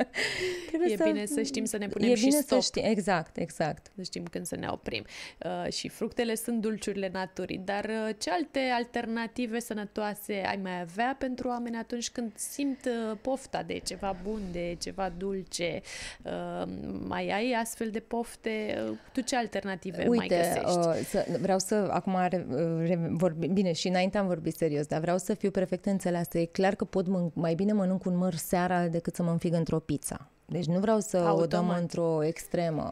Trebuie 0.67 0.93
e 0.93 0.97
să... 0.97 1.03
bine 1.03 1.25
să 1.25 1.41
știm 1.41 1.65
să 1.65 1.77
ne 1.77 1.87
punem 1.87 2.09
e 2.09 2.15
și 2.15 2.25
bine 2.25 2.39
stop. 2.39 2.61
Să 2.61 2.65
știm, 2.65 2.91
exact, 2.91 3.37
exact. 3.37 3.91
Să 3.95 4.01
știm 4.01 4.23
când 4.23 4.45
să 4.45 4.55
ne 4.55 4.67
oprim. 4.69 5.05
Uh, 5.45 5.71
și 5.71 5.87
fructele 5.87 6.35
sunt 6.35 6.61
dulciurile 6.61 7.09
naturii, 7.13 7.61
dar 7.65 7.85
uh, 7.85 8.15
ce 8.17 8.29
alte 8.31 8.59
alternative 8.73 9.59
sănătoase 9.59 10.43
ai 10.45 10.59
mai 10.61 10.81
avea 10.81 11.15
pentru 11.19 11.47
oameni 11.47 11.75
atunci 11.75 12.09
când 12.09 12.31
simt 12.35 12.85
uh, 12.85 13.17
pofta 13.21 13.63
de 13.63 13.77
ceva 13.77 14.15
bun, 14.23 14.41
de 14.51 14.75
ceva 14.79 15.13
dulce? 15.17 15.81
Uh, 16.23 16.67
mai 17.07 17.29
ai 17.29 17.51
astfel 17.61 17.89
de 17.89 17.99
pofte? 17.99 18.83
Uh, 18.89 18.97
tu 19.11 19.21
ce 19.21 19.35
alternative 19.35 20.07
Uite, 20.07 20.15
mai 20.15 20.27
găsești? 20.27 20.77
Uh, 20.77 21.05
să, 21.09 21.25
vreau 21.41 21.59
să, 21.59 21.75
acum 21.91 22.15
re, 22.29 22.45
re, 22.85 22.99
vorbi, 23.11 23.47
bine, 23.47 23.71
și 23.71 23.87
înainte 23.87 24.17
am 24.17 24.27
vorbit 24.27 24.55
serios, 24.55 24.85
dar 24.85 24.99
vreau 24.99 25.17
să 25.17 25.33
fiu 25.33 25.51
perfect 25.51 25.85
înțeleasă. 25.85 26.45
E 26.47 26.51
clar 26.51 26.75
că 26.75 26.85
pot 26.85 27.07
mân- 27.07 27.33
mai 27.33 27.55
bine 27.55 27.73
mănânc 27.73 28.05
un 28.05 28.17
măr 28.17 28.33
seara 28.33 28.87
decât 28.87 29.15
să 29.15 29.23
mă 29.23 29.31
înfig 29.31 29.53
într-o 29.53 29.79
pizza. 29.79 30.29
Deci 30.45 30.65
nu 30.65 30.79
vreau 30.79 30.99
să 30.99 31.17
Automat. 31.17 31.43
o 31.43 31.45
dăm 31.45 31.69
într-o 31.79 32.23
extremă, 32.23 32.89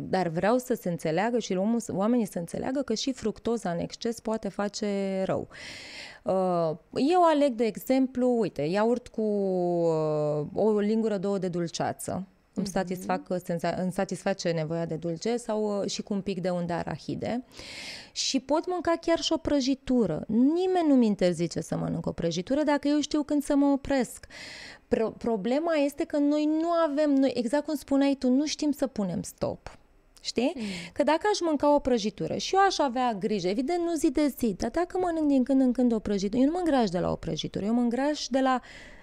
dar 0.00 0.28
vreau 0.28 0.58
să 0.58 0.74
se 0.74 0.88
înțeleagă 0.88 1.38
și 1.38 1.58
oamenii 1.88 2.26
să 2.26 2.38
înțeleagă 2.38 2.80
că 2.80 2.94
și 2.94 3.12
fructoza 3.12 3.70
în 3.70 3.78
exces 3.78 4.20
poate 4.20 4.48
face 4.48 5.22
rău. 5.24 5.48
Uh, 6.22 6.70
eu 7.10 7.24
aleg, 7.24 7.52
de 7.54 7.64
exemplu, 7.64 8.38
uite, 8.38 8.62
iaurt 8.62 9.08
cu 9.08 9.22
uh, 9.22 10.46
o 10.54 10.78
lingură, 10.78 11.16
două 11.18 11.38
de 11.38 11.48
dulceață, 11.48 12.26
îmi, 12.58 12.66
mhm. 12.66 12.72
satisfac, 12.72 13.28
îmi 13.76 13.92
satisface 13.92 14.50
nevoia 14.50 14.84
de 14.84 14.94
dulce 14.94 15.36
sau 15.36 15.80
uh, 15.80 15.90
și 15.90 16.02
cu 16.02 16.12
un 16.14 16.20
pic 16.20 16.40
de 16.40 16.50
unde 16.50 16.72
arahide. 16.72 17.44
Și 18.12 18.40
pot 18.40 18.66
mânca 18.66 18.94
chiar 19.00 19.20
și 19.20 19.32
o 19.32 19.36
prăjitură. 19.36 20.24
Nimeni 20.28 20.88
nu-mi 20.88 21.06
interzice 21.06 21.60
să 21.60 21.76
mănânc 21.76 22.06
o 22.06 22.12
prăjitură 22.12 22.62
dacă 22.62 22.88
eu 22.88 23.00
știu 23.00 23.22
când 23.22 23.42
să 23.42 23.56
mă 23.56 23.66
opresc. 23.66 24.26
Pro- 24.88 25.10
problema 25.10 25.74
este 25.74 26.04
că 26.04 26.16
noi 26.16 26.44
nu 26.44 26.68
avem, 26.70 27.10
noi, 27.10 27.32
exact 27.34 27.64
cum 27.64 27.74
spuneai 27.74 28.16
tu, 28.18 28.28
nu 28.28 28.46
știm 28.46 28.72
să 28.72 28.86
punem 28.86 29.22
stop. 29.22 29.78
Știi? 30.20 30.52
Mm. 30.54 30.62
Că 30.92 31.02
dacă 31.02 31.20
aș 31.32 31.40
mânca 31.40 31.74
o 31.74 31.78
prăjitură 31.78 32.36
și 32.36 32.54
eu 32.54 32.60
aș 32.60 32.78
avea 32.78 33.14
grijă, 33.14 33.48
evident 33.48 33.82
nu 33.82 33.94
zi 33.94 34.10
de 34.10 34.34
zi, 34.38 34.54
dar 34.58 34.70
dacă 34.70 34.98
mănânc 34.98 35.28
din 35.28 35.42
când 35.42 35.60
în 35.60 35.72
când 35.72 35.92
o 35.92 35.98
prăjitură, 35.98 36.40
eu 36.42 36.46
nu 36.46 36.52
mă 36.52 36.58
îngraș 36.58 36.88
de 36.88 36.98
la 36.98 37.10
o 37.10 37.16
prăjitură, 37.16 37.64
eu 37.64 37.74
mă 37.74 37.80
îngraș 37.80 38.26
de 38.26 38.40
la 38.40 38.60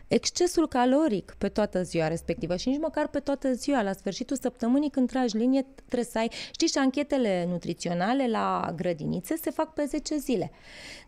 excesul 0.07 0.67
caloric 0.67 1.35
pe 1.37 1.49
toată 1.49 1.83
ziua 1.83 2.07
respectivă 2.07 2.55
și 2.55 2.69
nici 2.69 2.79
măcar 2.79 3.07
pe 3.07 3.19
toată 3.19 3.53
ziua. 3.53 3.81
La 3.81 3.93
sfârșitul 3.93 4.37
săptămânii, 4.37 4.89
când 4.89 5.09
tragi 5.09 5.37
linie, 5.37 5.65
trebuie 5.75 6.09
să 6.11 6.17
ai... 6.17 6.31
Știi, 6.51 6.67
și 6.67 6.77
anchetele 6.77 7.45
nutriționale 7.49 8.27
la 8.27 8.73
grădinițe 8.75 9.35
se 9.35 9.49
fac 9.49 9.73
pe 9.73 9.85
10 9.85 10.17
zile. 10.17 10.51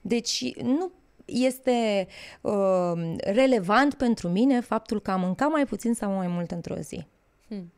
Deci 0.01 0.53
nu 0.55 0.91
este 1.25 2.07
uh, 2.41 3.15
relevant 3.17 3.93
pentru 3.93 4.29
mine 4.29 4.59
faptul 4.59 5.01
că 5.01 5.11
am 5.11 5.19
mâncat 5.21 5.49
mai 5.49 5.65
puțin 5.65 5.93
sau 5.93 6.11
mai 6.11 6.27
mult 6.27 6.51
într-o 6.51 6.75
zi. 6.75 7.05
Hmm. 7.47 7.71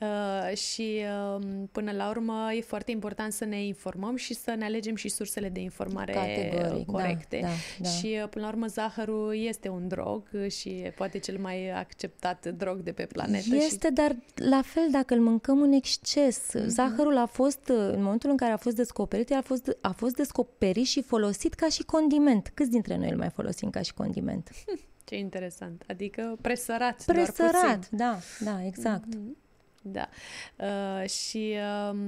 Uh, 0.00 0.56
și 0.56 1.02
uh, 1.36 1.42
până 1.72 1.92
la 1.92 2.08
urmă 2.08 2.50
e 2.56 2.60
foarte 2.60 2.90
important 2.90 3.32
să 3.32 3.44
ne 3.44 3.64
informăm 3.64 4.16
și 4.16 4.34
să 4.34 4.54
ne 4.54 4.64
alegem 4.64 4.94
și 4.94 5.08
sursele 5.08 5.48
de 5.48 5.60
informare 5.60 6.12
Categoric, 6.12 6.86
da, 6.86 6.92
corecte. 6.92 7.38
Da, 7.42 7.46
da, 7.46 7.52
da. 7.78 7.88
Și 7.88 8.18
uh, 8.22 8.28
până 8.28 8.44
la 8.44 8.50
urmă 8.50 8.66
zahărul 8.66 9.36
este 9.36 9.68
un 9.68 9.88
drog 9.88 10.28
și 10.48 10.68
e 10.68 10.92
poate 10.96 11.18
cel 11.18 11.38
mai 11.38 11.70
acceptat 11.70 12.46
drog 12.46 12.78
de 12.78 12.92
pe 12.92 13.06
planetă. 13.06 13.54
Este, 13.54 13.86
și... 13.86 13.92
dar 13.92 14.16
la 14.34 14.62
fel 14.62 14.88
dacă 14.90 15.14
îl 15.14 15.20
mâncăm 15.20 15.62
în 15.62 15.72
exces. 15.72 16.40
Mm-hmm. 16.58 16.66
Zahărul 16.66 17.16
a 17.16 17.26
fost, 17.26 17.68
în 17.68 18.02
momentul 18.02 18.30
în 18.30 18.36
care 18.36 18.52
a 18.52 18.56
fost 18.56 18.76
descoperit, 18.76 19.32
a 19.32 19.42
fost, 19.42 19.76
a 19.80 19.92
fost 19.92 20.14
descoperit 20.16 20.86
și 20.86 21.02
folosit 21.02 21.54
ca 21.54 21.68
și 21.68 21.82
condiment. 21.82 22.50
Câți 22.54 22.70
dintre 22.70 22.96
noi 22.96 23.10
îl 23.10 23.16
mai 23.16 23.30
folosim 23.30 23.70
ca 23.70 23.82
și 23.82 23.94
condiment? 23.94 24.50
Ce 25.04 25.16
interesant. 25.16 25.84
Adică 25.88 26.38
presărat, 26.40 27.04
Presărat, 27.04 27.90
da, 27.90 28.18
da, 28.38 28.64
exact. 28.64 29.14
Mm-hmm. 29.14 29.48
Da. 29.82 30.08
Uh, 30.56 31.08
și 31.08 31.56
uh, 31.90 31.98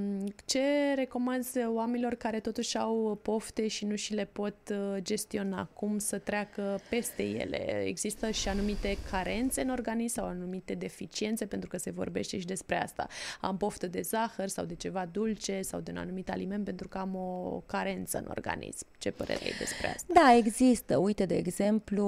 ce 0.45 0.93
recomanzi 0.95 1.59
oamenilor 1.65 2.13
care 2.13 2.39
totuși 2.39 2.77
au 2.77 3.19
pofte 3.21 3.67
și 3.67 3.85
nu 3.85 3.95
și 3.95 4.13
le 4.13 4.25
pot 4.31 4.55
uh, 4.71 4.97
gestiona? 5.01 5.69
Cum 5.73 5.97
să 5.97 6.17
treacă 6.17 6.79
peste 6.89 7.23
ele? 7.23 7.83
Există 7.85 8.29
și 8.29 8.49
anumite 8.49 8.97
carențe 9.11 9.61
în 9.61 9.69
organism 9.69 10.13
sau 10.13 10.25
anumite 10.25 10.73
deficiențe, 10.73 11.45
pentru 11.45 11.69
că 11.69 11.77
se 11.77 11.91
vorbește 11.91 12.39
și 12.39 12.45
despre 12.45 12.81
asta. 12.81 13.07
Am 13.41 13.57
poftă 13.57 13.87
de 13.87 14.01
zahăr 14.01 14.47
sau 14.47 14.65
de 14.65 14.75
ceva 14.75 15.05
dulce 15.11 15.61
sau 15.61 15.79
de 15.79 15.91
un 15.91 15.97
anumit 15.97 16.29
aliment 16.29 16.63
pentru 16.63 16.87
că 16.87 16.97
am 16.97 17.15
o 17.15 17.61
carență 17.65 18.17
în 18.17 18.25
organism. 18.29 18.85
Ce 18.97 19.11
părere 19.11 19.43
ai 19.43 19.53
despre 19.59 19.87
asta? 19.87 20.13
Da, 20.13 20.35
există. 20.37 20.97
Uite, 20.97 21.25
de 21.25 21.35
exemplu, 21.35 22.05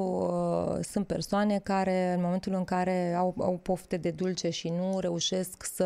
uh, 0.78 0.84
sunt 0.84 1.08
persoane 1.08 1.60
care 1.60 2.14
în 2.14 2.22
momentul 2.22 2.54
în 2.54 2.64
care 2.64 3.14
au, 3.14 3.36
au 3.40 3.60
pofte 3.62 3.98
de 3.98 4.12
dulce 4.12 4.50
și 4.50 4.70
nu 4.70 5.00
reușesc 5.00 5.55
să 5.64 5.86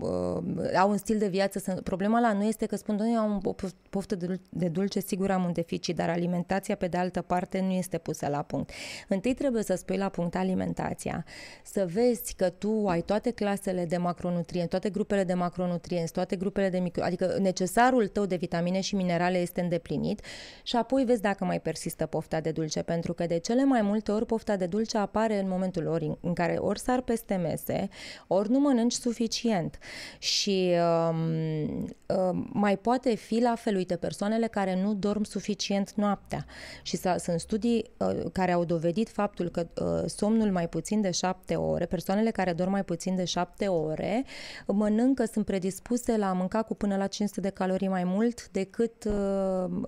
uh, 0.00 0.76
au 0.78 0.90
un 0.90 0.96
stil 0.96 1.18
de 1.18 1.28
viață. 1.28 1.58
Să, 1.58 1.80
problema 1.84 2.20
la 2.20 2.32
nu 2.32 2.44
este 2.44 2.66
că 2.66 2.76
spun, 2.76 2.98
eu 2.98 3.18
am 3.18 3.40
o 3.44 3.54
poftă 3.90 4.14
de, 4.14 4.40
de 4.50 4.68
dulce, 4.68 5.00
sigur 5.00 5.30
am 5.30 5.44
un 5.44 5.52
deficit, 5.52 5.96
dar 5.96 6.08
alimentația 6.08 6.74
pe 6.74 6.86
de 6.86 6.96
altă 6.96 7.22
parte 7.22 7.60
nu 7.60 7.70
este 7.70 7.98
pusă 7.98 8.28
la 8.28 8.42
punct. 8.42 8.70
Întâi 9.08 9.34
trebuie 9.34 9.62
să 9.62 9.74
spui 9.74 9.96
la 9.96 10.08
punct 10.08 10.36
alimentația, 10.36 11.24
să 11.64 11.88
vezi 11.92 12.34
că 12.34 12.48
tu 12.48 12.86
ai 12.86 13.00
toate 13.00 13.30
clasele 13.30 13.84
de 13.84 13.96
macronutrienți, 13.96 14.70
toate 14.70 14.90
grupele 14.90 15.24
de 15.24 15.34
macronutrienți, 15.34 16.12
toate 16.12 16.36
grupele 16.36 16.68
de 16.68 16.78
micro, 16.78 17.02
adică 17.02 17.36
necesarul 17.40 18.06
tău 18.06 18.26
de 18.26 18.36
vitamine 18.36 18.80
și 18.80 18.94
minerale 18.94 19.38
este 19.38 19.60
îndeplinit 19.60 20.20
și 20.62 20.76
apoi 20.76 21.04
vezi 21.04 21.20
dacă 21.20 21.44
mai 21.44 21.60
persistă 21.60 22.06
pofta 22.06 22.40
de 22.40 22.50
dulce, 22.50 22.82
pentru 22.82 23.12
că 23.12 23.26
de 23.26 23.38
cele 23.38 23.64
mai 23.64 23.82
multe 23.82 24.12
ori 24.12 24.26
pofta 24.26 24.56
de 24.56 24.66
dulce 24.66 24.98
apare 24.98 25.38
în 25.38 25.48
momentul 25.48 25.86
ori 25.86 26.18
în 26.20 26.32
care 26.32 26.56
ori 26.56 26.78
sar 26.78 27.00
peste 27.00 27.34
mese, 27.34 27.88
ori 28.26 28.50
nu 28.50 28.58
mănânci 28.58 28.92
suficient 29.02 29.30
suficient. 29.32 29.78
Și 30.18 30.72
um, 31.08 31.94
um, 32.06 32.50
mai 32.52 32.76
poate 32.76 33.14
fi 33.14 33.40
la 33.40 33.54
fel, 33.54 33.76
uite, 33.76 33.96
persoanele 33.96 34.46
care 34.46 34.82
nu 34.82 34.94
dorm 34.94 35.22
suficient 35.22 35.92
noaptea. 35.94 36.46
Și 36.82 36.96
sunt 36.96 37.40
studii 37.40 37.90
uh, 37.96 38.20
care 38.32 38.52
au 38.52 38.64
dovedit 38.64 39.08
faptul 39.08 39.48
că 39.48 39.66
uh, 39.80 40.08
somnul 40.10 40.50
mai 40.50 40.68
puțin 40.68 41.00
de 41.00 41.10
șapte 41.10 41.54
ore, 41.56 41.86
persoanele 41.86 42.30
care 42.30 42.52
dorm 42.52 42.70
mai 42.70 42.84
puțin 42.84 43.16
de 43.16 43.24
șapte 43.24 43.66
ore, 43.68 44.24
mănâncă, 44.66 45.24
sunt 45.24 45.44
predispuse 45.44 46.16
la 46.16 46.28
a 46.28 46.32
mânca 46.32 46.62
cu 46.62 46.74
până 46.74 46.96
la 46.96 47.06
500 47.06 47.40
de 47.40 47.48
calorii 47.48 47.88
mai 47.88 48.04
mult 48.04 48.48
decât 48.48 49.04
uh, 49.04 49.12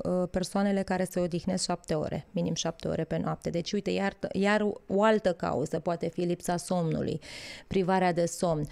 uh, 0.03 0.29
persoanele 0.31 0.83
care 0.83 1.05
se 1.11 1.21
odihnesc 1.21 1.65
șapte 1.65 1.95
ore, 1.95 2.27
minim 2.31 2.55
șapte 2.55 2.89
ore 2.89 3.05
pe 3.05 3.19
noapte. 3.19 3.51
Deci, 3.51 3.73
uite, 3.73 3.91
iar, 3.91 4.17
iar 4.33 4.67
o 4.87 5.03
altă 5.03 5.33
cauză 5.33 5.79
poate 5.79 6.09
fi 6.09 6.21
lipsa 6.21 6.57
somnului, 6.57 7.21
privarea 7.67 8.13
de 8.13 8.27
somn. 8.27 8.67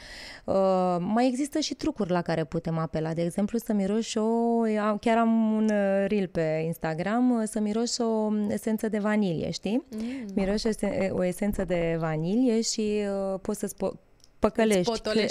Uh, 0.45 0.61
Uh, 0.62 0.97
mai 0.99 1.26
există 1.26 1.59
și 1.59 1.74
trucuri 1.74 2.11
la 2.11 2.22
care 2.22 2.45
putem 2.45 2.78
apela. 2.78 3.12
De 3.12 3.22
exemplu, 3.22 3.59
să 3.59 3.72
miroși 3.72 4.18
o... 4.18 4.61
Chiar 5.01 5.18
am 5.18 5.53
un 5.53 5.64
uh, 5.64 6.05
reel 6.09 6.26
pe 6.26 6.62
Instagram, 6.64 7.30
uh, 7.30 7.43
să 7.45 7.61
miroși 7.61 8.01
o 8.01 8.30
esență 8.49 8.89
de 8.89 8.99
vanilie, 8.99 9.51
știi? 9.51 9.85
Mm. 9.91 10.01
Miroși 10.35 10.66
o 11.11 11.24
esență 11.24 11.64
de 11.64 11.97
vanilie 11.99 12.61
și 12.61 13.03
uh, 13.33 13.39
poți 13.41 13.59
să-ți 13.59 13.74
po- 13.74 14.11
păcălești. 14.49 14.90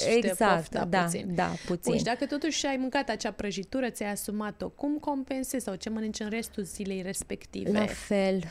exact, 0.09 0.55
pofta, 0.55 0.85
da, 0.85 1.03
puțin. 1.03 1.35
da, 1.35 1.51
puțin. 1.65 1.91
Bun, 1.91 1.97
și 1.97 2.03
dacă 2.03 2.25
totuși 2.25 2.65
ai 2.65 2.77
mâncat 2.77 3.09
acea 3.09 3.31
prăjitură, 3.31 3.89
ți-ai 3.89 4.11
asumat-o, 4.11 4.69
cum 4.69 4.97
compensezi 4.97 5.63
sau 5.63 5.75
ce 5.75 5.89
mănânci 5.89 6.19
în 6.19 6.29
restul 6.29 6.63
zilei 6.63 7.01
respective? 7.01 7.71
La 7.71 7.85
fel, 7.85 8.43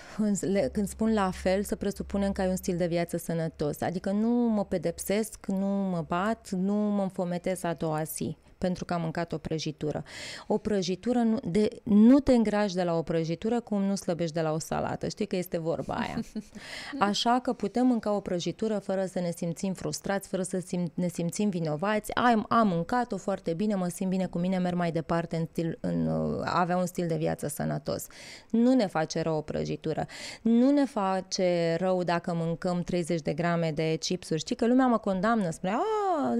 când 0.73 0.89
spun 0.89 1.13
la 1.13 1.31
fel, 1.31 1.63
să 1.63 1.77
presupunem 1.77 2.33
că 2.33 2.41
ai 2.41 2.49
un 2.49 2.57
stil 2.57 2.77
de 2.77 2.87
viață 2.87 3.17
sănătos. 3.17 3.81
Adică 3.81 4.11
nu 4.11 4.29
mă 4.29 4.65
pedepsesc, 4.65 5.47
nu 5.47 5.67
mă 5.67 6.05
bat, 6.09 6.51
nu 6.51 6.75
mă 6.75 7.03
înfometez 7.03 7.63
a 7.63 7.73
doua 7.73 8.03
zi 8.03 8.37
pentru 8.61 8.85
că 8.85 8.95
am 8.95 9.01
mâncat 9.01 9.33
o 9.33 9.39
prăjitură. 9.39 10.05
O 10.47 10.59
prăjitură, 10.59 11.19
nu, 11.19 11.39
de, 11.45 11.69
nu 11.83 12.21
te 12.21 12.33
îngrași 12.33 12.75
de 12.75 12.83
la 12.83 12.97
o 12.97 13.03
prăjitură 13.03 13.61
cum 13.61 13.83
nu 13.83 13.95
slăbești 13.95 14.35
de 14.35 14.41
la 14.41 14.53
o 14.53 14.59
salată. 14.59 15.09
Știi 15.09 15.27
că 15.27 15.37
este 15.37 15.59
vorba 15.59 15.95
aia. 15.95 16.21
Așa 17.11 17.41
că 17.43 17.53
putem 17.53 17.87
mânca 17.87 18.13
o 18.13 18.21
prăjitură 18.21 18.79
fără 18.79 19.05
să 19.05 19.21
ne 19.21 19.31
simțim 19.37 19.73
frustrați, 19.73 20.29
fără 20.29 20.43
să 20.43 20.59
sim, 20.67 20.93
ne 20.95 21.09
simțim 21.09 21.49
vinovați. 21.49 22.15
Am, 22.15 22.47
am 22.49 22.69
mâncat-o 22.69 23.17
foarte 23.17 23.53
bine, 23.53 23.75
mă 23.75 23.89
simt 23.89 24.11
bine 24.11 24.27
cu 24.27 24.39
mine, 24.39 24.59
merg 24.59 24.77
mai 24.77 24.93
departe 24.93 25.37
în 25.37 25.47
stil, 25.51 25.79
în, 25.81 26.07
uh, 26.07 26.43
avea 26.45 26.77
un 26.77 26.87
stil 26.87 27.07
de 27.07 27.17
viață 27.17 27.49
sănătos. 27.49 28.07
Nu 28.51 28.75
ne 28.75 28.87
face 28.87 29.21
rău 29.21 29.37
o 29.37 29.41
prăjitură. 29.41 30.07
Nu 30.43 30.71
ne 30.71 30.85
face 30.85 31.77
rău 31.79 32.03
dacă 32.03 32.35
mâncăm 32.35 32.83
30 32.83 33.21
de 33.21 33.33
grame 33.33 33.73
de 33.73 33.97
chipsuri. 34.01 34.41
Știi 34.41 34.57
că 34.57 34.67
lumea 34.67 34.87
mă 34.87 34.99
condamnă, 34.99 35.51
spune, 35.51 35.73
a, 35.73 35.79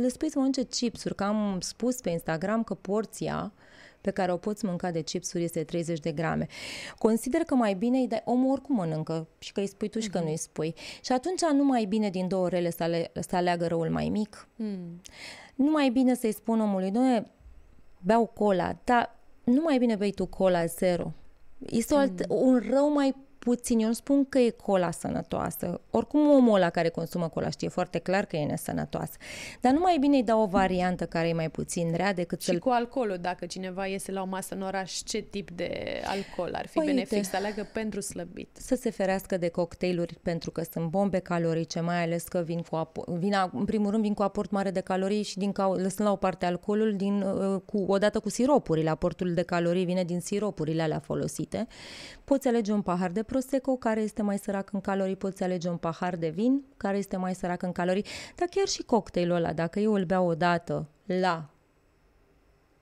le 0.01 0.09
spui 0.09 0.31
să 0.31 0.39
mănânce 0.39 0.63
chipsuri, 0.63 1.15
că 1.15 1.25
am 1.25 1.59
spus 1.61 2.01
pe 2.01 2.11
pe 2.11 2.17
Instagram 2.17 2.63
că 2.63 2.75
porția 2.75 3.53
pe 4.01 4.11
care 4.11 4.33
o 4.33 4.37
poți 4.37 4.65
mânca 4.65 4.91
de 4.91 5.01
chipsuri 5.01 5.43
este 5.43 5.65
30 5.65 6.01
de 6.01 6.13
grame. 6.13 6.47
Consider 6.99 7.41
că 7.41 7.55
mai 7.55 7.75
bine 7.75 7.99
îi 7.99 8.09
dai, 8.09 8.23
omul 8.25 8.51
oricum 8.51 8.75
mănâncă 8.75 9.29
și 9.39 9.53
că 9.53 9.61
îi 9.61 9.67
spui 9.67 9.89
tu 9.89 10.01
și 10.01 10.09
că 10.09 10.17
mhm. 10.17 10.27
nu 10.27 10.33
îi 10.33 10.39
spui. 10.39 10.75
Și 11.03 11.13
atunci 11.13 11.41
nu 11.53 11.65
mai 11.65 11.85
bine 11.85 12.11
din 12.11 12.29
două 12.29 12.45
orele 12.45 12.71
să, 12.71 12.83
ale, 12.83 13.11
să 13.21 13.37
aleagă 13.37 13.67
răul 13.67 13.91
mai 13.91 14.09
mic. 14.09 14.49
Mm. 14.57 15.01
Nu 15.55 15.71
mai 15.71 15.89
bine 15.89 16.15
să-i 16.15 16.33
spun 16.33 16.61
omului, 16.61 16.91
nu 16.91 17.27
beau 18.01 18.27
cola, 18.27 18.79
dar 18.85 19.19
nu 19.45 19.61
mai 19.63 19.79
bine 19.79 19.97
bei 19.97 20.13
tu 20.13 20.27
cola 20.27 20.65
zero. 20.65 21.13
Este 21.59 21.95
mm. 21.95 22.01
alt, 22.01 22.25
un 22.29 22.63
rău 22.71 22.93
mai 22.93 23.15
puțin. 23.45 23.79
Eu 23.79 23.87
nu 23.87 23.93
spun 23.93 24.25
că 24.29 24.39
e 24.39 24.51
cola 24.51 24.91
sănătoasă. 24.91 25.81
Oricum 25.91 26.31
omul 26.31 26.55
ăla 26.55 26.71
care 26.71 26.89
consumă 26.89 27.29
cola 27.29 27.51
știe 27.51 27.69
foarte 27.69 27.99
clar 27.99 28.25
că 28.25 28.37
e 28.37 28.45
nesănătoasă. 28.45 29.13
Dar 29.61 29.73
nu 29.73 29.79
mai 29.79 29.97
bine 30.01 30.17
îi 30.17 30.23
dau 30.23 30.43
o 30.43 30.47
variantă 30.47 31.07
care 31.07 31.29
e 31.29 31.33
mai 31.33 31.51
puțin 31.51 31.93
rea 31.95 32.13
decât 32.13 32.41
Și 32.41 32.47
să-l... 32.47 32.59
cu 32.59 32.69
alcoolul, 32.69 33.17
dacă 33.21 33.47
cineva 33.47 33.87
iese 33.87 34.13
la 34.13 34.23
o 34.23 34.27
masă 34.27 34.55
în 34.55 34.63
oraș, 34.63 34.93
ce 34.93 35.19
tip 35.19 35.51
de 35.51 36.01
alcool 36.05 36.55
ar 36.55 36.67
fi 36.67 36.79
păi 36.79 36.87
benefic 36.87 37.25
să 37.25 37.37
aleagă 37.37 37.69
pentru 37.73 38.01
slăbit? 38.01 38.49
Să 38.53 38.75
se 38.75 38.91
ferească 38.91 39.37
de 39.37 39.49
cocktailuri 39.49 40.19
pentru 40.23 40.51
că 40.51 40.63
sunt 40.73 40.89
bombe 40.91 41.19
calorice, 41.19 41.81
mai 41.81 42.03
ales 42.03 42.23
că 42.23 42.39
vin 42.39 42.61
cu 42.61 42.77
aport, 42.77 43.09
vin, 43.09 43.35
în 43.53 43.65
primul 43.65 43.91
rând 43.91 44.03
vin 44.03 44.15
cu 44.15 44.23
aport 44.23 44.51
mare 44.51 44.71
de 44.71 44.81
calorii 44.81 45.23
și 45.23 45.39
din 45.39 45.53
cau- 45.53 45.73
lăsând 45.73 46.09
la 46.09 46.13
o 46.13 46.17
parte 46.17 46.47
alcoolul 46.47 46.97
din, 46.97 47.23
uh, 47.23 47.61
cu, 47.65 47.85
odată 47.89 48.21
cu 48.21 48.29
siropurile. 48.29 48.91
Aportul 48.91 49.35
de 49.35 49.43
calorii 49.43 49.85
vine 49.85 50.05
din 50.05 50.21
siropurile 50.21 50.83
alea 50.83 50.99
folosite. 50.99 51.67
Poți 52.25 52.49
alege 52.49 52.73
un 52.73 52.83
pahar 52.83 53.11
de 53.11 53.23
prosecco 53.31 53.77
care 53.77 54.01
este 54.01 54.23
mai 54.23 54.39
sărac 54.39 54.73
în 54.73 54.81
calorii, 54.81 55.17
poți 55.17 55.43
alege 55.43 55.69
un 55.69 55.77
pahar 55.77 56.17
de 56.17 56.29
vin 56.29 56.65
care 56.77 56.97
este 56.97 57.17
mai 57.17 57.35
sărac 57.35 57.63
în 57.63 57.73
calorii, 57.73 58.05
dar 58.37 58.49
chiar 58.49 58.67
și 58.67 58.83
cocktailul 58.83 59.37
ăla, 59.37 59.53
dacă 59.53 59.81
eu 59.81 59.93
îl 59.93 60.05
beau 60.05 60.27
odată 60.27 60.89
la 61.05 61.51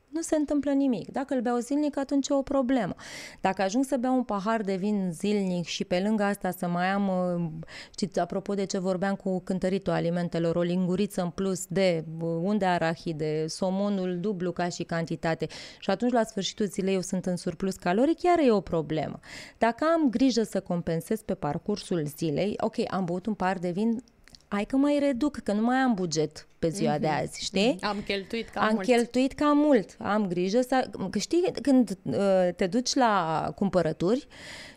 nu 0.08 0.20
se 0.20 0.36
întâmplă 0.36 0.70
nimic. 0.70 1.12
Dacă 1.12 1.34
îl 1.34 1.40
beau 1.40 1.58
zilnic, 1.58 1.96
atunci 1.96 2.28
e 2.28 2.34
o 2.34 2.42
problemă. 2.42 2.94
Dacă 3.40 3.62
ajung 3.62 3.84
să 3.84 3.96
beau 3.96 4.14
un 4.14 4.22
pahar 4.22 4.60
de 4.62 4.76
vin 4.76 5.10
zilnic 5.12 5.64
și 5.64 5.84
pe 5.84 6.00
lângă 6.00 6.22
asta 6.22 6.50
să 6.50 6.68
mai 6.68 6.86
am, 6.86 7.08
uh, 7.08 7.66
știți, 7.90 8.18
apropo 8.18 8.54
de 8.54 8.64
ce 8.64 8.78
vorbeam 8.78 9.14
cu 9.14 9.40
cântăritul 9.40 9.92
alimentelor, 9.92 10.56
o 10.56 10.62
linguriță 10.62 11.22
în 11.22 11.30
plus 11.30 11.66
de 11.66 12.04
uh, 12.20 12.28
unde 12.42 12.64
arahide, 12.64 13.46
somonul 13.46 14.18
dublu 14.20 14.52
ca 14.52 14.68
și 14.68 14.82
cantitate 14.82 15.46
și 15.78 15.90
atunci 15.90 16.12
la 16.12 16.24
sfârșitul 16.24 16.66
zilei 16.66 16.94
eu 16.94 17.00
sunt 17.00 17.26
în 17.26 17.36
surplus 17.36 17.76
caloric, 17.76 18.18
chiar 18.18 18.38
e 18.38 18.50
o 18.50 18.60
problemă. 18.60 19.20
Dacă 19.58 19.84
am 19.94 20.10
grijă 20.10 20.42
să 20.42 20.60
compensez 20.60 21.20
pe 21.22 21.34
parcursul 21.34 22.06
zilei, 22.16 22.54
ok, 22.60 22.74
am 22.86 23.04
băut 23.04 23.26
un 23.26 23.34
pahar 23.34 23.58
de 23.58 23.70
vin, 23.70 24.02
hai 24.48 24.64
că 24.64 24.76
mai 24.76 24.98
reduc, 24.98 25.36
că 25.36 25.52
nu 25.52 25.62
mai 25.62 25.76
am 25.76 25.94
buget 25.94 26.46
pe 26.58 26.68
ziua 26.68 26.96
mm-hmm. 26.96 27.00
de 27.00 27.06
mhm. 27.06 27.20
azi, 27.22 27.44
știi? 27.44 27.76
Am 27.80 28.02
cheltuit 28.06 28.48
cam 28.48 28.62
am 28.62 28.74
mult. 28.74 28.88
Am 28.88 28.94
cheltuit 28.94 29.32
cam 29.32 29.58
mult. 29.58 29.96
Am 29.98 30.26
grijă 30.26 30.60
să... 30.60 30.90
Că 31.10 31.18
știi, 31.18 31.52
când 31.62 31.98
uh, 32.02 32.48
te 32.56 32.66
duci 32.66 32.94
la 32.94 33.52
cumpărături 33.54 34.26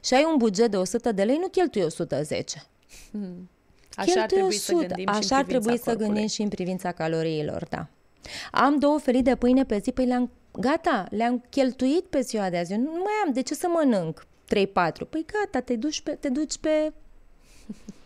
și 0.04 0.14
ai 0.14 0.28
un 0.32 0.38
buget 0.38 0.72
de 0.72 0.78
100 0.78 1.12
de 1.12 1.24
lei, 1.24 1.38
nu 1.38 1.48
cheltui 1.48 1.82
110. 1.82 2.64
Hmm. 3.12 3.50
Așa 3.96 4.22
ar 4.22 4.28
trebui 4.28 4.56
100. 4.56 4.64
să 4.64 4.74
gândim 4.74 5.10
Așa 5.10 5.38
ar 5.38 5.44
trebui 5.44 5.78
să 5.78 5.96
gândim 5.96 6.28
și 6.28 6.42
în 6.42 6.50
privința 6.50 6.92
caloriilor, 6.92 7.68
da. 7.70 7.88
Am 8.52 8.80
două 8.80 9.00
felii 9.00 9.22
de 9.22 9.36
pâine 9.36 9.66
pe 9.66 9.78
zi, 9.78 9.92
păi 9.92 10.06
le-am, 10.06 10.32
gata, 10.52 11.06
le-am 11.10 11.44
cheltuit 11.50 12.04
pe 12.04 12.22
ziua 12.22 12.50
de 12.50 12.58
azi. 12.58 12.72
Eu 12.72 12.80
nu 12.80 12.92
mai 12.92 13.14
am, 13.26 13.34
de 13.34 13.42
ce 13.42 13.54
să 13.54 13.68
mănânc 13.68 14.26
3-4? 14.56 15.10
Păi 15.10 15.26
gata, 15.26 15.60
te 15.60 15.76
duci 15.76 16.02
pe, 16.02 16.12
te 16.12 16.30
duci 16.30 16.58
pe 16.58 16.94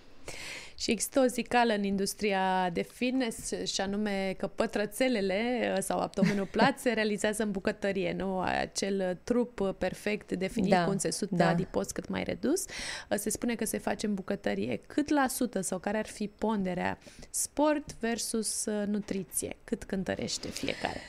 și 0.85 0.91
există 0.91 1.19
o 1.19 1.25
zicală 1.25 1.73
în 1.73 1.83
industria 1.83 2.69
de 2.69 2.81
fitness 2.81 3.51
și 3.63 3.81
anume 3.81 4.35
că 4.37 4.47
pătrățelele 4.47 5.71
uh, 5.75 5.81
sau 5.81 5.99
abdomenul 5.99 6.45
plat 6.45 6.79
se 6.83 6.91
realizează 6.91 7.43
în 7.43 7.51
bucătărie, 7.51 8.13
nu? 8.13 8.39
Acel 8.39 9.19
trup 9.23 9.75
perfect 9.77 10.31
definit 10.31 10.69
da, 10.69 10.83
cu 10.83 10.89
un 10.89 10.97
țesut 10.97 11.29
da. 11.29 11.47
adipos 11.47 11.91
cât 11.91 12.07
mai 12.07 12.23
redus. 12.23 12.65
Uh, 13.09 13.17
se 13.17 13.29
spune 13.29 13.55
că 13.55 13.65
se 13.65 13.77
face 13.77 14.05
în 14.05 14.13
bucătărie. 14.13 14.81
Cât 14.87 15.09
la 15.09 15.27
sută 15.27 15.61
sau 15.61 15.79
care 15.79 15.97
ar 15.97 16.07
fi 16.07 16.27
ponderea 16.27 16.97
sport 17.29 17.93
versus 17.99 18.65
uh, 18.65 18.87
nutriție? 18.87 19.55
Cât 19.63 19.83
cântărește 19.83 20.47
fiecare? 20.47 20.99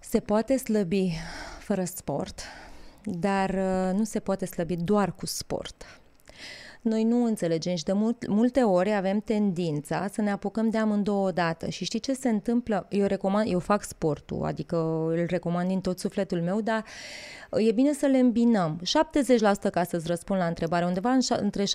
Se 0.00 0.20
poate 0.20 0.56
slăbi 0.56 1.12
fără 1.58 1.84
sport, 1.84 2.40
dar 3.04 3.54
nu 3.92 4.04
se 4.04 4.20
poate 4.20 4.44
slăbi 4.46 4.76
doar 4.76 5.14
cu 5.14 5.26
sport. 5.26 5.99
Noi 6.80 7.04
nu 7.04 7.24
înțelegem 7.24 7.74
și 7.74 7.84
de 7.84 7.92
mult, 7.92 8.26
multe 8.26 8.62
ori 8.62 8.94
avem 8.94 9.20
tendința 9.20 10.06
să 10.12 10.20
ne 10.20 10.30
apucăm 10.30 10.70
de 10.70 10.78
amândouă 10.78 11.26
odată. 11.26 11.68
Și 11.68 11.84
știi 11.84 12.00
ce 12.00 12.12
se 12.12 12.28
întâmplă? 12.28 12.86
Eu 12.90 13.06
recomand, 13.06 13.50
eu 13.50 13.58
fac 13.58 13.84
sportul, 13.84 14.44
adică 14.44 14.76
îl 15.08 15.26
recomand 15.28 15.68
din 15.68 15.80
tot 15.80 15.98
sufletul 15.98 16.40
meu, 16.40 16.60
dar 16.60 16.84
e 17.52 17.72
bine 17.72 17.92
să 17.92 18.06
le 18.06 18.18
îmbinăm. 18.18 18.80
70% 19.68 19.70
ca 19.70 19.84
să-ți 19.84 20.06
răspund 20.06 20.40
la 20.40 20.46
întrebare, 20.46 20.84
undeva 20.84 21.16
între 21.28 21.64
70-80% 21.64 21.66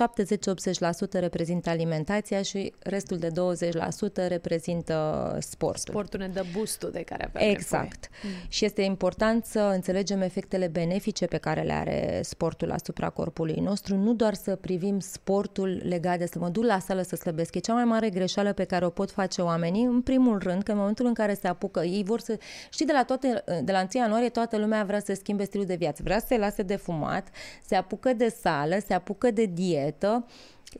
reprezintă 1.12 1.70
alimentația 1.70 2.42
și 2.42 2.74
restul 2.80 3.18
de 3.18 3.28
20% 3.28 4.28
reprezintă 4.28 5.38
sportul. 5.40 5.94
Sportul 5.94 6.20
ne 6.20 6.28
dă 6.28 6.44
boostul 6.54 6.92
de 6.92 7.02
care 7.02 7.26
avem 7.26 7.50
Exact. 7.50 8.10
Nevoie. 8.22 8.40
Mm. 8.42 8.50
Și 8.50 8.66
este 8.66 8.82
important 8.82 9.46
să 9.46 9.60
înțelegem 9.60 10.22
efectele 10.22 10.68
benefice 10.68 11.26
pe 11.26 11.38
care 11.38 11.62
le 11.62 11.74
are 11.74 12.20
sportul 12.24 12.72
asupra 12.72 13.10
corpului 13.10 13.56
nostru, 13.56 13.96
nu 13.96 14.14
doar 14.14 14.34
să 14.34 14.56
privim 14.56 14.95
sportul 15.00 15.82
legat 15.84 16.18
de 16.18 16.26
să 16.26 16.40
mă 16.40 16.50
duc 16.50 16.64
la 16.64 16.80
sală 16.80 17.02
să 17.02 17.16
slăbesc. 17.16 17.56
E 17.56 17.60
cea 17.60 17.74
mai 17.74 17.86
mare 17.86 18.10
greșeală 18.10 18.54
pe 18.54 18.64
care 18.64 18.86
o 18.86 18.90
pot 18.90 19.12
face 19.12 19.42
oamenii, 19.42 19.84
în 19.84 20.02
primul 20.02 20.40
rând, 20.40 20.64
că 20.64 20.72
în 20.72 20.78
momentul 20.78 21.06
în 21.06 21.14
care 21.14 21.34
se 21.34 21.48
apucă, 21.48 21.84
ei 21.84 22.04
vor 22.04 22.20
să... 22.20 22.38
Știi, 22.70 22.86
de 22.86 22.92
la, 22.92 23.04
toate, 23.04 23.44
de 23.64 23.72
la 23.72 23.80
1 23.80 23.88
ianuarie 23.94 24.30
toată 24.30 24.58
lumea 24.58 24.84
vrea 24.84 25.00
să 25.00 25.14
schimbe 25.14 25.44
stilul 25.44 25.66
de 25.66 25.76
viață, 25.76 26.02
vrea 26.04 26.20
să 26.20 26.26
se 26.28 26.38
lase 26.38 26.62
de 26.62 26.76
fumat, 26.76 27.28
se 27.66 27.76
apucă 27.76 28.14
de 28.14 28.36
sală, 28.42 28.78
se 28.86 28.94
apucă 28.94 29.32
de 29.32 29.46
dietă, 29.46 30.26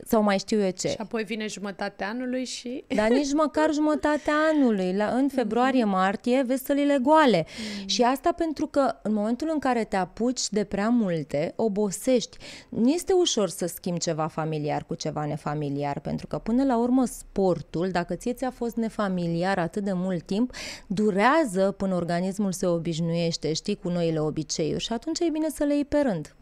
sau 0.04 0.22
mai 0.22 0.38
știu 0.38 0.60
eu 0.60 0.70
ce. 0.70 0.88
Și 0.88 0.96
apoi 0.98 1.24
vine 1.24 1.46
jumătatea 1.46 2.08
anului 2.08 2.44
și... 2.44 2.84
Dar 2.96 3.08
nici 3.08 3.32
măcar 3.32 3.72
jumătatea 3.72 4.34
anului. 4.52 4.94
La, 4.94 5.06
în 5.06 5.28
februarie-martie 5.28 6.42
vezi 6.46 6.64
sălile 6.64 6.98
goale. 7.02 7.46
Mm. 7.80 7.86
Și 7.86 8.02
asta 8.02 8.32
pentru 8.32 8.66
că 8.66 8.94
în 9.02 9.12
momentul 9.12 9.50
în 9.52 9.58
care 9.58 9.84
te 9.84 9.96
apuci 9.96 10.48
de 10.48 10.64
prea 10.64 10.88
multe, 10.88 11.52
obosești. 11.56 12.36
Nu 12.68 12.88
este 12.88 13.12
ușor 13.12 13.48
să 13.48 13.66
schimbi 13.66 14.00
ceva 14.00 14.26
familiar 14.26 14.84
cu 14.84 14.94
ceva 14.94 15.24
nefamiliar, 15.24 16.00
pentru 16.00 16.26
că 16.26 16.38
până 16.38 16.64
la 16.64 16.78
urmă 16.78 17.04
sportul, 17.04 17.88
dacă 17.90 18.14
ție 18.14 18.32
ți-a 18.32 18.50
fost 18.50 18.76
nefamiliar 18.76 19.58
atât 19.58 19.84
de 19.84 19.92
mult 19.92 20.22
timp, 20.22 20.52
durează 20.86 21.74
până 21.76 21.94
organismul 21.94 22.52
se 22.52 22.66
obișnuiește, 22.66 23.52
știi, 23.52 23.76
cu 23.76 23.88
noile 23.88 24.20
obiceiuri 24.20 24.82
și 24.82 24.92
atunci 24.92 25.18
e 25.20 25.30
bine 25.32 25.48
să 25.48 25.64
le 25.64 25.74
iei 25.74 25.84
pe 25.84 25.98
rând. 25.98 26.34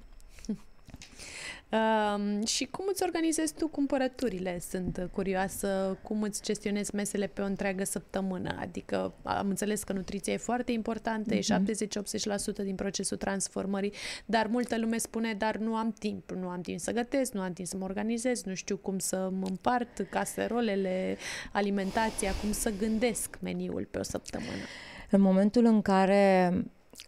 Uh, 1.75 2.47
și 2.47 2.65
cum 2.65 2.85
îți 2.89 3.03
organizezi 3.03 3.55
tu 3.55 3.69
cumpărăturile? 3.69 4.59
Sunt 4.59 5.09
curioasă 5.13 5.99
cum 6.03 6.23
îți 6.23 6.43
gestionezi 6.43 6.95
mesele 6.95 7.27
pe 7.27 7.41
o 7.41 7.45
întreagă 7.45 7.85
săptămână. 7.85 8.57
Adică 8.61 9.15
am 9.23 9.49
înțeles 9.49 9.83
că 9.83 9.93
nutriția 9.93 10.33
e 10.33 10.37
foarte 10.37 10.73
importantă, 10.73 11.35
mm-hmm. 11.35 11.67
e 11.69 12.63
70-80% 12.63 12.65
din 12.65 12.75
procesul 12.75 13.17
transformării, 13.17 13.93
dar 14.25 14.47
multă 14.47 14.79
lume 14.79 14.99
spune, 14.99 15.35
dar 15.39 15.57
nu 15.57 15.75
am 15.75 15.93
timp, 15.99 16.31
nu 16.31 16.49
am 16.49 16.61
timp 16.61 16.81
să 16.81 16.93
gătesc, 16.93 17.33
nu 17.33 17.41
am 17.41 17.53
timp 17.53 17.69
să 17.69 17.77
mă 17.77 17.85
organizez, 17.85 18.43
nu 18.43 18.55
știu 18.55 18.77
cum 18.77 18.99
să 18.99 19.31
mă 19.33 19.47
împart 19.49 20.07
caserolele, 20.11 21.17
alimentația, 21.53 22.33
cum 22.41 22.53
să 22.53 22.73
gândesc 22.79 23.39
meniul 23.41 23.89
pe 23.91 23.99
o 23.99 24.03
săptămână. 24.03 24.63
În 25.11 25.21
momentul 25.21 25.65
în 25.65 25.83
care 25.83 26.53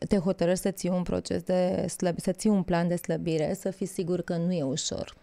te 0.09 0.16
hotărăști 0.16 0.62
să 0.62 0.70
ții 0.70 0.89
un 0.89 1.03
proces 1.03 1.43
de 1.43 1.87
slăb, 1.89 2.20
să 2.20 2.32
ții 2.32 2.51
un 2.51 2.62
plan 2.62 2.89
de 2.89 2.97
slăbire, 2.97 3.55
să 3.55 3.70
fii 3.70 3.87
sigur 3.87 4.20
că 4.20 4.37
nu 4.37 4.53
e 4.53 4.62
ușor. 4.62 5.14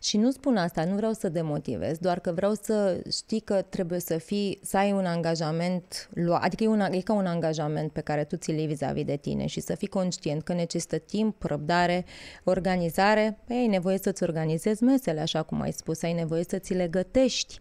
Și 0.00 0.16
nu 0.16 0.30
spun 0.30 0.56
asta, 0.56 0.84
nu 0.84 0.94
vreau 0.94 1.12
să 1.12 1.28
demotivez, 1.28 1.98
doar 1.98 2.20
că 2.20 2.32
vreau 2.32 2.54
să 2.54 3.02
știi 3.12 3.40
că 3.40 3.62
trebuie 3.62 4.00
să 4.00 4.18
fii, 4.18 4.58
să 4.62 4.76
ai 4.76 4.92
un 4.92 5.04
angajament 5.04 6.08
luat, 6.14 6.42
adică 6.42 6.64
e, 6.64 6.68
un, 6.68 6.80
e 6.80 7.00
ca 7.00 7.12
un 7.12 7.26
angajament 7.26 7.92
pe 7.92 8.00
care 8.00 8.24
tu 8.24 8.36
ți-l 8.36 8.54
iei 8.54 8.66
vis-a-vis 8.66 9.04
de 9.04 9.16
tine 9.16 9.46
și 9.46 9.60
să 9.60 9.74
fii 9.74 9.88
conștient 9.88 10.42
că 10.42 10.52
necesită 10.52 10.98
timp, 10.98 11.42
răbdare, 11.42 12.04
organizare, 12.44 13.38
păi 13.46 13.56
ai 13.56 13.66
nevoie 13.66 13.98
să-ți 13.98 14.22
organizezi 14.22 14.82
mesele, 14.82 15.20
așa 15.20 15.42
cum 15.42 15.60
ai 15.60 15.72
spus, 15.72 16.02
ai 16.02 16.12
nevoie 16.12 16.44
să 16.48 16.58
ți 16.58 16.74
le 16.74 16.88
gătești, 16.88 17.58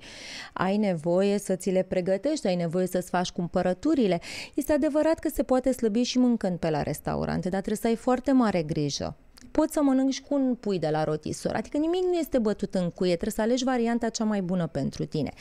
ai 0.53 0.77
nevoie 0.77 1.37
să 1.37 1.55
ți 1.55 1.69
le 1.69 1.83
pregătești, 1.83 2.47
ai 2.47 2.55
nevoie 2.55 2.87
să-ți 2.87 3.09
faci 3.09 3.29
cumpărăturile. 3.29 4.19
Este 4.53 4.73
adevărat 4.73 5.19
că 5.19 5.29
se 5.33 5.43
poate 5.43 5.71
slăbi 5.71 6.01
și 6.01 6.17
mâncând 6.17 6.57
pe 6.57 6.69
la 6.69 6.81
restaurante, 6.81 7.49
dar 7.49 7.61
trebuie 7.61 7.81
să 7.81 7.87
ai 7.87 7.95
foarte 7.95 8.31
mare 8.31 8.63
grijă 8.63 9.15
poți 9.51 9.73
să 9.73 9.81
mănânci 9.81 10.21
cu 10.21 10.33
un 10.33 10.55
pui 10.55 10.79
de 10.79 10.89
la 10.91 11.03
rotisor. 11.03 11.53
Adică 11.55 11.77
nimic 11.77 12.03
nu 12.03 12.13
este 12.13 12.39
bătut 12.39 12.75
în 12.75 12.89
cuie, 12.89 13.11
trebuie 13.11 13.31
să 13.31 13.41
alegi 13.41 13.63
varianta 13.63 14.09
cea 14.09 14.23
mai 14.23 14.41
bună 14.41 14.67
pentru 14.67 15.05
tine. 15.05 15.31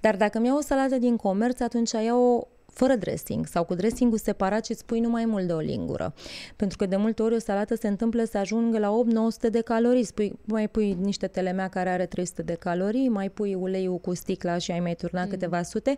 Dar 0.00 0.16
dacă 0.16 0.38
mi 0.38 0.46
iau 0.46 0.56
o 0.56 0.60
salată 0.60 0.98
din 0.98 1.16
comerț, 1.16 1.60
atunci 1.60 1.90
iau 1.90 2.22
o 2.22 2.46
fără 2.72 2.94
dressing 2.94 3.46
sau 3.46 3.64
cu 3.64 3.74
dressingul 3.74 4.18
separat 4.18 4.64
și 4.64 4.70
îți 4.70 4.84
pui 4.84 5.00
numai 5.00 5.24
mult 5.24 5.46
de 5.46 5.52
o 5.52 5.58
lingură. 5.58 6.14
Pentru 6.56 6.76
că 6.76 6.86
de 6.86 6.96
multe 6.96 7.22
ori 7.22 7.34
o 7.34 7.38
salată 7.38 7.74
se 7.74 7.88
întâmplă 7.88 8.24
să 8.24 8.38
ajungă 8.38 8.78
la 8.78 9.02
8-900 9.46 9.50
de 9.50 9.60
calorii. 9.60 10.04
Spui, 10.04 10.38
mai 10.44 10.68
pui 10.68 10.96
niște 11.00 11.26
telemea 11.26 11.68
care 11.68 11.90
are 11.90 12.06
300 12.06 12.42
de 12.42 12.54
calorii, 12.54 13.08
mai 13.08 13.28
pui 13.28 13.54
uleiul 13.54 13.98
cu 13.98 14.14
sticla 14.14 14.58
și 14.58 14.70
ai 14.70 14.80
mai 14.80 14.94
turnat 14.94 15.24
mm. 15.24 15.30
câteva 15.30 15.62
sute 15.62 15.96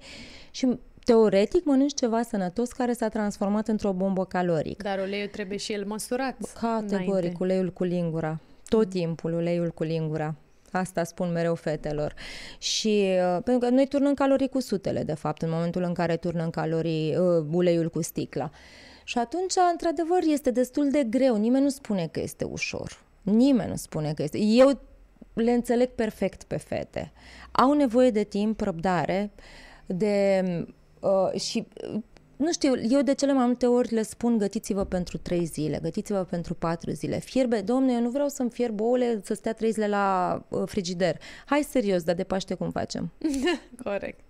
și 0.50 0.78
teoretic 1.04 1.64
mănânci 1.64 1.94
ceva 1.94 2.22
sănătos 2.22 2.72
care 2.72 2.92
s-a 2.92 3.08
transformat 3.08 3.68
într-o 3.68 3.92
bombă 3.92 4.24
calorică. 4.24 4.82
Dar 4.82 4.98
uleiul 4.98 5.28
trebuie 5.28 5.58
și 5.58 5.72
el 5.72 5.84
măsurat. 5.86 6.36
Categoric, 6.60 7.10
înainte. 7.10 7.36
uleiul 7.38 7.70
cu 7.70 7.84
lingura. 7.84 8.40
Tot 8.68 8.88
timpul 8.88 9.32
uleiul 9.32 9.70
cu 9.70 9.82
lingura. 9.82 10.34
Asta 10.70 11.04
spun 11.04 11.32
mereu 11.32 11.54
fetelor. 11.54 12.14
Și 12.58 13.08
uh, 13.36 13.42
pentru 13.44 13.68
că 13.68 13.74
noi 13.74 13.86
turnăm 13.86 14.14
calorii 14.14 14.48
cu 14.48 14.60
sutele, 14.60 15.02
de 15.02 15.14
fapt, 15.14 15.42
în 15.42 15.50
momentul 15.50 15.82
în 15.82 15.92
care 15.92 16.16
turnăm 16.16 16.50
calorii, 16.50 17.16
uh, 17.16 17.44
uleiul 17.52 17.90
cu 17.90 18.02
sticla. 18.02 18.50
Și 19.04 19.18
atunci, 19.18 19.52
într-adevăr, 19.70 20.18
este 20.26 20.50
destul 20.50 20.90
de 20.90 21.06
greu. 21.10 21.36
Nimeni 21.36 21.64
nu 21.64 21.70
spune 21.70 22.06
că 22.06 22.20
este 22.20 22.44
ușor. 22.44 23.02
Nimeni 23.22 23.70
nu 23.70 23.76
spune 23.76 24.12
că 24.12 24.22
este. 24.22 24.38
Eu 24.38 24.80
le 25.32 25.52
înțeleg 25.52 25.88
perfect 25.88 26.42
pe 26.42 26.56
fete. 26.56 27.12
Au 27.52 27.72
nevoie 27.72 28.10
de 28.10 28.22
timp, 28.22 28.60
răbdare, 28.60 29.30
de 29.86 30.44
Uh, 31.02 31.40
și 31.40 31.66
uh, 31.92 32.00
nu 32.36 32.52
știu, 32.52 32.72
eu 32.90 33.02
de 33.02 33.14
cele 33.14 33.32
mai 33.32 33.46
multe 33.46 33.66
ori 33.66 33.94
le 33.94 34.02
spun 34.02 34.38
gătiți-vă 34.38 34.84
pentru 34.84 35.18
trei 35.18 35.44
zile, 35.44 35.78
gătiți-vă 35.82 36.24
pentru 36.24 36.54
patru 36.54 36.90
zile. 36.90 37.18
Fierbe, 37.18 37.60
domne, 37.60 37.92
eu 37.92 38.00
nu 38.00 38.10
vreau 38.10 38.28
să-mi 38.28 38.50
fierb 38.50 38.80
ouăle 38.80 39.20
să 39.24 39.34
stea 39.34 39.52
trei 39.52 39.70
zile 39.70 39.88
la 39.88 40.38
uh, 40.48 40.62
frigider. 40.66 41.18
Hai 41.46 41.62
serios, 41.62 42.02
dar 42.02 42.14
de 42.14 42.24
Paște 42.24 42.54
cum 42.54 42.70
facem? 42.70 43.12
Corect. 43.84 44.20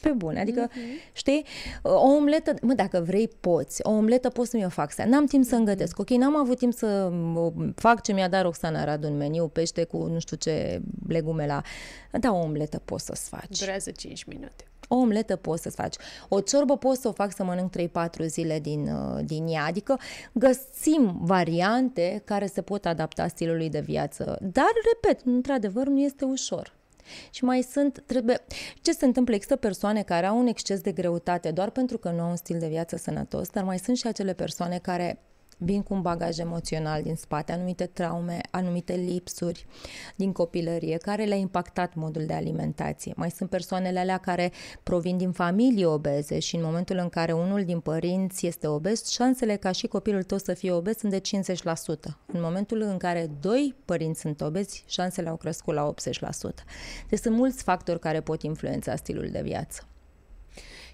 Pe 0.00 0.12
bune, 0.12 0.40
adică, 0.40 0.68
mm-hmm. 0.68 1.12
știi, 1.12 1.44
o 1.82 2.08
omletă, 2.08 2.54
mă, 2.62 2.72
dacă 2.72 3.00
vrei, 3.00 3.28
poți. 3.40 3.80
O 3.82 3.90
omletă 3.90 4.28
poți 4.28 4.50
să 4.50 4.56
mi-o 4.56 4.68
fac. 4.68 4.94
N-am 4.94 5.26
timp 5.26 5.44
să-mi 5.44 5.64
gătesc. 5.64 5.98
Ok, 5.98 6.10
n-am 6.10 6.36
avut 6.36 6.58
timp 6.58 6.72
să 6.72 7.12
fac 7.74 8.02
ce 8.02 8.12
mi-a 8.12 8.28
dat 8.28 8.42
Roxana 8.42 8.84
Radu 8.84 9.06
în 9.06 9.16
meniu, 9.16 9.48
pește 9.48 9.84
cu 9.84 10.06
nu 10.06 10.18
știu 10.18 10.36
ce 10.36 10.80
legume 11.08 11.46
la... 11.46 11.62
Da, 12.20 12.32
o 12.32 12.38
omletă 12.38 12.82
poți 12.84 13.04
să-ți 13.04 13.28
faci. 13.28 13.58
Durează 13.58 13.90
5 13.90 14.24
minute. 14.24 14.64
O 14.88 14.96
omletă 14.96 15.36
poți 15.36 15.62
să 15.62 15.70
faci. 15.70 15.96
O 16.28 16.40
ciorbă 16.40 16.76
poți 16.76 17.00
să 17.00 17.08
o 17.08 17.12
fac 17.12 17.34
să 17.34 17.44
mănânc 17.44 17.70
3-4 17.70 18.26
zile 18.26 18.58
din, 18.58 18.88
uh, 18.88 19.24
din 19.24 19.46
ea. 19.46 19.64
Adică 19.64 19.98
găsim 20.32 21.18
variante 21.20 22.22
care 22.24 22.46
se 22.46 22.62
pot 22.62 22.86
adapta 22.86 23.28
stilului 23.28 23.68
de 23.68 23.80
viață. 23.80 24.38
Dar, 24.40 24.70
repet, 24.92 25.26
într-adevăr, 25.26 25.86
nu 25.86 26.00
este 26.00 26.24
ușor. 26.24 26.74
Și 27.30 27.44
mai 27.44 27.62
sunt, 27.62 28.02
trebuie, 28.06 28.44
ce 28.82 28.92
se 28.92 29.04
întâmplă? 29.04 29.34
Există 29.34 29.56
persoane 29.56 30.02
care 30.02 30.26
au 30.26 30.38
un 30.38 30.46
exces 30.46 30.80
de 30.80 30.92
greutate 30.92 31.50
doar 31.50 31.70
pentru 31.70 31.98
că 31.98 32.10
nu 32.10 32.20
au 32.20 32.30
un 32.30 32.36
stil 32.36 32.58
de 32.58 32.68
viață 32.68 32.96
sănătos, 32.96 33.48
dar 33.48 33.64
mai 33.64 33.78
sunt 33.78 33.96
și 33.96 34.06
acele 34.06 34.32
persoane 34.32 34.78
care 34.78 35.18
vin 35.56 35.82
cu 35.82 35.94
un 35.94 36.02
bagaj 36.02 36.38
emoțional 36.38 37.02
din 37.02 37.14
spate, 37.14 37.52
anumite 37.52 37.86
traume, 37.86 38.40
anumite 38.50 38.94
lipsuri 38.94 39.66
din 40.16 40.32
copilărie, 40.32 40.96
care 40.96 41.24
le-a 41.24 41.36
impactat 41.36 41.94
modul 41.94 42.26
de 42.26 42.32
alimentație. 42.32 43.12
Mai 43.16 43.30
sunt 43.30 43.50
persoanele 43.50 43.98
alea 43.98 44.18
care 44.18 44.52
provin 44.82 45.16
din 45.16 45.32
familii 45.32 45.84
obeze 45.84 46.38
și 46.38 46.56
în 46.56 46.62
momentul 46.62 46.96
în 46.96 47.08
care 47.08 47.32
unul 47.32 47.64
din 47.64 47.80
părinți 47.80 48.46
este 48.46 48.66
obez, 48.66 49.04
șansele 49.06 49.56
ca 49.56 49.72
și 49.72 49.86
copilul 49.86 50.22
tău 50.22 50.38
să 50.38 50.54
fie 50.54 50.72
obez 50.72 50.96
sunt 50.96 51.12
de 51.12 51.20
50%. 52.10 52.16
În 52.26 52.40
momentul 52.40 52.80
în 52.80 52.96
care 52.96 53.30
doi 53.40 53.74
părinți 53.84 54.20
sunt 54.20 54.40
obezi, 54.40 54.84
șansele 54.86 55.28
au 55.28 55.36
crescut 55.36 55.74
la 55.74 55.94
80%. 55.94 56.64
Deci 57.08 57.18
sunt 57.18 57.36
mulți 57.36 57.62
factori 57.62 57.98
care 57.98 58.20
pot 58.20 58.42
influența 58.42 58.96
stilul 58.96 59.28
de 59.30 59.40
viață. 59.42 59.86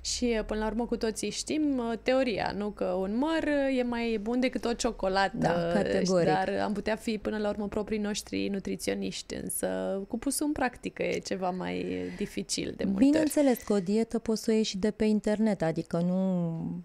Și 0.04 0.34
uh, 0.38 0.44
până 0.44 0.60
la 0.60 0.66
urmă 0.66 0.86
cu 0.86 0.96
toții 0.96 1.30
știm 1.30 1.78
uh, 1.78 1.98
teoria, 2.02 2.54
nu? 2.56 2.70
Că 2.70 2.84
un 2.84 3.16
măr 3.16 3.42
uh, 3.42 3.78
e 3.78 3.82
mai 3.82 4.18
bun 4.22 4.40
decât 4.40 4.64
o 4.64 4.72
ciocolată. 4.72 5.36
Da, 5.38 5.52
categoric. 5.72 6.26
Dar 6.26 6.60
am 6.64 6.72
putea 6.72 6.96
fi 6.96 7.18
până 7.18 7.38
la 7.38 7.48
urmă 7.48 7.68
proprii 7.68 7.98
noștri 7.98 8.48
nutriționiști, 8.48 9.34
însă 9.34 10.00
cu 10.08 10.18
pusul 10.18 10.46
în 10.46 10.52
practică 10.52 11.02
e 11.02 11.18
ceva 11.18 11.50
mai 11.50 11.96
dificil 12.16 12.74
de 12.76 12.84
multe 12.84 13.04
Bineînțeles 13.04 13.56
ori. 13.56 13.64
că 13.64 13.72
o 13.72 13.78
dietă 13.78 14.18
poți 14.18 14.42
să 14.42 14.50
o 14.50 14.54
iei 14.54 14.62
și 14.62 14.78
de 14.78 14.90
pe 14.90 15.04
internet, 15.04 15.62
adică 15.62 15.96
nu 15.96 16.82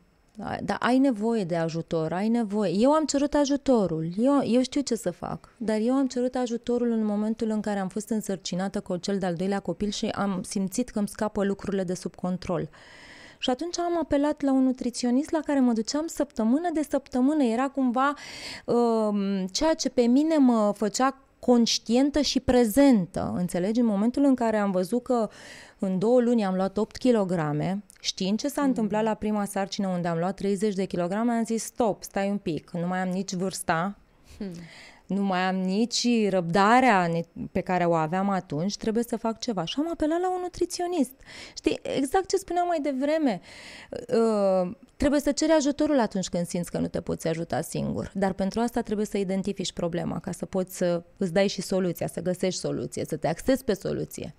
dar 0.64 0.78
ai 0.80 0.98
nevoie 0.98 1.44
de 1.44 1.56
ajutor, 1.56 2.14
ai 2.14 2.28
nevoie. 2.28 2.72
Eu 2.76 2.92
am 2.92 3.06
cerut 3.06 3.34
ajutorul, 3.34 4.10
eu, 4.18 4.42
eu 4.46 4.62
știu 4.62 4.82
ce 4.82 4.96
să 4.96 5.12
fac, 5.12 5.50
dar 5.58 5.78
eu 5.80 5.94
am 5.94 6.08
cerut 6.08 6.36
ajutorul 6.36 6.92
în 6.92 7.06
momentul 7.06 7.50
în 7.50 7.62
care 7.62 7.80
am 7.80 7.88
fost 7.88 8.10
însărcinată 8.10 8.80
cu 8.80 8.98
cel 8.98 9.18
de-al 9.18 9.34
doilea 9.34 9.60
copil 9.60 9.90
și 9.90 10.06
am 10.06 10.42
simțit 10.44 10.90
că 10.90 11.00
îmi 11.00 11.08
scapă 11.08 11.44
lucrurile 11.44 11.84
de 11.84 11.94
sub 11.94 12.16
control. 12.16 12.70
Și 13.38 13.50
atunci 13.50 13.80
am 13.80 13.98
apelat 13.98 14.42
la 14.42 14.52
un 14.52 14.64
nutriționist 14.64 15.32
la 15.32 15.40
care 15.46 15.60
mă 15.60 15.74
duceam 15.74 16.08
săptămână 16.08 16.70
de 16.74 16.82
săptămână. 16.90 17.44
Era 17.44 17.68
cumva 17.68 18.14
uh, 18.66 19.44
ceea 19.52 19.74
ce 19.74 19.90
pe 19.90 20.02
mine 20.02 20.38
mă 20.38 20.74
făcea 20.76 21.22
conștientă 21.40 22.22
și 22.22 22.40
prezentă, 22.40 23.34
înțelegi? 23.38 23.80
În 23.80 23.86
momentul 23.86 24.24
în 24.24 24.36
care 24.36 24.58
am 24.58 24.72
văzut 24.72 25.04
că 25.04 25.30
în 25.80 26.00
două 26.00 26.22
luni 26.22 26.46
am 26.46 26.56
luat 26.56 26.78
8 26.78 26.96
kg, 26.96 27.34
știind 28.00 28.40
ce 28.40 28.48
s-a 28.48 28.62
mm. 28.62 28.68
întâmplat 28.68 29.04
la 29.04 29.14
prima 29.14 29.46
sarcină 29.46 29.88
unde 29.88 30.08
am 30.08 30.18
luat 30.18 30.36
30 30.36 30.74
de 30.74 30.86
kg, 30.86 31.12
am 31.12 31.42
zis 31.46 31.64
stop, 31.64 32.04
stai 32.04 32.30
un 32.30 32.38
pic, 32.38 32.72
nu 32.72 32.88
mai 32.88 33.00
am 33.00 33.10
nici 33.10 33.34
vârsta, 33.34 33.98
hmm 34.38 34.54
nu 35.08 35.22
mai 35.22 35.40
am 35.40 35.56
nici 35.56 36.08
răbdarea 36.30 37.10
pe 37.52 37.62
care 37.62 37.86
o 37.86 37.94
aveam 37.94 38.30
atunci, 38.30 38.78
trebuie 38.78 39.04
să 39.04 39.18
fac 39.18 39.40
ceva. 39.40 39.66
Și 39.66 39.76
am 39.78 39.90
apelat 39.92 40.20
la 40.20 40.34
un 40.34 40.42
nutriționist. 40.42 41.12
Știi, 41.56 41.80
exact 41.82 42.28
ce 42.28 42.38
spuneam 42.38 42.68
mai 42.68 42.80
devreme, 42.82 43.42
uh, 43.92 44.72
trebuie 44.98 45.20
să 45.20 45.32
ceri 45.32 45.52
ajutorul 45.52 46.00
atunci 46.00 46.30
când 46.30 46.48
simți 46.48 46.72
că 46.72 46.78
nu 46.78 46.88
te 46.88 47.02
poți 47.02 47.28
ajuta 47.28 47.62
singur. 47.62 48.12
Dar 48.14 48.34
pentru 48.34 48.60
asta 48.60 48.82
trebuie 48.82 49.06
să 49.06 49.18
identifici 49.18 49.74
problema, 49.74 50.20
ca 50.20 50.32
să 50.32 50.46
poți 50.46 50.78
să 50.78 51.04
îți 51.18 51.34
dai 51.34 51.48
și 51.48 51.62
soluția, 51.62 52.08
să 52.08 52.22
găsești 52.22 52.60
soluție, 52.60 53.06
să 53.06 53.18
te 53.18 53.28
axezi 53.28 53.64
pe 53.64 53.74
soluție 53.74 54.36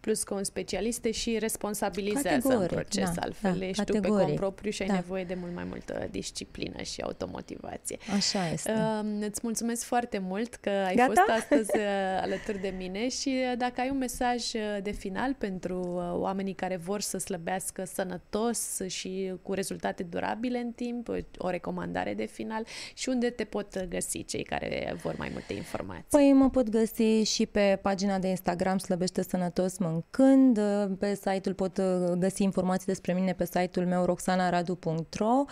plus 0.00 0.22
că 0.22 0.34
un 0.34 0.44
specialist 0.44 1.00
te 1.00 1.10
și 1.10 1.38
responsabilizează 1.38 2.28
categoric, 2.28 2.70
în 2.70 2.76
proces, 2.76 3.14
da, 3.14 3.22
altfel 3.22 3.56
da, 3.58 3.66
ești 3.66 3.84
categoric, 3.84 4.10
tu 4.10 4.16
pe 4.16 4.24
cont 4.24 4.36
propriu 4.36 4.70
și 4.70 4.82
ai 4.82 4.88
da. 4.88 4.94
nevoie 4.94 5.24
de 5.24 5.34
mult 5.34 5.54
mai 5.54 5.64
multă 5.64 6.08
disciplină 6.10 6.82
și 6.82 7.00
automotivație. 7.00 7.98
Așa 8.16 8.48
este. 8.48 8.72
Uh, 8.72 9.26
îți 9.30 9.40
mulțumesc 9.42 9.84
foarte 9.84 10.18
mult 10.18 10.54
că 10.54 10.70
ai 10.70 10.94
Gata? 10.94 11.06
fost 11.06 11.42
astăzi 11.42 11.70
uh, 11.76 11.82
alături 12.20 12.60
de 12.60 12.74
mine 12.76 13.08
și 13.08 13.28
uh, 13.50 13.58
dacă 13.58 13.80
ai 13.80 13.90
un 13.90 13.98
mesaj 13.98 14.52
uh, 14.52 14.60
de 14.82 14.90
final 14.90 15.34
pentru 15.34 15.80
oamenii 16.12 16.54
care 16.54 16.76
vor 16.76 17.00
să 17.00 17.18
slăbească 17.18 17.84
sănătos 17.84 18.80
și 18.86 19.32
cu 19.42 19.52
rezultate 19.52 20.02
durabile 20.02 20.58
în 20.58 20.72
timp, 20.72 21.08
o 21.38 21.50
recomandare 21.50 22.14
de 22.14 22.24
final 22.24 22.66
și 22.94 23.08
unde 23.08 23.30
te 23.30 23.44
pot 23.44 23.84
găsi 23.84 24.24
cei 24.24 24.42
care 24.42 24.94
vor 25.02 25.14
mai 25.18 25.28
multe 25.32 25.52
informații. 25.52 26.06
Păi 26.08 26.32
mă 26.32 26.50
pot 26.50 26.68
găsi 26.68 27.22
și 27.22 27.46
pe 27.46 27.78
pagina 27.82 28.18
de 28.18 28.28
Instagram 28.28 28.78
Slăbește 28.78 29.22
Sănătos, 29.22 29.78
mă 29.78 29.89
mâncând. 29.90 30.60
Pe 30.98 31.14
site-ul 31.14 31.54
pot 31.54 31.78
uh, 31.78 32.12
găsi 32.18 32.42
informații 32.42 32.86
despre 32.86 33.12
mine 33.12 33.32
pe 33.32 33.44
site-ul 33.44 33.86
meu 33.86 34.04
roxanaradu.ro 34.04 35.44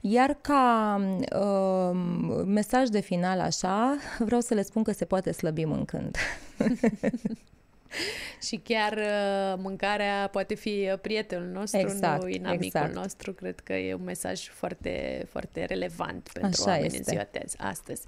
iar 0.00 0.38
ca 0.40 0.96
uh, 1.40 1.96
mesaj 2.44 2.88
de 2.88 3.00
final 3.00 3.40
așa, 3.40 3.96
vreau 4.26 4.40
să 4.40 4.54
le 4.54 4.62
spun 4.62 4.82
că 4.82 4.92
se 4.92 5.04
poate 5.04 5.32
slăbi 5.32 5.64
mâncând. 5.64 6.16
și 8.46 8.56
chiar 8.56 8.92
uh, 8.92 9.58
mâncarea 9.62 10.28
poate 10.32 10.54
fi 10.54 10.92
prietenul 11.00 11.48
nostru, 11.48 11.80
exact, 11.80 12.22
nu 12.22 12.28
inamicul 12.28 12.64
exact. 12.64 12.94
nostru. 12.94 13.32
Cred 13.32 13.60
că 13.60 13.72
e 13.72 13.94
un 13.94 14.04
mesaj 14.04 14.48
foarte, 14.48 15.26
foarte 15.30 15.64
relevant 15.64 16.30
pentru 16.32 16.62
Așa 16.62 16.70
oamenii 16.70 16.98
este. 16.98 16.98
în 16.98 17.04
ziua 17.04 17.28
de 17.32 17.44
astăzi. 17.58 18.02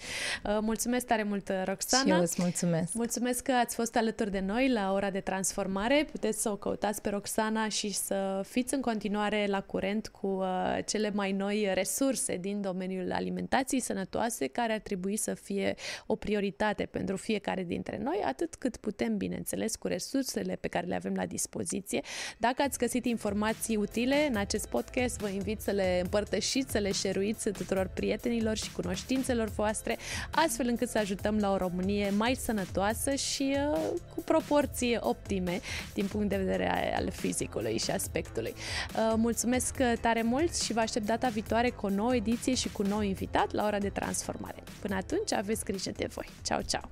Uh, 0.45 0.59
mulțumesc 0.61 1.07
tare 1.07 1.23
mult, 1.23 1.53
Roxana. 1.65 2.03
Și 2.03 2.11
eu 2.11 2.21
îți 2.21 2.37
mulțumesc. 2.43 2.95
Mulțumesc 2.95 3.43
că 3.43 3.53
ați 3.53 3.75
fost 3.75 3.97
alături 3.97 4.31
de 4.31 4.41
noi 4.41 4.69
la 4.69 4.93
ora 4.93 5.11
de 5.11 5.21
transformare. 5.21 6.07
Puteți 6.11 6.43
să 6.43 6.51
o 6.51 6.57
căutați 6.57 7.01
pe 7.01 7.09
Roxana 7.09 7.69
și 7.69 7.93
să 7.93 8.45
fiți 8.49 8.75
în 8.75 8.81
continuare 8.81 9.47
la 9.47 9.61
curent 9.61 10.09
cu 10.09 10.27
uh, 10.27 10.79
cele 10.87 11.11
mai 11.11 11.33
noi 11.33 11.71
resurse 11.75 12.37
din 12.37 12.61
domeniul 12.61 13.13
alimentației 13.13 13.81
sănătoase, 13.81 14.47
care 14.47 14.73
ar 14.73 14.79
trebui 14.79 15.17
să 15.17 15.35
fie 15.35 15.75
o 16.07 16.17
prioritate 16.17 16.87
pentru 16.87 17.17
fiecare 17.17 17.63
dintre 17.63 17.99
noi, 18.03 18.23
atât 18.25 18.55
cât 18.55 18.77
putem, 18.77 19.17
bineînțeles, 19.17 19.68
cu 19.77 19.87
resursele 19.87 20.57
pe 20.61 20.69
care 20.69 20.87
le 20.87 20.95
avem 20.95 21.15
la 21.15 21.27
dispoziție. 21.27 22.01
Dacă 22.39 22.63
ați 22.63 22.79
găsit 22.79 23.05
informații 23.05 23.77
utile 23.77 24.27
în 24.31 24.37
acest 24.37 24.69
podcast, 24.69 25.19
vă 25.19 25.29
invit 25.29 25.61
să 25.61 25.71
le 25.71 25.99
împărtășiți, 26.03 26.73
să 26.73 26.79
le 26.79 26.93
șeruiți 26.93 27.51
tuturor 27.51 27.91
prietenilor 27.95 28.57
și 28.57 28.73
cunoștințelor 28.73 29.49
voastre, 29.49 29.97
astfel 30.31 30.67
încât 30.69 30.89
să 30.89 30.99
ajutăm 30.99 31.39
la 31.39 31.53
o 31.53 31.57
Românie 31.57 32.11
mai 32.17 32.35
sănătoasă 32.35 33.15
și 33.15 33.57
uh, 33.73 33.79
cu 34.15 34.23
proporții 34.25 34.97
optime 35.01 35.61
din 35.95 36.07
punct 36.07 36.29
de 36.29 36.37
vedere 36.37 36.95
al 36.95 37.11
fizicului 37.11 37.79
și 37.79 37.91
aspectului. 37.91 38.55
Uh, 38.55 39.15
mulțumesc 39.17 39.75
tare 40.01 40.23
mult 40.23 40.57
și 40.57 40.73
vă 40.73 40.81
aștept 40.81 41.07
data 41.07 41.29
viitoare 41.29 41.71
cu 41.71 41.87
o 41.87 41.91
nouă 41.91 42.15
ediție 42.15 42.55
și 42.55 42.69
cu 42.69 42.83
un 42.83 42.89
nou 42.89 43.01
invitat 43.01 43.53
la 43.53 43.65
ora 43.65 43.79
de 43.79 43.89
transformare. 43.89 44.63
Până 44.81 44.95
atunci, 44.95 45.33
aveți 45.33 45.65
grijă 45.65 45.91
de 45.97 46.07
voi. 46.11 46.29
Ceau, 46.43 46.61
ceau! 46.61 46.91